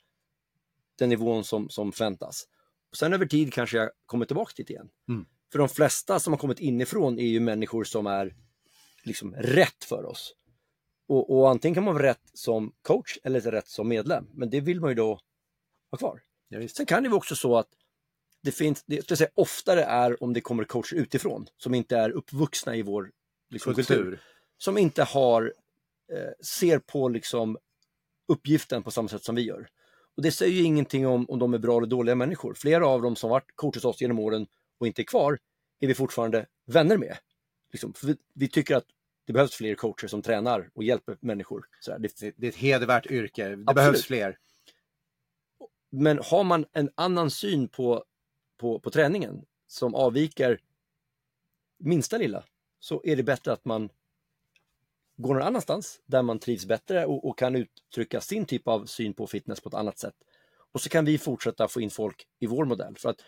den 0.98 1.10
nivån 1.10 1.44
som, 1.44 1.70
som 1.70 1.92
förväntas. 1.92 2.48
Och 2.94 2.98
sen 2.98 3.14
över 3.14 3.26
tid 3.26 3.54
kanske 3.54 3.78
jag 3.78 3.90
kommer 4.06 4.26
tillbaka 4.26 4.54
dit 4.58 4.70
igen. 4.70 4.90
Mm. 5.10 5.26
För 5.52 5.60
de 5.60 5.70
flesta 5.70 6.20
som 6.20 6.34
har 6.34 6.38
kommit 6.38 6.60
inifrån 6.60 7.20
är 7.20 7.26
ju 7.26 7.40
människor 7.40 7.84
som 7.84 8.08
är 8.08 8.36
liksom 9.04 9.36
rätt 9.36 9.84
för 9.84 10.06
oss. 10.06 10.36
Och, 11.08 11.38
och 11.38 11.50
antingen 11.50 11.76
kan 11.76 11.84
man 11.84 11.94
vara 11.94 12.04
rätt 12.04 12.32
som 12.34 12.74
coach 12.82 13.18
eller 13.24 13.42
rätt 13.42 13.68
som 13.68 13.88
medlem. 13.88 14.28
Men 14.34 14.50
det 14.50 14.62
vill 14.62 14.80
man 14.80 14.90
ju 14.90 14.96
då 14.96 15.20
ha 15.92 15.98
kvar. 15.98 16.22
Ja. 16.48 16.68
Sen 16.68 16.86
kan 16.86 17.04
det 17.04 17.10
vara 17.10 17.18
också 17.18 17.36
så 17.36 17.58
att 17.58 17.68
det 18.42 18.52
finns, 18.52 18.84
det, 18.84 19.10
jag 19.10 19.18
säga, 19.18 19.30
oftare 19.34 19.84
är 19.84 20.24
om 20.24 20.34
det 20.34 20.42
kommer 20.42 20.64
coacher 20.64 20.96
utifrån 20.96 21.48
som 21.58 21.74
inte 21.74 21.98
är 21.98 22.10
uppvuxna 22.10 22.76
i 22.76 22.82
vår 22.82 23.12
liksom, 23.50 23.74
kultur. 23.74 23.96
Kultur. 23.96 24.22
Som 24.58 24.78
inte 24.78 25.04
har, 25.04 25.54
eh, 26.14 26.46
ser 26.46 26.80
på 26.80 27.10
liksom 27.10 27.58
uppgiften 28.28 28.84
på 28.84 28.92
samma 28.92 29.08
sätt 29.08 29.24
som 29.24 29.36
vi 29.36 29.42
gör. 29.42 29.70
Och 30.16 30.24
det 30.24 30.32
säger 30.32 30.54
ju 30.54 30.64
ingenting 30.64 31.08
om 31.08 31.30
om 31.30 31.40
de 31.40 31.54
är 31.54 31.58
bra 31.58 31.78
eller 31.78 31.88
dåliga 31.88 32.16
människor. 32.16 32.54
Flera 32.54 32.88
av 32.88 33.02
dem 33.02 33.16
som 33.16 33.30
varit 33.30 33.56
coacher 33.56 33.78
hos 33.78 33.86
oss 33.86 34.02
genom 34.02 34.20
åren 34.20 34.48
och 34.78 34.88
inte 34.88 35.02
är 35.02 35.04
kvar 35.04 35.40
är 35.80 35.88
vi 35.88 35.96
fortfarande 35.96 36.46
vänner 36.66 36.98
med. 36.98 37.18
Liksom, 37.72 37.94
för 37.94 38.08
vi, 38.08 38.18
vi 38.34 38.48
tycker 38.48 38.76
att 38.76 38.86
det 39.26 39.34
behövs 39.34 39.56
fler 39.56 39.76
coacher 39.76 40.08
som 40.08 40.22
tränar 40.22 40.70
och 40.74 40.84
hjälper 40.84 41.18
människor. 41.22 41.66
Det, 41.86 42.20
Det, 42.20 42.34
det 42.38 42.48
är 42.48 42.50
ett 42.50 42.56
hedervärt 42.56 43.06
yrke, 43.06 43.44
det 43.44 43.54
Absolut. 43.54 43.76
behövs 43.76 44.06
fler. 44.06 44.38
Men 45.92 46.20
har 46.24 46.44
man 46.44 46.66
en 46.72 46.90
annan 46.96 47.32
syn 47.32 47.68
på, 47.68 48.06
på, 48.58 48.80
på 48.80 48.90
träningen 48.90 49.46
som 49.68 49.96
avviker 49.96 50.60
minsta 51.80 52.18
lilla 52.18 52.44
så 52.80 53.02
är 53.04 53.16
det 53.16 53.24
bättre 53.24 53.52
att 53.52 53.66
man 53.66 53.90
går 55.18 55.34
någon 55.34 55.44
annanstans 55.44 56.02
där 56.06 56.22
man 56.22 56.40
trivs 56.40 56.66
bättre 56.66 57.06
och, 57.06 57.28
och 57.28 57.38
kan 57.38 57.56
uttrycka 57.56 58.22
sin 58.22 58.46
typ 58.46 58.68
av 58.68 58.86
syn 58.86 59.14
på 59.14 59.28
fitness 59.28 59.62
på 59.62 59.70
ett 59.70 59.76
annat 59.76 60.00
sätt. 60.00 60.16
Och 60.72 60.82
så 60.82 60.90
kan 60.90 61.06
vi 61.06 61.18
fortsätta 61.18 61.68
få 61.68 61.82
in 61.82 61.90
folk 61.90 62.28
i 62.40 62.48
vår 62.48 62.66
modell. 62.66 62.96
För 62.98 63.10
att 63.10 63.22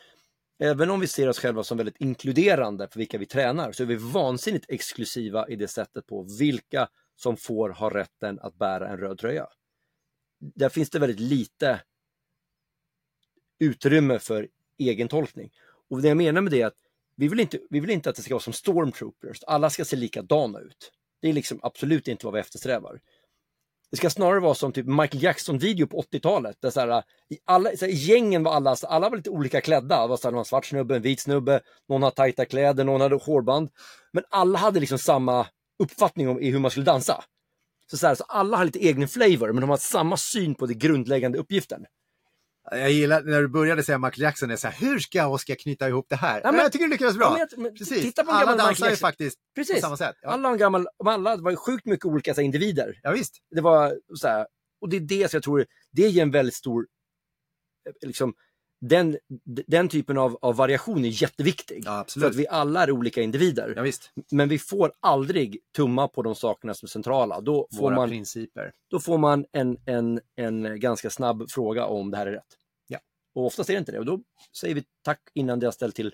även 0.59 0.89
om 0.89 0.99
vi 0.99 1.07
ser 1.07 1.29
oss 1.29 1.39
själva 1.39 1.63
som 1.63 1.77
väldigt 1.77 2.01
inkluderande 2.01 2.87
för 2.87 2.99
vilka 2.99 3.17
vi 3.17 3.25
tränar 3.25 3.71
så 3.71 3.83
är 3.83 3.87
vi 3.87 3.95
vansinnigt 3.95 4.65
exklusiva 4.69 5.47
i 5.47 5.55
det 5.55 5.67
sättet 5.67 6.07
på 6.07 6.27
vilka 6.39 6.87
som 7.15 7.37
får 7.37 7.69
ha 7.69 7.89
rätten 7.89 8.39
att 8.39 8.55
bära 8.55 8.89
en 8.89 8.97
röd 8.97 9.17
tröja. 9.17 9.47
Där 10.39 10.69
finns 10.69 10.89
det 10.89 10.99
väldigt 10.99 11.19
lite 11.19 11.81
utrymme 13.59 14.19
för 14.19 14.49
egen 14.77 15.07
tolkning. 15.07 15.51
Och 15.89 16.01
det 16.01 16.07
jag 16.07 16.17
menar 16.17 16.41
med 16.41 16.51
det 16.51 16.61
är 16.61 16.65
att 16.65 16.77
vi 17.15 17.27
vill 17.27 17.39
inte, 17.39 17.59
vi 17.69 17.79
vill 17.79 17.89
inte 17.89 18.09
att 18.09 18.15
det 18.15 18.21
ska 18.21 18.33
vara 18.33 18.41
som 18.41 18.53
stormtroopers, 18.53 19.43
alla 19.43 19.69
ska 19.69 19.85
se 19.85 19.95
likadana 19.95 20.59
ut. 20.59 20.91
Det 21.25 21.29
är 21.29 21.33
liksom 21.33 21.59
absolut 21.63 22.07
inte 22.07 22.25
vad 22.25 22.33
vi 22.33 22.39
eftersträvar. 22.39 22.99
Det 23.91 23.97
ska 23.97 24.09
snarare 24.09 24.39
vara 24.39 24.53
som 24.55 24.71
typ 24.71 24.85
Michael 24.85 25.23
Jackson-video 25.23 25.87
på 25.87 26.01
80-talet. 26.01 26.57
Där 26.61 26.69
så 26.69 26.79
här, 26.79 27.03
i, 27.29 27.37
alla, 27.45 27.69
så 27.77 27.85
här, 27.85 27.91
I 27.91 27.95
gängen 27.95 28.43
var 28.43 28.53
alla, 28.53 28.75
alla 28.87 29.09
var 29.09 29.17
lite 29.17 29.29
olika 29.29 29.61
klädda. 29.61 30.01
Det 30.01 30.07
var 30.07 30.17
så 30.17 30.27
här, 30.27 30.31
någon 30.35 30.45
svart 30.45 30.65
snubbe, 30.65 30.95
en 30.95 31.01
vit 31.01 31.19
snubbe, 31.19 31.61
någon 31.89 32.03
hade 32.03 32.15
tajta 32.15 32.45
kläder, 32.45 32.83
någon 32.83 33.01
hade 33.01 33.15
hårband. 33.15 33.69
Men 34.13 34.23
alla 34.29 34.59
hade 34.59 34.79
liksom 34.79 34.97
samma 34.97 35.47
uppfattning 35.83 36.29
om 36.29 36.39
i 36.39 36.51
hur 36.51 36.59
man 36.59 36.71
skulle 36.71 36.85
dansa. 36.85 37.23
Så, 37.91 37.97
så, 37.97 38.07
här, 38.07 38.15
så 38.15 38.23
alla 38.23 38.57
har 38.57 38.65
lite 38.65 38.79
egen 38.79 39.07
flavor, 39.07 39.51
men 39.51 39.61
de 39.61 39.69
har 39.69 39.77
samma 39.77 40.17
syn 40.17 40.55
på 40.55 40.65
den 40.65 40.79
grundläggande 40.79 41.37
uppgiften. 41.37 41.85
Jag 42.71 42.91
gillar 42.91 43.21
när 43.23 43.41
du 43.41 43.47
började 43.47 43.83
säga 43.83 43.97
Michael 43.97 44.21
Jackson, 44.21 44.51
är 44.51 44.55
så 44.55 44.67
här, 44.67 44.87
hur 44.87 44.99
ska 44.99 45.27
Oskar 45.27 45.55
knyta 45.55 45.87
ihop 45.89 46.05
det 46.09 46.15
här? 46.15 46.41
Ja, 46.43 46.51
men- 46.51 46.61
jag 46.61 46.71
tycker 46.71 46.85
du 46.85 46.91
lyckades 46.91 47.17
bra. 47.17 47.35
Ja, 47.39 47.47
men 47.57 47.73
Precis, 47.75 48.01
titta 48.01 48.23
på 48.23 48.31
en 48.31 48.37
alla 48.37 48.55
dansar 48.55 48.89
ju 48.89 48.95
faktiskt 48.95 49.37
på 49.37 49.43
Precis. 49.55 49.81
samma 49.81 49.97
sätt. 49.97 50.15
Ja, 50.21 50.29
Alla, 50.29 50.55
gammal, 50.57 50.87
alla 51.05 51.37
var 51.37 51.51
ju 51.51 51.57
sjukt 51.57 51.85
mycket 51.85 52.05
olika 52.05 52.33
så 52.33 52.41
här, 52.41 52.45
individer. 52.45 52.99
ja 53.03 53.11
visst. 53.11 53.33
Det 53.55 53.61
var 53.61 53.99
så 54.15 54.27
här, 54.27 54.47
och 54.81 54.89
det 54.89 54.97
är 54.97 55.01
det 55.01 55.31
som 55.31 55.37
jag 55.37 55.43
tror, 55.43 55.65
det 55.91 56.01
ger 56.09 56.21
en 56.21 56.31
väldigt 56.31 56.55
stor, 56.55 56.87
eh, 57.89 58.07
liksom, 58.07 58.33
den, 58.81 59.17
den 59.67 59.89
typen 59.89 60.17
av, 60.17 60.37
av 60.41 60.55
variation 60.55 61.05
är 61.05 61.21
jätteviktig. 61.21 61.83
Ja, 61.85 62.05
för 62.07 62.25
att 62.25 62.35
vi 62.35 62.47
alla 62.47 62.83
är 62.83 62.91
olika 62.91 63.21
individer. 63.21 63.73
Ja. 63.85 63.91
Men 64.31 64.49
vi 64.49 64.59
får 64.59 64.91
aldrig 64.99 65.57
tumma 65.75 66.07
på 66.07 66.21
de 66.21 66.35
sakerna 66.35 66.73
som 66.73 66.85
är 66.85 66.89
centrala. 66.89 67.41
Då 67.41 67.67
får 67.71 67.81
Våra 67.81 67.95
man, 67.95 68.09
principer. 68.09 68.73
då 68.87 68.99
får 68.99 69.17
man 69.17 69.45
en, 69.51 69.77
en, 69.85 70.19
en 70.35 70.79
ganska 70.79 71.09
snabb 71.09 71.51
fråga 71.51 71.85
om 71.85 72.11
det 72.11 72.17
här 72.17 72.27
är 72.27 72.31
rätt. 72.31 72.57
Ja. 72.87 72.99
Och 73.33 73.45
oftast 73.45 73.69
är 73.69 73.73
det 73.73 73.79
inte 73.79 73.91
det. 73.91 73.99
Och 73.99 74.05
då 74.05 74.21
säger 74.51 74.75
vi 74.75 74.83
tack 75.01 75.21
innan 75.33 75.59
det 75.59 75.67
har 75.67 75.71
ställt 75.71 75.95
till 75.95 76.13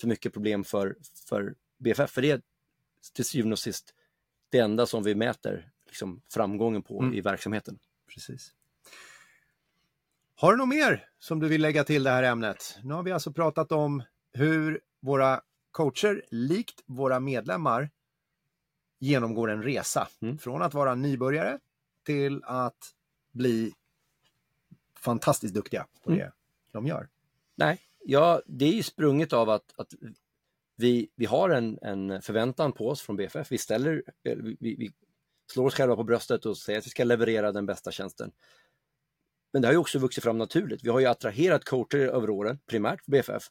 för 0.00 0.08
mycket 0.08 0.32
problem 0.32 0.64
för, 0.64 0.96
för 1.28 1.54
BFF. 1.78 2.10
För 2.10 2.22
det 2.22 2.30
är 2.30 2.40
till 3.14 3.24
syvende 3.24 3.52
och 3.52 3.58
sist 3.58 3.94
det 4.50 4.58
enda 4.58 4.86
som 4.86 5.02
vi 5.02 5.14
mäter 5.14 5.70
liksom, 5.86 6.22
framgången 6.32 6.82
på 6.82 7.00
Mm. 7.02 7.14
i 7.14 7.20
verksamheten. 7.20 7.78
Precis. 8.14 8.52
Har 10.40 10.52
du 10.52 10.58
något 10.58 10.68
mer 10.68 11.08
som 11.18 11.40
du 11.40 11.48
vill 11.48 11.62
lägga 11.62 11.84
till 11.84 12.02
det 12.02 12.10
här 12.10 12.22
ämnet? 12.22 12.78
Nu 12.82 12.94
har 12.94 13.02
vi 13.02 13.12
alltså 13.12 13.32
pratat 13.32 13.72
om 13.72 14.02
hur 14.32 14.80
våra 15.00 15.40
coacher, 15.70 16.24
likt 16.30 16.82
våra 16.86 17.20
medlemmar, 17.20 17.90
genomgår 18.98 19.50
en 19.50 19.62
resa. 19.62 20.08
Mm. 20.22 20.38
Från 20.38 20.62
att 20.62 20.74
vara 20.74 20.94
nybörjare 20.94 21.58
till 22.06 22.44
att 22.44 22.94
bli 23.32 23.72
fantastiskt 24.96 25.54
duktiga 25.54 25.86
på 26.04 26.10
Mm. 26.10 26.18
det 26.18 26.32
de 26.72 26.86
gör. 26.86 27.08
Nej, 27.54 27.80
ja, 28.04 28.42
det 28.46 28.64
är 28.64 28.72
ju 28.72 28.82
sprunget 28.82 29.32
av 29.32 29.50
att, 29.50 29.74
att 29.76 29.94
vi, 30.76 31.10
vi 31.16 31.26
har 31.26 31.50
en, 31.50 31.78
en 31.82 32.22
förväntan 32.22 32.72
på 32.72 32.88
oss 32.88 33.02
från 33.02 33.16
BFF. 33.16 33.52
Vi, 33.52 33.58
ställer, 33.58 34.02
eh, 34.22 34.36
vi 34.36 34.56
vi 34.60 34.92
slår 35.52 35.66
oss 35.66 35.74
själva 35.74 35.96
på 35.96 36.04
bröstet 36.04 36.46
och 36.46 36.58
säger 36.58 36.78
att 36.78 36.86
vi 36.86 36.90
ska 36.90 37.04
leverera 37.04 37.52
den 37.52 37.66
bästa 37.66 37.90
tjänsten. 37.90 38.32
Men 39.52 39.62
det 39.62 39.68
har 39.68 39.72
ju 39.72 39.78
också 39.78 39.98
vuxit 39.98 40.24
fram 40.24 40.38
naturligt. 40.38 40.84
Vi 40.84 40.88
har 40.88 41.00
ju 41.00 41.06
attraherat 41.06 41.64
coacher 41.64 41.98
över 41.98 42.30
åren, 42.30 42.58
primärt 42.66 43.04
för 43.04 43.10
BFF, 43.10 43.42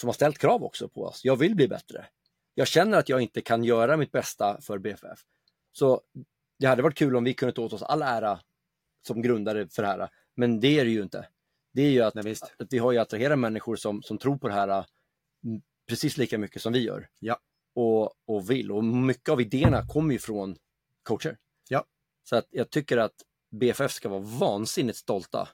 som 0.00 0.08
har 0.08 0.14
ställt 0.14 0.38
krav 0.38 0.64
också 0.64 0.88
på 0.88 1.02
oss. 1.02 1.24
Jag 1.24 1.36
vill 1.36 1.56
bli 1.56 1.68
bättre. 1.68 2.06
Jag 2.54 2.66
känner 2.66 2.98
att 2.98 3.08
jag 3.08 3.20
inte 3.20 3.40
kan 3.40 3.64
göra 3.64 3.96
mitt 3.96 4.12
bästa 4.12 4.60
för 4.60 4.78
BFF. 4.78 5.18
Så 5.72 6.00
det 6.58 6.66
hade 6.66 6.82
varit 6.82 6.98
kul 6.98 7.16
om 7.16 7.24
vi 7.24 7.34
kunde 7.34 7.52
ta 7.52 7.62
åt 7.62 7.72
oss 7.72 7.82
all 7.82 8.02
ära 8.02 8.40
som 9.06 9.22
grundare 9.22 9.68
för 9.68 9.82
det 9.82 9.88
här. 9.88 10.08
Men 10.36 10.60
det 10.60 10.78
är 10.78 10.84
det 10.84 10.90
ju 10.90 11.02
inte. 11.02 11.28
Det 11.72 11.82
är 11.82 11.90
ju 11.90 12.02
att, 12.02 12.14
Nej, 12.14 12.36
att 12.58 12.72
vi 12.72 12.78
har 12.78 12.92
ju 12.92 12.98
attraherat 12.98 13.38
människor 13.38 13.76
som, 13.76 14.02
som 14.02 14.18
tror 14.18 14.38
på 14.38 14.48
det 14.48 14.54
här 14.54 14.68
mm, 14.68 15.62
precis 15.88 16.16
lika 16.16 16.38
mycket 16.38 16.62
som 16.62 16.72
vi 16.72 16.84
gör. 16.84 17.08
Ja. 17.18 17.38
Och, 17.74 18.12
och 18.26 18.50
vill. 18.50 18.72
Och 18.72 18.84
mycket 18.84 19.28
av 19.28 19.40
idéerna 19.40 19.86
kommer 19.86 20.12
ju 20.12 20.18
från 20.18 20.56
coacher. 21.02 21.38
Ja. 21.68 21.84
Så 22.22 22.36
att 22.36 22.46
jag 22.50 22.70
tycker 22.70 22.96
att 22.96 23.14
BFF 23.58 23.92
ska 23.92 24.08
vara 24.08 24.20
vansinnigt 24.20 24.98
stolta 24.98 25.48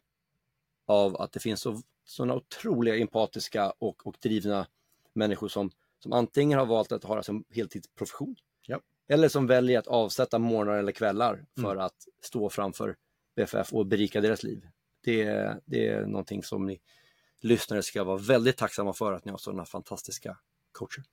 av 0.87 1.17
att 1.21 1.33
det 1.33 1.41
finns 1.41 1.61
så, 1.61 1.83
sådana 2.05 2.35
otroliga 2.35 2.97
empatiska 2.97 3.71
och, 3.79 4.07
och 4.07 4.17
drivna 4.23 4.67
människor 5.15 5.49
som, 5.49 5.71
som 5.99 6.13
antingen 6.13 6.59
har 6.59 6.67
valt 6.67 6.93
att 6.93 7.05
ha 7.05 7.17
det 7.17 7.23
som 7.23 7.45
heltidsprofession 7.51 8.37
Ja. 8.67 8.81
eller 9.09 9.29
som 9.29 9.47
väljer 9.47 9.79
att 9.79 9.87
avsätta 9.87 10.39
morgnar 10.39 10.75
eller 10.79 10.93
kvällar 10.93 11.45
för 11.57 11.71
Mm. 11.73 11.79
att 11.85 11.97
stå 12.23 12.51
framför 12.51 12.97
BFF 13.37 13.73
och 13.73 13.87
berika 13.87 14.21
deras 14.21 14.43
liv. 14.43 14.69
Det, 15.05 15.23
är- 15.23 15.61
det 15.65 15.89
är 15.89 16.07
någonting 16.07 16.43
som 16.43 16.67
ni 16.67 16.81
lyssnare 17.41 17.83
ska 17.83 18.05
vara 18.05 18.17
väldigt 18.17 18.57
tacksamma 18.57 18.93
för 18.93 19.13
att 19.13 19.25
ni 19.25 19.31
har 19.31 19.39
sådana 19.39 19.65
fantastiska 19.65 20.39
coacher. 20.73 21.05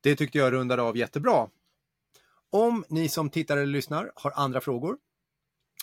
Det 0.00 0.16
tyckte 0.16 0.38
jag 0.38 0.52
rundade 0.52 0.82
av 0.82 0.96
jättebra. 0.96 1.48
Om 2.50 2.84
ni 2.88 3.08
som 3.08 3.30
tittar 3.30 3.56
eller 3.56 3.66
lyssnar 3.66 4.12
har 4.14 4.32
andra 4.36 4.60
frågor 4.60 4.98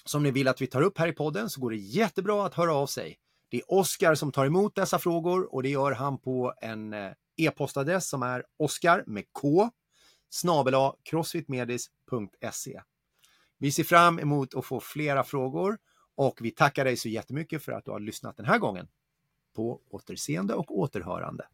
som 0.05 0.23
ni 0.23 0.31
vill 0.31 0.47
att 0.47 0.61
vi 0.61 0.67
tar 0.67 0.81
upp 0.81 0.97
här 0.97 1.07
i 1.07 1.13
podden 1.13 1.49
så 1.49 1.61
går 1.61 1.71
det 1.71 1.77
jättebra 1.77 2.45
att 2.45 2.53
höra 2.53 2.73
av 2.75 2.87
sig. 2.87 3.17
Det 3.49 3.57
är 3.57 3.73
Oskar 3.73 4.15
som 4.15 4.31
tar 4.31 4.45
emot 4.45 4.75
dessa 4.75 4.99
frågor 4.99 5.53
och 5.53 5.63
det 5.63 5.69
gör 5.69 5.91
han 5.91 6.17
på 6.17 6.53
en 6.61 6.93
eh, 6.93 7.11
e-postadress 7.37 8.09
som 8.09 8.23
är 8.23 8.43
oskar 8.57 9.03
med 9.07 9.23
k 9.31 9.69
snabel-a 10.29 10.95
crossfitmedis.se. 11.03 12.81
Vi 13.57 13.71
ser 13.71 13.83
fram 13.83 14.19
emot 14.19 14.55
att 14.55 14.65
få 14.65 14.79
flera 14.79 15.23
frågor 15.23 15.77
och 16.15 16.39
vi 16.41 16.51
tackar 16.51 16.85
dig 16.85 16.97
så 16.97 17.09
jättemycket 17.09 17.63
för 17.63 17.71
att 17.71 17.85
du 17.85 17.91
har 17.91 17.99
lyssnat 17.99 18.37
den 18.37 18.45
här 18.45 18.57
gången. 18.57 18.87
På 19.55 19.81
återseende 19.89 20.53
och 20.53 20.79
återhörande. 20.79 21.47